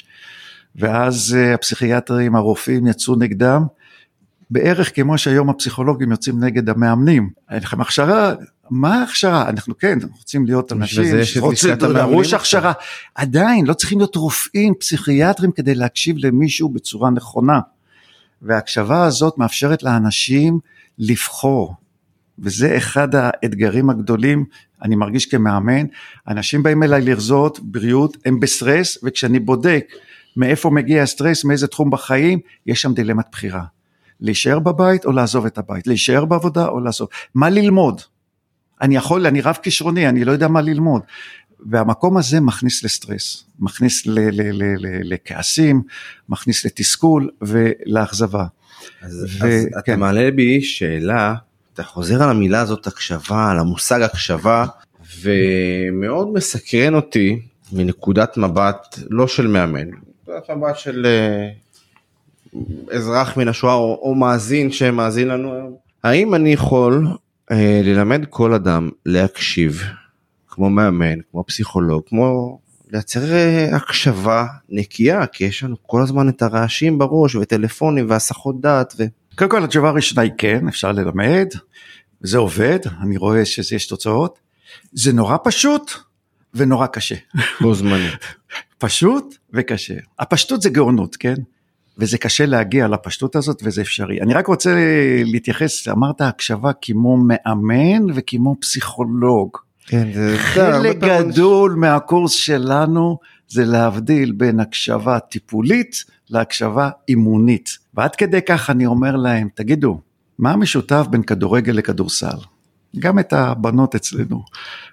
ואז 0.76 1.38
אה, 1.40 1.54
הפסיכיאטרים, 1.54 2.36
הרופאים 2.36 2.88
יצאו 2.88 3.16
נגדם, 3.16 3.64
בערך 4.52 4.96
כמו 4.96 5.18
שהיום 5.18 5.50
הפסיכולוגים 5.50 6.12
יוצאים 6.12 6.44
נגד 6.44 6.70
המאמנים. 6.70 7.30
אין 7.50 7.58
לכם 7.58 7.82
הכשרה, 7.82 8.34
מה 8.70 9.00
ההכשרה? 9.00 9.50
אנחנו 9.50 9.78
כן 9.78 9.98
רוצים 10.18 10.46
להיות 10.46 10.72
אנשים 10.72 11.24
שרוצים 11.24 11.76
לרוש 11.82 12.34
הכשרה. 12.34 12.74
עדיין 13.16 13.66
לא 13.66 13.74
צריכים 13.74 13.98
להיות 13.98 14.16
רופאים, 14.16 14.74
פסיכיאטרים 14.80 15.52
כדי 15.52 15.76
להקשיב 15.76 16.16
למישהו 16.20 16.70
בצורה 16.70 17.10
נכונה. 17.10 17.60
וההקשבה 18.42 19.04
הזאת 19.04 19.38
מאפשרת 19.38 19.84
לאנשים 19.84 20.60
לבחור. 21.00 21.76
וזה 22.40 22.78
אחד 22.78 23.16
האתגרים 23.16 23.90
הגדולים, 23.90 24.46
אני 24.84 24.96
מרגיש 24.96 25.26
כמאמן, 25.26 25.86
אנשים 26.28 26.64
באים 26.64 26.84
אליי 26.84 27.02
לרזות 27.02 27.60
בבריאות, 27.60 28.18
הם 28.26 28.40
בסטרס, 28.40 28.98
וכשאני 29.04 29.40
בודק 29.40 29.86
מאיפה 30.38 30.70
מגיע 30.70 31.04
הסטרס, 31.04 31.44
מאיזה 31.44 31.68
תחום 31.68 31.90
בחיים, 31.90 32.40
יש 32.66 32.82
שם 32.82 32.94
דילמת 32.94 33.26
בחירה. 33.32 33.64
להישאר 34.22 34.60
בבית 34.60 35.06
או 35.06 35.12
לעזוב 35.12 35.46
את 35.46 35.58
הבית, 35.58 35.88
להישאר 35.88 36.26
בעבודה 36.26 36.68
או 36.68 36.80
לעזוב, 36.80 37.08
מה 37.36 37.50
ללמוד? 37.50 38.02
אני 38.82 38.96
יכול, 38.96 39.28
אני 39.28 39.42
רב 39.42 39.58
כישרוני, 39.64 40.10
אני 40.10 40.26
לא 40.26 40.32
יודע 40.32 40.48
מה 40.48 40.62
ללמוד. 40.62 41.02
והמקום 41.70 42.18
הזה 42.18 42.40
מכניס 42.40 42.84
לסטרס, 42.84 43.44
מכניס 43.60 44.06
ל- 44.06 44.20
ל- 44.20 44.52
ל- 44.52 44.76
ל- 44.78 45.14
לכעסים, 45.14 45.82
מכניס 46.30 46.66
לתסכול 46.66 47.30
ולאכזבה. 47.42 48.46
אז, 49.02 49.24
ו- 49.24 49.46
אז 49.46 49.68
כן. 49.74 49.80
אתה 49.80 49.96
מעלה 49.96 50.32
בי 50.32 50.62
שאלה, 50.62 51.36
אתה 51.74 51.84
חוזר 51.84 52.24
על 52.24 52.30
המילה 52.30 52.62
הזאת 52.62 52.88
הקשבה, 52.88 53.52
על 53.52 53.60
המושג 53.60 54.02
הקשבה, 54.02 54.66
ומאוד 55.22 56.34
מסקרן 56.34 56.96
אותי 56.96 57.42
מנקודת 57.74 58.38
מבט 58.38 59.00
לא 59.10 59.28
של 59.28 59.48
מאמן, 59.48 59.88
נקודת 60.24 60.50
מבט 60.50 60.78
של 60.78 61.06
אה, 61.06 61.50
אזרח 62.92 63.38
מן 63.38 63.48
השואה 63.48 63.74
או, 63.74 64.00
או 64.02 64.16
מאזין 64.16 64.72
שמאזין 64.72 65.28
לנו 65.28 65.54
היום. 65.54 65.76
האם 66.04 66.36
אני 66.36 66.54
יכול 66.54 67.08
אה, 67.52 67.82
ללמד 67.84 68.26
כל 68.30 68.54
אדם 68.54 68.90
להקשיב 69.06 69.84
כמו 70.48 70.70
מאמן, 70.70 71.20
כמו 71.32 71.44
פסיכולוג, 71.48 72.04
כמו 72.08 72.60
לייצר 72.92 73.34
אה, 73.34 73.76
הקשבה 73.76 74.46
נקייה, 74.70 75.28
כי 75.28 75.44
יש 75.44 75.64
לנו 75.64 75.76
כל 75.82 76.02
הזמן 76.02 76.30
את 76.30 76.42
הרעשים 76.42 76.98
בראש 76.98 77.36
וטלפונים 77.36 78.10
והסחות 78.10 78.62
דעת. 78.62 78.94
ו... 79.00 79.04
קודם 79.36 79.52
כל 79.52 79.64
התשובה 79.64 79.90
הראשונה 79.90 80.22
היא 80.22 80.32
כן, 80.38 80.68
אפשר 80.68 80.92
ללמד, 80.92 81.48
זה 82.22 82.38
עובד, 82.38 82.80
אני 83.02 83.18
רואה 83.18 83.46
שיש 83.46 83.88
תוצאות. 83.88 84.40
זה 84.94 85.14
נורא 85.14 85.38
פשוט 85.44 85.92
ונורא 86.54 86.88
קשה. 86.88 87.16
בו 87.62 87.74
זמנית. 87.74 88.14
פשוט 88.78 89.36
וקשה. 89.54 89.94
הפשטות 90.20 90.62
זה 90.62 90.70
גאונות, 90.70 91.16
כן? 91.16 91.36
וזה 92.02 92.18
קשה 92.18 92.46
להגיע 92.46 92.88
לפשטות 92.88 93.36
הזאת 93.36 93.62
וזה 93.64 93.82
אפשרי. 93.82 94.22
אני 94.22 94.34
רק 94.34 94.48
רוצה 94.48 94.76
להתייחס, 95.26 95.88
אמרת 95.88 96.22
הקשבה 96.22 96.72
כמו 96.82 97.18
מאמן 97.18 98.06
וכמו 98.16 98.56
פסיכולוג. 98.62 99.58
כן, 99.88 100.08
זה... 100.14 100.36
חלק 100.38 100.98
גדול 100.98 101.76
מהקורס 101.76 102.32
שלנו 102.32 103.18
זה 103.48 103.66
להבדיל 103.66 104.32
בין 104.32 104.60
הקשבה 104.60 105.20
טיפולית 105.20 106.04
להקשבה 106.30 106.90
אימונית. 107.10 107.78
ועד 107.94 108.16
כדי 108.16 108.42
כך 108.42 108.70
אני 108.70 108.86
אומר 108.86 109.16
להם, 109.16 109.48
תגידו, 109.56 110.02
מה 110.40 110.52
המשותף 110.52 111.06
בין 111.10 111.24
כדורגל 111.24 111.74
לכדורסל? 111.74 112.38
גם 113.00 113.20
את 113.20 113.34
הבנות 113.34 113.96
אצלנו, 113.96 114.44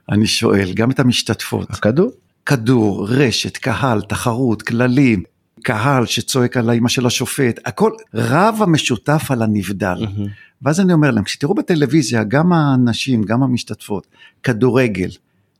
אני 0.08 0.26
שואל, 0.26 0.72
גם 0.74 0.90
את 0.90 1.00
המשתתפות. 1.00 1.70
הכדור? 1.70 2.10
כדור, 2.46 3.06
רשת, 3.08 3.56
קהל, 3.56 4.00
תחרות, 4.00 4.62
כללים, 4.62 5.22
קהל 5.62 6.06
שצועק 6.06 6.56
על 6.56 6.70
האמא 6.70 6.88
של 6.88 7.06
השופט, 7.06 7.60
הכל 7.64 7.92
רב 8.14 8.58
המשותף 8.60 9.30
על 9.30 9.42
הנבדל. 9.42 10.04
Mm-hmm. 10.04 10.28
ואז 10.62 10.80
אני 10.80 10.92
אומר 10.92 11.10
להם, 11.10 11.24
כשתראו 11.24 11.54
בטלוויזיה, 11.54 12.24
גם 12.24 12.52
הנשים, 12.52 13.22
גם 13.22 13.42
המשתתפות, 13.42 14.06
כדורגל, 14.42 15.08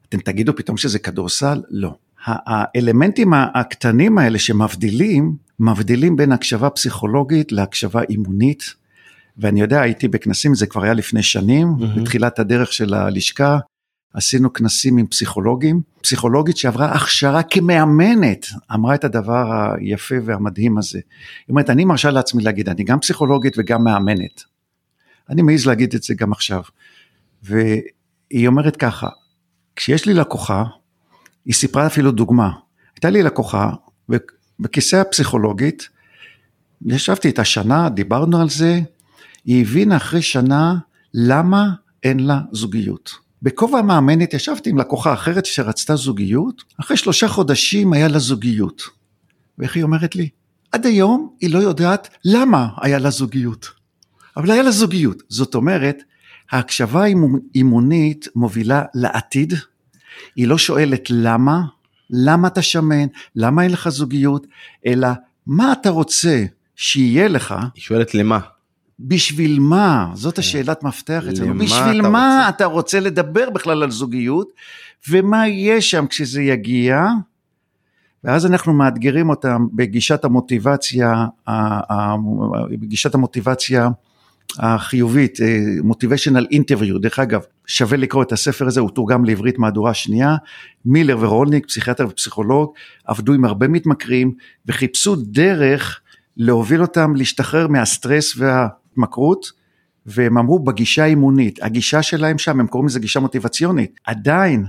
אתם 0.09 0.19
תגידו 0.19 0.57
פתאום 0.57 0.77
שזה 0.77 0.99
כדורסל? 0.99 1.63
לא. 1.71 1.95
האלמנטים 2.25 3.33
הקטנים 3.35 4.19
האלה 4.19 4.39
שמבדילים, 4.39 5.37
מבדילים 5.61 6.17
בין 6.17 6.33
הקשבה 6.33 6.71
פסיכולוגית 6.71 7.53
להקשבה 7.53 8.03
אימונית. 8.11 8.63
ואני 9.39 9.61
יודע, 9.61 9.81
הייתי 9.81 10.09
בכנסים, 10.09 10.55
זה 10.55 10.67
כבר 10.67 10.83
היה 10.83 10.95
לפני 10.95 11.23
שנים, 11.23 11.69
mm-hmm. 11.69 12.01
בתחילת 12.01 12.39
הדרך 12.39 12.73
של 12.73 12.95
הלשכה, 12.95 13.59
עשינו 14.15 14.53
כנסים 14.53 14.97
עם 14.97 15.07
פסיכולוגים, 15.07 15.83
פסיכולוגית 16.03 16.57
שעברה 16.57 16.93
הכשרה 16.93 17.43
כמאמנת, 17.43 18.47
אמרה 18.75 18.95
את 18.95 19.05
הדבר 19.05 19.73
היפה 19.77 20.15
והמדהים 20.25 20.79
הזה. 20.79 20.99
היא 20.99 21.51
אומרת, 21.53 21.71
אני 21.71 21.85
מרשה 21.85 22.11
לעצמי 22.11 22.43
להגיד, 22.43 22.69
אני 22.69 22.85
גם 22.85 23.01
פסיכולוגית 23.01 23.55
וגם 23.59 23.85
מאמנת. 23.85 24.43
אני 25.31 25.43
מעז 25.43 25.67
להגיד 25.67 25.95
את 25.95 26.03
זה 26.03 26.15
גם 26.15 26.33
עכשיו. 26.33 26.63
והיא 27.43 28.47
אומרת 28.47 28.77
ככה, 28.77 29.09
כשיש 29.77 30.07
לי 30.07 30.15
לקוחה, 30.15 30.65
היא 31.45 31.55
סיפרה 31.55 31.87
אפילו 31.87 32.11
דוגמה, 32.13 32.51
הייתה 32.95 33.11
לי 33.11 33.23
לקוחה 33.23 33.71
בכיסא 34.61 34.97
הפסיכולוגית, 34.97 35.89
ישבתי 36.87 37.29
איתה 37.29 37.45
שנה, 37.45 37.89
דיברנו 37.89 38.41
על 38.41 38.49
זה, 38.49 38.81
היא 39.45 39.63
הבינה 39.63 39.97
אחרי 39.97 40.23
שנה 40.23 40.75
למה 41.15 41.69
אין 42.03 42.21
לה 42.21 42.41
זוגיות. 42.53 43.28
בכובע 43.43 43.79
המאמנת 43.79 44.35
ישבתי 44.35 44.71
עם 44.71 44.79
לקוחה 44.79 45.13
אחרת 45.13 45.47
שרצתה 45.47 45.97
זוגיות, 45.97 46.65
אחרי 46.81 46.97
שלושה 46.97 47.29
חודשים 47.29 47.93
היה 47.93 48.09
לה 48.09 48.19
זוגיות. 48.19 48.83
ואיך 49.59 49.77
היא 49.77 49.83
אומרת 49.83 50.17
לי? 50.17 50.29
עד 50.73 50.87
היום 50.87 51.37
היא 51.41 51.55
לא 51.55 51.59
יודעת 51.59 52.09
למה 52.25 52.69
היה 52.81 52.99
לה 52.99 53.11
זוגיות. 53.11 53.71
אבל 54.37 54.51
היה 54.51 54.63
לה 54.63 54.71
זוגיות. 54.71 55.23
זאת 55.29 55.55
אומרת, 55.55 56.03
ההקשבה 56.51 57.03
האימונית 57.03 58.29
מובילה 58.35 58.83
לעתיד, 58.95 59.55
היא 60.37 60.49
לא 60.49 60.59
שואלת 60.59 61.11
למה, 61.11 61.63
למה 62.11 62.49
אתה 62.49 62.63
שמן, 62.63 63.07
למה 63.37 63.63
אין 63.63 63.73
לך 63.73 63.89
זוגיות, 63.89 64.47
אלא 64.87 65.09
מה 65.47 65.73
אתה 65.73 65.91
רוצה 65.91 66.45
שיהיה 66.77 67.29
לך. 67.29 67.55
היא 67.75 67.83
שואלת 67.83 68.15
למה. 68.15 68.39
בשביל 69.01 69.61
מה? 69.61 70.11
זאת 70.15 70.35
כן. 70.35 70.41
השאלת 70.41 70.83
מפתח 70.83 71.25
אצלנו. 71.29 71.59
בשביל 71.59 72.01
אתה 72.01 72.09
מה 72.09 72.37
רוצה? 72.39 72.49
אתה 72.49 72.65
רוצה 72.65 73.01
לדבר 73.01 73.51
בכלל 73.51 73.83
על 73.83 73.91
זוגיות, 73.91 74.49
ומה 75.09 75.49
יהיה 75.49 75.81
שם 75.81 76.07
כשזה 76.07 76.43
יגיע, 76.43 77.07
ואז 78.25 78.47
אנחנו 78.47 78.73
מאתגרים 78.73 79.31
אותם 79.31 79.67
בגישת 79.73 80.25
המוטיבציה, 80.25 81.27
בגישת 82.71 83.15
המוטיבציה 83.15 83.89
החיובית, 84.59 85.39
מוטיביישנל 85.83 86.45
אה, 86.45 86.51
אינטרוויו, 86.51 86.99
דרך 86.99 87.19
אגב, 87.19 87.43
שווה 87.67 87.97
לקרוא 87.97 88.23
את 88.23 88.33
הספר 88.33 88.67
הזה, 88.67 88.81
הוא 88.81 88.91
תורגם 88.91 89.25
לעברית 89.25 89.59
מהדורה 89.59 89.95
שנייה, 89.95 90.37
מילר 90.85 91.17
ורולניק, 91.21 91.67
פסיכיאטר 91.67 92.07
ופסיכולוג, 92.09 92.73
עבדו 93.05 93.33
עם 93.33 93.45
הרבה 93.45 93.69
מתמכרים 93.69 94.33
וחיפשו 94.67 95.17
דרך 95.17 96.01
להוביל 96.37 96.83
אותם 96.83 97.17
להשתחרר 97.17 97.69
מהסטרס 97.69 98.35
וההתמכרות, 98.99 99.53
והם 100.07 100.39
אמרו 100.39 100.59
בגישה 100.59 101.03
האימונית, 101.05 101.63
הגישה 101.63 102.03
שלהם 102.03 102.39
שם, 102.39 102.61
הם 102.61 102.67
קוראים 102.67 102.89
לזה 102.89 103.01
גישה 103.01 103.21
מוטיבציונית, 103.21 104.01
עדיין 104.05 104.65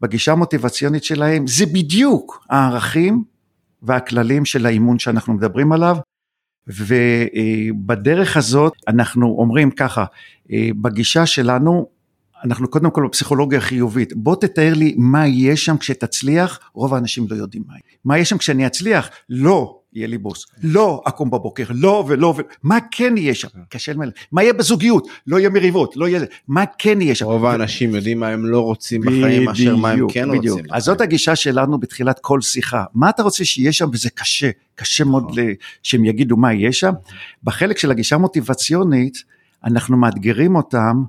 בגישה 0.00 0.32
המוטיבציונית 0.32 1.04
שלהם 1.04 1.46
זה 1.46 1.66
בדיוק 1.66 2.46
הערכים 2.50 3.24
והכללים 3.82 4.44
של 4.44 4.66
האימון 4.66 4.98
שאנחנו 4.98 5.34
מדברים 5.34 5.72
עליו, 5.72 5.96
ובדרך 6.66 8.36
הזאת 8.36 8.72
אנחנו 8.88 9.36
אומרים 9.38 9.70
ככה, 9.70 10.04
בגישה 10.52 11.26
שלנו, 11.26 11.86
אנחנו 12.44 12.68
קודם 12.68 12.90
כל 12.90 13.06
בפסיכולוגיה 13.06 13.60
חיובית, 13.60 14.16
בוא 14.16 14.36
תתאר 14.36 14.74
לי 14.74 14.94
מה 14.98 15.26
יהיה 15.26 15.56
שם 15.56 15.76
כשתצליח, 15.76 16.60
רוב 16.74 16.94
האנשים 16.94 17.26
לא 17.30 17.36
יודעים 17.36 17.62
מה 17.66 17.72
יהיה. 17.72 17.82
מה 18.04 18.16
יהיה 18.16 18.24
שם 18.24 18.38
כשאני 18.38 18.66
אצליח? 18.66 19.10
לא, 19.28 19.77
יהיה 19.92 20.08
לי 20.08 20.18
בוס. 20.18 20.46
לא 20.62 21.02
אקום 21.04 21.30
בבוקר, 21.30 21.64
לא 21.70 22.04
ולא 22.08 22.34
ו... 22.38 22.40
מה 22.62 22.78
כן 22.90 23.16
יהיה 23.16 23.34
שם? 23.34 23.48
קשה 23.68 23.92
למלא. 23.92 24.10
מה 24.32 24.42
יהיה 24.42 24.52
בזוגיות? 24.52 25.08
לא 25.26 25.38
יהיה 25.38 25.48
מריבות, 25.48 25.96
לא 25.96 26.08
יהיה... 26.08 26.20
מה 26.48 26.64
כן 26.78 27.00
יהיה 27.00 27.14
שם? 27.14 27.24
רוב 27.24 27.44
האנשים 27.44 27.94
יודעים 27.94 28.20
מה 28.20 28.28
הם 28.28 28.46
לא 28.46 28.60
רוצים 28.60 29.00
בחיים, 29.00 29.44
מאשר 29.44 29.76
מה 29.76 29.90
הם 29.90 30.08
כן 30.08 30.30
רוצים. 30.30 30.64
אז 30.70 30.84
זאת 30.84 31.00
הגישה 31.00 31.36
שלנו 31.36 31.78
בתחילת 31.78 32.18
כל 32.18 32.40
שיחה. 32.40 32.84
מה 32.94 33.10
אתה 33.10 33.22
רוצה 33.22 33.44
שיהיה 33.44 33.72
שם? 33.72 33.88
וזה 33.92 34.10
קשה, 34.10 34.50
קשה 34.74 35.04
מאוד 35.04 35.24
נכון. 35.24 35.44
שהם 35.82 36.04
יגידו 36.04 36.36
מה 36.36 36.52
יהיה 36.52 36.72
שם. 36.72 36.92
בחלק 37.44 37.78
של 37.78 37.90
הגישה 37.90 38.16
המוטיבציונית, 38.16 39.22
אנחנו 39.64 39.96
מאתגרים 39.96 40.56
אותם 40.56 41.02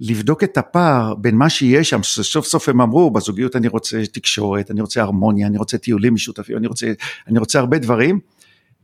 לבדוק 0.00 0.44
את 0.44 0.58
הפער 0.58 1.14
בין 1.14 1.36
מה 1.36 1.50
שיש 1.50 1.90
שם, 1.90 2.02
שסוף 2.02 2.46
סוף 2.46 2.68
הם 2.68 2.80
אמרו, 2.80 3.10
בזוגיות 3.10 3.56
אני 3.56 3.68
רוצה 3.68 4.02
תקשורת, 4.12 4.70
אני 4.70 4.80
רוצה 4.80 5.02
הרמוניה, 5.02 5.46
אני 5.46 5.58
רוצה 5.58 5.78
טיולים 5.78 6.14
משותפים, 6.14 6.56
אני 6.56 6.66
רוצה, 6.66 6.92
אני 7.28 7.38
רוצה 7.38 7.58
הרבה 7.58 7.78
דברים, 7.78 8.20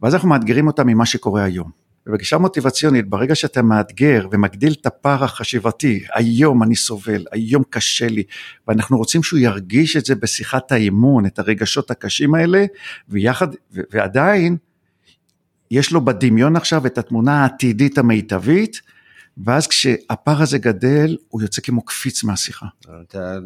ואז 0.03 0.15
אנחנו 0.15 0.29
מאתגרים 0.29 0.67
אותם 0.67 0.87
ממה 0.87 1.07
שקורה 1.07 1.45
היום. 1.45 1.85
ובגישה 2.07 2.39
מוטיבציונית, 2.39 3.09
ברגע 3.09 3.35
שאתה 3.35 3.63
מאתגר 3.63 4.27
ומגדיל 4.33 4.73
את 4.81 4.87
הפער 4.87 5.25
החשיבתי, 5.25 6.05
היום 6.15 6.63
אני 6.63 6.77
סובל, 6.77 7.25
היום 7.33 7.63
קשה 7.71 8.09
לי, 8.09 8.23
ואנחנו 8.69 8.97
רוצים 8.97 9.23
שהוא 9.23 9.39
ירגיש 9.39 9.97
את 9.97 10.05
זה 10.05 10.15
בשיחת 10.15 10.73
האימון, 10.73 11.27
את 11.27 11.39
הרגשות 11.39 11.91
הקשים 11.91 12.35
האלה, 12.35 12.65
ויחד, 13.09 13.49
ועדיין, 13.71 14.57
יש 15.71 15.93
לו 15.93 16.05
בדמיון 16.05 16.57
עכשיו 16.57 16.87
את 16.87 16.99
התמונה 16.99 17.43
העתידית 17.43 17.99
המיטבית, 17.99 18.81
ואז 19.39 19.67
כשהפער 19.67 20.43
הזה 20.43 20.59
גדל, 20.59 21.17
הוא 21.29 21.43
יוצא 21.43 21.63
כמו 21.63 21.83
קפיץ 21.83 22.25
מהשיחה. 22.25 22.67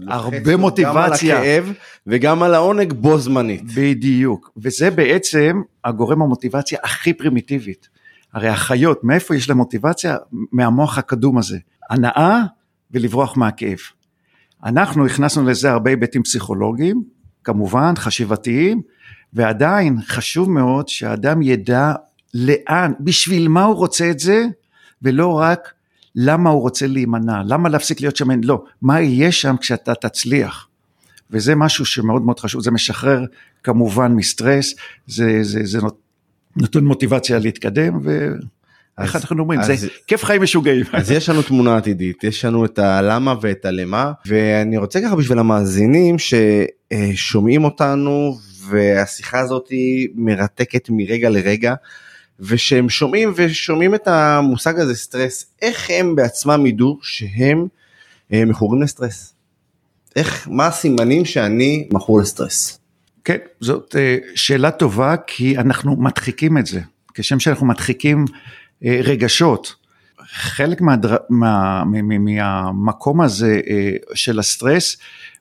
הרבה 0.09 0.57
מוטיבציה. 0.57 0.91
גם 0.93 0.97
על 0.97 1.13
הכאב 1.13 1.73
וגם 2.07 2.43
על 2.43 2.55
העונג 2.55 2.93
בו 2.93 3.19
זמנית. 3.19 3.63
בדיוק, 3.75 4.51
וזה 4.57 4.91
בעצם 4.91 5.63
הגורם 5.85 6.23
המוטיבציה 6.23 6.79
הכי 6.83 7.13
פרימיטיבית. 7.13 7.89
הרי 8.33 8.49
החיות, 8.49 9.05
מאיפה 9.05 9.37
יש 9.37 9.49
להם 9.49 9.59
מוטיבציה? 9.59 10.17
מהמוח 10.53 10.99
הקדום 10.99 11.39
הזה. 11.39 11.59
הנאה 11.91 12.43
ולברוח 12.91 13.37
מהכאב. 13.37 13.79
אנחנו 14.65 15.07
הכנסנו 15.07 15.45
לזה 15.45 15.71
הרבה 15.71 15.91
היבטים 15.91 16.23
פסיכולוגיים, 16.23 17.03
כמובן, 17.45 17.93
חשיבתיים, 17.97 18.83
ועדיין 19.33 19.97
חשוב 20.07 20.51
מאוד 20.51 20.89
שהאדם 20.89 21.43
ידע 21.43 21.93
לאן, 22.35 22.93
בשביל 23.01 23.49
מה 23.49 23.65
הוא 23.65 23.77
רוצה 23.77 24.11
את 24.11 24.19
זה, 24.19 24.47
ולא 25.03 25.39
רק 25.39 25.73
למה 26.21 26.51
הוא 26.51 26.61
רוצה 26.61 26.87
להימנע, 26.87 27.43
למה 27.47 27.69
להפסיק 27.69 28.01
להיות 28.01 28.17
שמן, 28.17 28.45
לא, 28.45 28.65
מה 28.83 29.01
יהיה 29.01 29.33
שם 29.33 29.57
כשאתה 29.61 29.95
תצליח. 29.95 30.69
וזה 31.31 31.55
משהו 31.55 31.85
שמאוד 31.85 32.23
מאוד 32.23 32.41
חשוב, 32.41 32.63
זה 32.63 32.71
משחרר 32.71 33.25
כמובן 33.63 34.13
מסטרס, 34.13 34.75
זה, 35.07 35.39
זה, 35.43 35.61
זה 35.65 35.79
נותן 36.57 36.85
מוטיבציה 36.85 37.39
להתקדם, 37.39 37.99
ו... 38.05 38.33
איך 39.01 39.17
אנחנו 39.17 39.43
אומרים, 39.43 39.63
זה 39.63 39.89
כיף 40.07 40.25
חיים 40.25 40.43
משוגעים. 40.43 40.85
אז 40.93 41.11
יש 41.11 41.29
לנו 41.29 41.43
תמונה 41.43 41.77
עתידית, 41.77 42.25
יש 42.25 42.45
לנו 42.45 42.65
את 42.65 42.79
הלמה 42.79 43.35
ואת 43.41 43.65
הלמה, 43.65 44.13
ואני 44.27 44.77
רוצה 44.77 45.01
ככה 45.01 45.17
בשביל 45.17 45.39
המאזינים 45.39 46.17
ששומעים 46.19 47.65
אותנו, 47.65 48.39
והשיחה 48.69 49.41
הזאת 49.41 49.69
מרתקת 50.15 50.89
מרגע 50.91 51.31
לרגע. 51.31 51.75
ושהם 52.41 52.89
שומעים 52.89 53.33
ושומעים 53.37 53.95
את 53.95 54.09
המושג 54.09 54.81
הזה 54.81 54.95
סטרס, 54.95 55.47
איך 55.63 55.91
הם 55.91 56.17
בעצמם 56.17 56.67
ידעו 56.67 56.99
שהם 57.03 57.67
אה, 58.33 58.45
מכורים 58.45 58.83
לסטרס? 58.83 59.35
איך, 60.17 60.49
מה 60.51 60.67
הסימנים 60.67 61.25
שאני 61.25 61.89
מכור 61.93 62.21
לסטרס? 62.21 62.79
כן, 63.25 63.37
זאת 63.61 63.97
אה, 63.99 64.17
שאלה 64.35 64.71
טובה 64.71 65.15
כי 65.27 65.59
אנחנו 65.59 65.97
מדחיקים 65.97 66.59
את 66.59 66.67
זה, 66.67 66.81
כשם 67.15 67.41
שאנחנו 67.41 67.67
מדחיקים 67.67 68.25
אה, 68.85 69.01
רגשות. 69.05 69.75
חלק 70.31 70.81
מהדר... 70.81 71.17
מה... 71.31 71.83
מהמקום 72.19 73.21
הזה 73.21 73.61
של 74.15 74.39
הסטרס, 74.39 74.97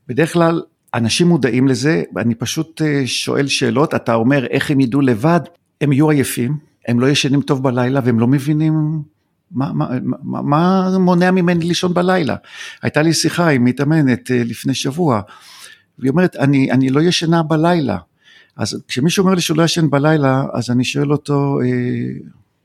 בדרך 0.07 0.33
כלל 0.33 0.61
אנשים 0.93 1.27
מודעים 1.27 1.67
לזה, 1.67 2.03
אני 2.17 2.35
פשוט 2.35 2.81
שואל 3.05 3.47
שאלות, 3.47 3.95
אתה 3.95 4.13
אומר 4.13 4.45
איך 4.45 4.71
הם 4.71 4.79
ידעו 4.79 5.01
לבד, 5.01 5.39
הם 5.81 5.93
יהיו 5.93 6.09
עייפים, 6.09 6.57
הם 6.87 6.99
לא 6.99 7.07
ישנים 7.07 7.41
טוב 7.41 7.63
בלילה 7.63 7.99
והם 8.03 8.19
לא 8.19 8.27
מבינים 8.27 9.01
מה, 9.51 9.73
מה, 9.73 9.87
מה, 10.23 10.41
מה 10.41 10.89
מונע 10.99 11.31
ממני 11.31 11.65
לישון 11.65 11.93
בלילה. 11.93 12.35
הייתה 12.81 13.01
לי 13.01 13.13
שיחה 13.13 13.49
עם 13.49 13.63
מתאמנת 13.63 14.31
אה, 14.31 14.43
לפני 14.45 14.73
שבוע, 14.73 15.21
והיא 15.99 16.11
אומרת, 16.11 16.35
אני, 16.35 16.71
אני 16.71 16.89
לא 16.89 17.01
ישנה 17.01 17.43
בלילה. 17.43 17.97
אז 18.55 18.83
כשמישהו 18.87 19.23
אומר 19.23 19.35
לי 19.35 19.41
שהוא 19.41 19.57
לא 19.57 19.63
ישן 19.63 19.89
בלילה, 19.89 20.43
אז 20.53 20.69
אני 20.69 20.83
שואל 20.83 21.11
אותו, 21.11 21.59
אה, 21.61 21.67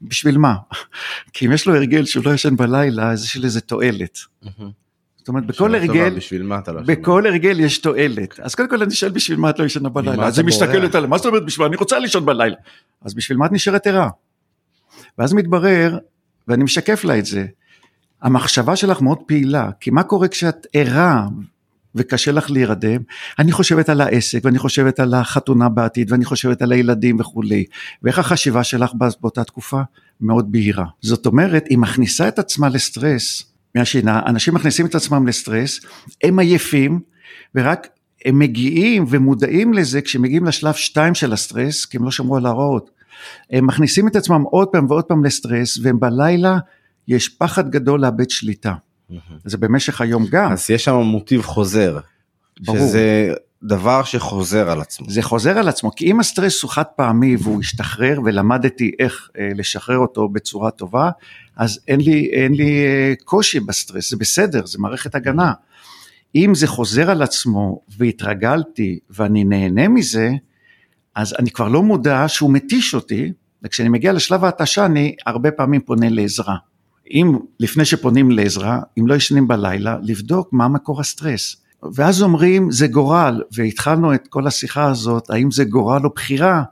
בשביל 0.03 0.39
מה? 0.39 0.55
כי 1.33 1.47
אם 1.47 1.53
יש 1.53 1.67
לו 1.67 1.75
הרגל 1.75 2.05
שהוא 2.05 2.25
לא 2.25 2.35
ישן 2.35 2.57
בלילה, 2.57 3.11
אז 3.11 3.25
יש 3.25 3.37
לזה 3.37 3.61
תועלת. 3.61 4.19
זאת 5.23 5.29
אומרת, 5.29 5.47
בכל 5.47 5.75
הרגל, 5.75 6.15
בשביל 6.17 6.43
מה 6.43 6.59
אתה 6.59 6.73
לא 6.73 6.81
בכל 6.81 7.27
הרגל 7.27 7.61
יש 7.61 7.79
תועלת. 7.79 8.41
אז 8.41 8.55
קודם 8.55 8.69
כל 8.69 8.83
אני 8.83 8.95
שואל 8.95 9.11
בשביל 9.11 9.39
מה 9.39 9.51
את 9.51 9.59
לא 9.59 9.65
ישנה 9.65 9.89
בלילה. 9.89 10.27
אז 10.27 10.39
היא 10.39 10.47
מסתכלת 10.47 10.95
עליי, 10.95 11.09
מה 11.09 11.17
זאת 11.17 11.27
אומרת 11.27 11.45
בשביל, 11.45 11.67
אני 11.67 11.77
רוצה 11.77 11.99
לישון 11.99 12.27
בלילה. 12.27 12.57
אז 13.03 13.15
בשביל 13.15 13.39
מה 13.39 13.47
את 13.47 13.53
נשארת 13.53 13.87
ערה? 13.87 14.09
ואז 15.19 15.33
מתברר, 15.33 15.99
ואני 16.49 16.65
משקף 16.65 17.05
לה 17.05 17.19
את 17.19 17.27
זה, 17.27 17.47
המחשבה 18.23 18.77
שלך 18.77 19.01
מאוד 19.01 19.19
פעילה, 19.27 19.71
כי 19.81 19.91
מה 19.91 20.03
קורה 20.03 20.29
כשאת 20.29 20.67
ערה 20.73 21.27
וקשה 21.95 22.33
לך 22.33 22.51
להירדם? 22.51 23.03
אני 23.39 23.53
חושבת 23.53 23.89
על 23.89 24.01
העסק, 24.01 24.41
ואני 24.45 24.59
חושבת 24.59 25.01
על 25.01 25.15
החתונה 25.15 25.69
בעתיד, 25.69 26.13
ואני 26.13 26.25
חושבת 26.25 26.63
על 26.63 26.73
הילדים 26.73 27.21
וכולי. 27.21 27.65
ואיך 28.03 28.19
החשיבה 28.19 28.65
שלך 28.65 28.93
באותה 29.21 29.45
תקופה? 29.45 29.81
מאוד 30.21 30.53
בהירה. 30.53 30.87
זאת 31.01 31.27
אומרת, 31.27 31.65
היא 31.71 31.79
מכניסה 31.79 32.29
את 32.29 32.39
עצמה 32.39 32.69
לסטרס 32.69 33.52
מהשינה, 33.75 34.21
אנשים 34.27 34.55
מכניסים 34.55 34.87
את 34.87 34.95
עצמם 34.95 35.27
לסטרס, 35.27 35.81
הם 36.23 36.39
עייפים, 36.39 37.01
ורק 37.55 37.89
הם 38.25 38.39
מגיעים 38.39 39.05
ומודעים 39.09 39.73
לזה 39.73 40.01
כשמגיעים 40.01 40.45
לשלב 40.45 40.75
2 40.75 41.15
של 41.15 41.33
הסטרס, 41.33 41.85
כי 41.85 41.97
הם 41.97 42.05
לא 42.05 42.11
שמרו 42.11 42.37
על 42.37 42.47
ההוראות. 42.47 42.91
הם 43.51 43.67
מכניסים 43.67 44.09
את 44.09 44.17
עצמם 44.17 44.43
עוד 44.43 44.69
פעם 44.69 44.87
ועוד 44.89 45.05
פעם 45.05 45.25
לסטרס, 45.25 45.79
והם 45.83 46.01
בלילה, 46.01 46.59
יש 47.09 47.29
פחד 47.29 47.71
גדול 47.71 48.01
לאבד 48.01 48.31
שליטה. 48.31 48.75
זה 49.45 49.59
במשך 49.59 50.01
היום 50.01 50.27
גם. 50.31 50.53
אז 50.53 50.71
יש 50.71 50.85
שם 50.85 50.95
מוטיב 50.95 51.43
חוזר. 51.43 51.99
ברור. 52.61 52.79
שזה 52.79 53.35
דבר 53.63 54.05
שחוזר 54.05 54.71
על 54.71 54.81
עצמו. 54.81 55.11
זה 55.11 55.23
חוזר 55.23 55.59
על 55.59 55.69
עצמו, 55.69 55.95
כי 55.95 56.11
אם 56.11 56.21
הסטרס 56.21 56.63
הוא 56.63 56.71
חד 56.71 56.83
פעמי 56.97 57.37
והוא 57.37 57.61
השתחרר 57.61 58.21
ולמדתי 58.25 58.91
איך 58.99 59.29
אה, 59.39 59.49
לשחרר 59.55 59.99
אותו 59.99 60.29
בצורה 60.29 60.71
טובה, 60.71 61.11
אז 61.57 61.81
אין 61.89 62.01
לי, 62.01 62.31
אין 62.33 62.55
לי 62.55 62.85
אה, 62.85 63.13
קושי 63.25 63.61
בסטרס, 63.61 64.11
זה 64.11 64.17
בסדר, 64.17 64.67
זה 64.67 64.79
מערכת 64.79 65.15
הגנה. 65.15 65.53
אם 66.35 66.55
זה 66.55 66.67
חוזר 66.67 67.11
על 67.11 67.23
עצמו 67.23 67.81
והתרגלתי 67.99 68.99
ואני 69.11 69.45
נהנה 69.45 69.89
מזה, 69.89 70.31
אז 71.15 71.35
אני 71.39 71.51
כבר 71.51 71.69
לא 71.69 71.83
מודע 71.83 72.25
שהוא 72.29 72.53
מתיש 72.53 72.95
אותי, 72.95 73.33
וכשאני 73.63 73.89
מגיע 73.89 74.13
לשלב 74.13 74.45
ההתשה 74.45 74.87
אני 74.87 75.17
הרבה 75.27 75.51
פעמים 75.51 75.81
פונה 75.81 76.09
לעזרה. 76.09 76.57
אם 77.11 77.39
לפני 77.61 77.85
שפונים 77.85 78.31
לעזרה, 78.31 78.81
אם 78.99 79.07
לא 79.07 79.15
ישנים 79.15 79.49
בלילה, 79.49 79.97
לבדוק 80.03 80.49
מה 80.53 80.69
מקור 80.69 81.01
הסטרס. 81.01 81.62
ואז 81.95 82.23
אומרים 82.23 82.71
זה 82.71 82.87
גורל, 82.87 83.43
והתחלנו 83.53 84.15
את 84.15 84.29
כל 84.29 84.47
השיחה 84.47 84.85
הזאת, 84.85 85.31
האם 85.31 85.51
זה 85.51 85.65
גורל 85.65 86.01
או 86.05 86.11
בחירה, 86.11 86.63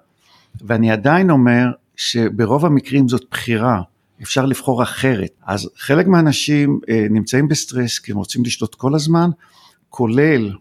ואני 0.61 0.91
עדיין 0.91 1.31
אומר 1.31 1.67
שברוב 1.97 2.67
המקרים 2.67 3.09
זאת 3.09 3.25
בחירה, 3.31 3.81
אפשר 4.23 4.47
לבחור 4.47 4.83
אחרת. 4.83 5.31
אז 5.47 5.71
חלק 5.77 6.07
מהאנשים 6.07 6.81
אה, 6.89 7.07
נמצאים 7.11 7.49
בסטרס 7.49 7.99
כי 7.99 8.13
הם 8.13 8.19
רוצים 8.19 8.45
לשלוט 8.45 8.75
כל 8.75 8.95
הזמן, 8.95 9.31
כולל 9.89 10.53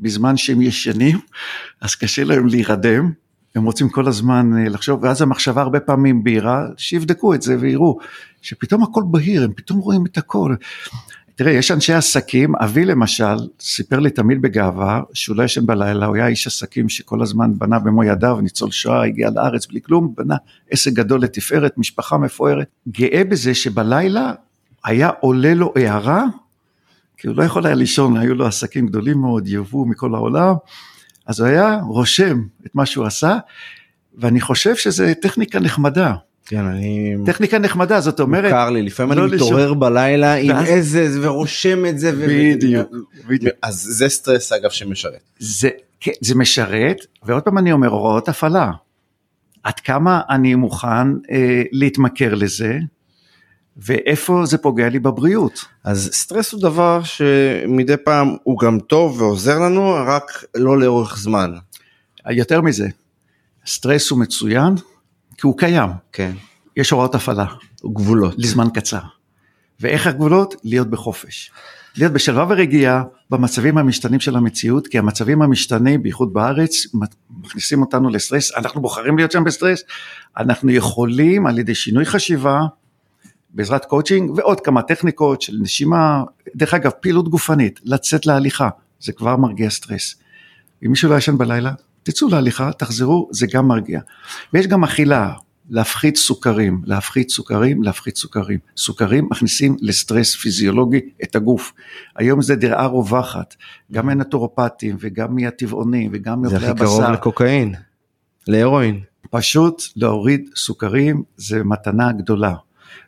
בזמן 0.00 0.36
שהם 0.36 0.62
ישנים, 0.62 1.18
אז 1.80 1.94
קשה 1.94 2.24
להם 2.24 2.46
להירדם, 2.46 3.12
הם 3.54 3.64
רוצים 3.64 3.88
כל 3.88 4.08
הזמן 4.08 4.50
אה, 4.58 4.68
לחשוב, 4.68 5.02
ואז 5.02 5.22
המחשבה 5.22 5.62
הרבה 5.62 5.80
פעמים 5.80 6.24
בהירה, 6.24 6.66
שיבדקו 6.76 7.34
את 7.34 7.42
זה 7.42 7.56
ויראו 7.60 7.98
שפתאום 8.42 8.82
הכל 8.82 9.02
בהיר, 9.10 9.44
הם 9.44 9.52
פתאום 9.56 9.78
רואים 9.78 10.06
את 10.06 10.18
הכל. 10.18 10.54
תראה, 11.36 11.52
יש 11.52 11.70
אנשי 11.70 11.92
עסקים, 11.92 12.56
אבי 12.56 12.84
למשל, 12.84 13.36
סיפר 13.60 13.98
לי 13.98 14.10
תמיד 14.10 14.42
בגאווה, 14.42 15.00
שהוא 15.12 15.36
לא 15.36 15.42
ישן 15.42 15.66
בלילה, 15.66 16.06
הוא 16.06 16.16
היה 16.16 16.26
איש 16.26 16.46
עסקים 16.46 16.88
שכל 16.88 17.22
הזמן 17.22 17.58
בנה 17.58 17.78
במו 17.78 18.04
ידיו, 18.04 18.40
ניצול 18.40 18.70
שואה, 18.70 19.04
הגיע 19.04 19.30
לארץ 19.30 19.66
בלי 19.66 19.80
כלום, 19.82 20.14
בנה 20.16 20.36
עסק 20.70 20.92
גדול 20.92 21.20
לתפארת, 21.20 21.78
משפחה 21.78 22.18
מפוארת. 22.18 22.66
גאה 22.88 23.24
בזה 23.24 23.54
שבלילה 23.54 24.32
היה 24.84 25.10
עולה 25.20 25.54
לו 25.54 25.72
הערה, 25.76 26.24
כי 27.16 27.28
הוא 27.28 27.36
לא 27.36 27.42
יכול 27.42 27.66
היה 27.66 27.74
לישון, 27.74 28.16
היו 28.16 28.34
לו 28.34 28.46
עסקים 28.46 28.86
גדולים 28.86 29.18
מאוד, 29.18 29.48
יבוא 29.48 29.86
מכל 29.86 30.14
העולם, 30.14 30.54
אז 31.26 31.40
הוא 31.40 31.48
היה 31.48 31.80
רושם 31.86 32.42
את 32.66 32.74
מה 32.74 32.86
שהוא 32.86 33.06
עשה, 33.06 33.38
ואני 34.18 34.40
חושב 34.40 34.76
שזו 34.76 35.04
טכניקה 35.22 35.60
נחמדה. 35.60 36.14
כן, 36.46 36.64
אני... 36.64 37.16
טכניקה 37.26 37.58
נחמדה, 37.58 38.00
זאת 38.00 38.20
אומרת... 38.20 38.44
מוכר 38.44 38.70
לי, 38.70 38.82
לפעמים 38.82 39.18
לא 39.18 39.24
אני 39.24 39.34
מתעורר 39.34 39.70
לשם... 39.70 39.80
בלילה 39.80 40.34
עם. 40.34 40.56
איזה, 40.56 41.08
ורושם 41.22 41.86
את 41.86 41.98
זה. 41.98 42.12
ו... 42.16 42.26
בדיוק, 42.28 42.90
בדיוק. 43.26 43.54
אז 43.62 43.88
זה 43.90 44.08
סטרס 44.08 44.52
אגב 44.52 44.70
שמשרת. 44.70 45.20
זה, 45.38 45.68
כן, 46.00 46.12
זה 46.20 46.34
משרת, 46.34 46.96
ועוד 47.22 47.42
פעם 47.42 47.58
אני 47.58 47.72
אומר, 47.72 47.88
הוראות 47.88 48.28
הפעלה. 48.28 48.70
עד 49.62 49.80
כמה 49.80 50.20
אני 50.30 50.54
מוכן 50.54 51.08
אה, 51.30 51.62
להתמכר 51.72 52.34
לזה, 52.34 52.78
ואיפה 53.76 54.42
זה 54.46 54.58
פוגע 54.58 54.88
לי 54.88 54.98
בבריאות. 54.98 55.64
אז 55.84 56.10
סטרס 56.12 56.52
הוא 56.52 56.60
דבר 56.60 57.02
שמדי 57.02 57.96
פעם 57.96 58.36
הוא 58.42 58.58
גם 58.58 58.78
טוב 58.80 59.20
ועוזר 59.20 59.58
לנו, 59.58 59.94
רק 60.06 60.44
לא 60.56 60.80
לאורך 60.80 61.18
זמן. 61.18 61.52
יותר 62.30 62.60
מזה, 62.60 62.88
סטרס 63.66 64.10
הוא 64.10 64.18
מצוין, 64.18 64.74
כי 65.36 65.46
הוא 65.46 65.58
קיים. 65.58 65.90
כן. 66.12 66.32
יש 66.76 66.90
הוראות 66.90 67.14
הפעלה. 67.14 67.46
גבולות. 67.84 68.34
לזמן 68.38 68.68
קצר. 68.74 69.00
ואיך 69.80 70.06
הגבולות? 70.06 70.54
להיות 70.64 70.90
בחופש. 70.90 71.50
להיות 71.96 72.12
בשלווה 72.12 72.46
ורגיעה 72.48 73.02
במצבים 73.30 73.78
המשתנים 73.78 74.20
של 74.20 74.36
המציאות, 74.36 74.86
כי 74.86 74.98
המצבים 74.98 75.42
המשתנים, 75.42 76.02
בייחוד 76.02 76.32
בארץ, 76.32 76.72
מכניסים 77.30 77.80
אותנו 77.80 78.08
לסטרס, 78.08 78.52
אנחנו 78.56 78.80
בוחרים 78.80 79.16
להיות 79.16 79.32
שם 79.32 79.44
בסטרס, 79.44 79.82
אנחנו 80.36 80.70
יכולים 80.70 81.46
על 81.46 81.58
ידי 81.58 81.74
שינוי 81.74 82.04
חשיבה, 82.04 82.60
בעזרת 83.50 83.84
קואוצ'ינג 83.84 84.30
ועוד 84.36 84.60
כמה 84.60 84.82
טכניקות 84.82 85.42
של 85.42 85.56
נשימה, 85.60 86.22
דרך 86.56 86.74
אגב 86.74 86.90
פעילות 86.90 87.28
גופנית, 87.28 87.80
לצאת 87.84 88.26
להליכה, 88.26 88.68
זה 89.00 89.12
כבר 89.12 89.36
מרגיע 89.36 89.70
סטרס. 89.70 90.14
אם 90.84 90.90
מישהו 90.90 91.10
לא 91.10 91.14
ישן 91.14 91.38
בלילה, 91.38 91.72
תצאו 92.06 92.28
להליכה, 92.28 92.72
תחזרו, 92.72 93.28
זה 93.32 93.46
גם 93.52 93.68
מרגיע. 93.68 94.00
ויש 94.52 94.66
גם 94.66 94.84
אכילה, 94.84 95.32
להפחית 95.70 96.16
סוכרים, 96.16 96.82
להפחית 96.84 97.30
סוכרים, 97.30 97.82
להפחית 97.82 98.16
סוכרים. 98.16 98.58
סוכרים 98.76 99.28
מכניסים 99.30 99.76
לסטרס 99.80 100.34
פיזיולוגי 100.34 101.00
את 101.22 101.36
הגוף. 101.36 101.72
היום 102.16 102.42
זה 102.42 102.56
דעה 102.56 102.86
רווחת, 102.86 103.54
גם 103.92 104.06
מהנטורופטים 104.06 104.96
וגם 105.00 105.36
מהטבעונים 105.36 106.10
וגם 106.14 106.42
מאוכלי 106.42 106.66
הבשר. 106.66 106.86
זה 106.86 106.92
הכי 106.92 107.02
קרוב 107.02 107.12
לקוקאין, 107.12 107.74
להרואין. 108.48 109.00
פשוט 109.30 109.82
להוריד 109.96 110.50
סוכרים 110.56 111.22
זה 111.36 111.64
מתנה 111.64 112.12
גדולה. 112.12 112.54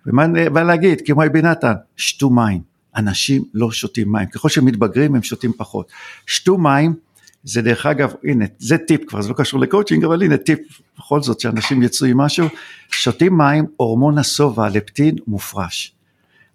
ומה 0.07 0.62
להגיד, 0.62 1.01
כמו 1.07 1.26
אבי 1.26 1.42
נתן, 1.42 1.74
שתו 1.96 2.30
מים. 2.30 2.61
אנשים 2.96 3.44
לא 3.55 3.72
שותים 3.72 4.12
מים, 4.12 4.26
ככל 4.26 4.49
שהם 4.49 4.64
מתבגרים 4.64 5.14
הם 5.14 5.22
שותים 5.22 5.53
פחות. 5.57 5.92
שתו 6.26 6.59
מים, 6.59 6.94
זה 7.45 7.62
דרך 7.62 7.86
אגב, 7.86 8.12
הנה, 8.24 8.45
זה 8.59 8.78
טיפ 8.78 9.05
כבר, 9.09 9.22
זה 9.22 9.28
לא 9.28 9.34
קשור 9.34 9.61
לקואוצ'ינג, 9.61 10.05
אבל 10.05 10.22
הנה 10.22 10.36
טיפ, 10.36 10.59
בכל 10.99 11.22
זאת, 11.22 11.41
שאנשים 11.41 11.82
יצאו 11.82 12.07
עם 12.07 12.18
משהו, 12.18 12.47
שותים 12.91 13.39
מים, 13.39 13.66
הורמון 13.76 14.18
השובע, 14.18 14.66
הלפטין, 14.66 15.16
מופרש. 15.26 15.95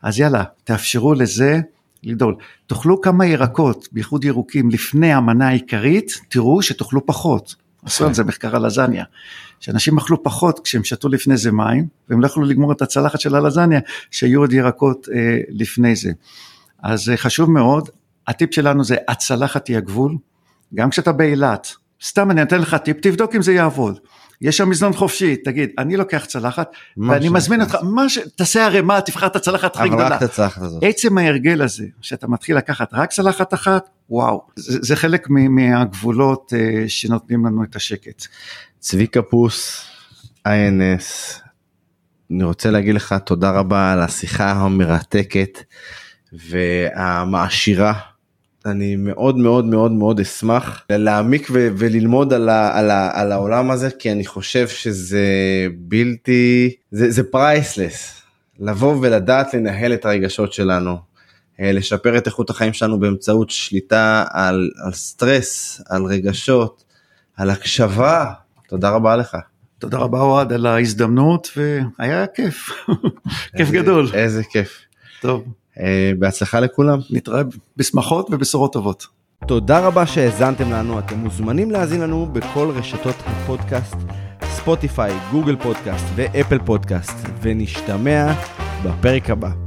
אז 0.02 0.20
יאללה, 0.20 0.44
תאפשרו 0.64 1.14
לזה 1.14 1.60
לגדול. 2.04 2.36
תאכלו 2.68 3.02
כמה 3.02 3.26
ירקות, 3.26 3.88
בייחוד 3.92 4.26
ירוקים, 4.26 4.70
לפני 4.70 5.14
המנה 5.14 5.48
העיקרית, 5.48 6.12
תראו 6.30 6.62
שתאכלו 6.62 7.06
פחות. 7.06 7.56
עשו 7.86 8.06
על 8.08 8.14
זה 8.14 8.24
מחקר 8.24 8.56
על 8.56 8.66
לזניה. 8.66 9.04
שאנשים 9.60 9.98
אכלו 9.98 10.24
פחות 10.24 10.60
כשהם 10.64 10.84
שתו 10.84 11.10
לפני 11.10 11.38
זה 11.38 11.52
מים, 11.52 11.88
והם 12.10 12.22
לא 12.22 12.26
יכלו 12.26 12.44
לגמור 12.44 12.72
את 12.72 12.82
הצלחת 12.82 13.20
של 13.20 13.36
הלזניה, 13.36 13.80
שהיו 14.12 14.40
עוד 14.40 14.54
ירקות 14.54 15.08
אה, 15.14 15.38
לפני 15.50 15.96
זה. 15.96 16.12
אז 16.84 17.10
אה, 17.10 17.18
חשוב 17.18 17.52
מאוד, 17.52 17.90
הטיפ 18.28 18.54
שלנו 18.54 18.84
זה 18.84 18.96
הצלחת 19.08 19.68
היא 19.68 19.78
הגבול, 19.78 20.18
גם 20.76 20.90
כשאתה 20.90 21.12
באילת, 21.12 21.68
סתם 22.04 22.32
אני 22.32 22.42
אתן 22.42 22.62
לך 22.62 22.76
טיפ, 22.76 22.98
תבדוק 23.02 23.36
אם 23.36 23.42
זה 23.42 23.54
יעבוד. 23.54 24.00
יש 24.42 24.58
שם 24.58 24.70
מזנון 24.70 24.94
חופשי, 24.94 25.36
תגיד, 25.36 25.70
אני 25.78 25.98
לוקח 25.98 26.26
צלחת, 26.26 26.72
ואני 26.98 27.30
מזמין 27.30 27.62
אותך, 27.62 27.78
מה 27.84 28.10
ש... 28.10 28.18
תעשה 28.36 28.66
ערימה, 28.66 29.02
תבחר 29.02 29.28
את 29.28 29.36
הצלחת 29.36 29.76
הכי 29.76 29.88
גדולה. 29.88 30.08
אבל 30.08 30.16
רק 30.16 30.24
את 30.24 30.30
הצלחת 30.30 30.62
הזאת. 30.62 30.84
עצם 30.84 31.18
ההרגל 31.18 31.62
הזה, 31.62 31.86
שאתה 32.02 32.28
מתחיל 32.28 32.58
לקחת 32.58 32.94
רק 32.94 33.12
צלחת 33.12 33.54
אחת, 33.54 33.90
וואו, 34.10 34.42
זה, 34.56 34.80
זה 34.82 34.96
חלק 34.96 35.28
מהגבולות 35.30 36.54
uh, 36.54 36.90
שנותנים 36.90 37.46
לנו 37.46 37.64
את 37.64 37.76
השקט. 37.76 38.26
צביקה 38.80 39.08
פוס, 39.08 39.86
INS, 40.48 41.40
אני 42.32 42.44
רוצה 42.44 42.72
להגיד 42.72 42.96
לך 42.96 43.16
תודה 43.26 43.52
רבה 43.52 43.92
על 43.92 44.00
השיחה 44.02 44.52
המרתקת 44.52 45.60
והמעשירה. 46.34 47.94
אני 48.66 48.96
מאוד 48.96 49.38
מאוד 49.38 49.66
מאוד 49.66 49.92
מאוד 49.92 50.20
אשמח 50.20 50.86
להעמיק 50.90 51.48
ו- 51.52 51.68
וללמוד 51.78 52.34
על, 52.34 52.50
ה- 52.50 52.80
על, 52.80 52.92
ה- 52.92 53.12
על 53.14 53.32
העולם 53.32 53.72
הזה 53.72 53.90
כי 54.00 54.12
אני 54.12 54.26
חושב 54.26 54.68
שזה 54.68 55.28
בלתי 55.78 56.76
זה, 56.92 57.12
זה 57.12 57.24
priceless 57.24 58.22
לבוא 58.60 58.96
ולדעת 59.02 59.54
לנהל 59.54 59.94
את 59.94 60.06
הרגשות 60.06 60.54
שלנו 60.54 60.98
אה, 61.60 61.72
לשפר 61.72 62.18
את 62.18 62.26
איכות 62.28 62.50
החיים 62.50 62.74
שלנו 62.74 63.00
באמצעות 63.00 63.50
שליטה 63.50 64.26
על, 64.32 64.70
על 64.86 64.92
סטרס 64.94 65.82
על 65.90 66.04
רגשות 66.04 66.84
על 67.38 67.50
הקשבה 67.50 68.32
תודה 68.68 68.90
רבה 68.90 69.16
לך. 69.16 69.38
תודה 69.80 69.98
רבה 69.98 70.20
אוהד 70.20 70.54
על 70.54 70.66
ההזדמנות 70.66 71.50
והיה 71.58 72.28
כיף, 72.28 72.70
כיף 73.58 73.72
גדול. 73.72 74.08
איזה 74.14 74.44
כיף. 74.44 74.82
טוב. 75.22 75.44
אה, 75.80 76.12
בהצלחה 76.20 76.60
לכולם. 76.60 77.00
נתראה 77.10 77.42
בשמחות 77.78 78.28
ובשורות 78.32 78.74
טובות. 78.74 79.08
תודה 79.48 79.80
רבה 79.80 80.06
שהאזנתם 80.06 80.72
לנו, 80.72 81.00
אתם 81.00 81.18
מוזמנים 81.18 81.72
להאזין 81.72 82.02
לנו 82.02 82.26
בכל 82.26 82.72
רשתות 82.76 83.16
הפודקאסט, 83.26 83.96
ספוטיפיי, 84.44 85.14
גוגל 85.32 85.56
פודקאסט 85.56 86.06
ואפל 86.16 86.60
פודקאסט, 86.66 87.18
ונשתמע 87.42 88.34
בפרק 88.84 89.30
הבא. 89.30 89.63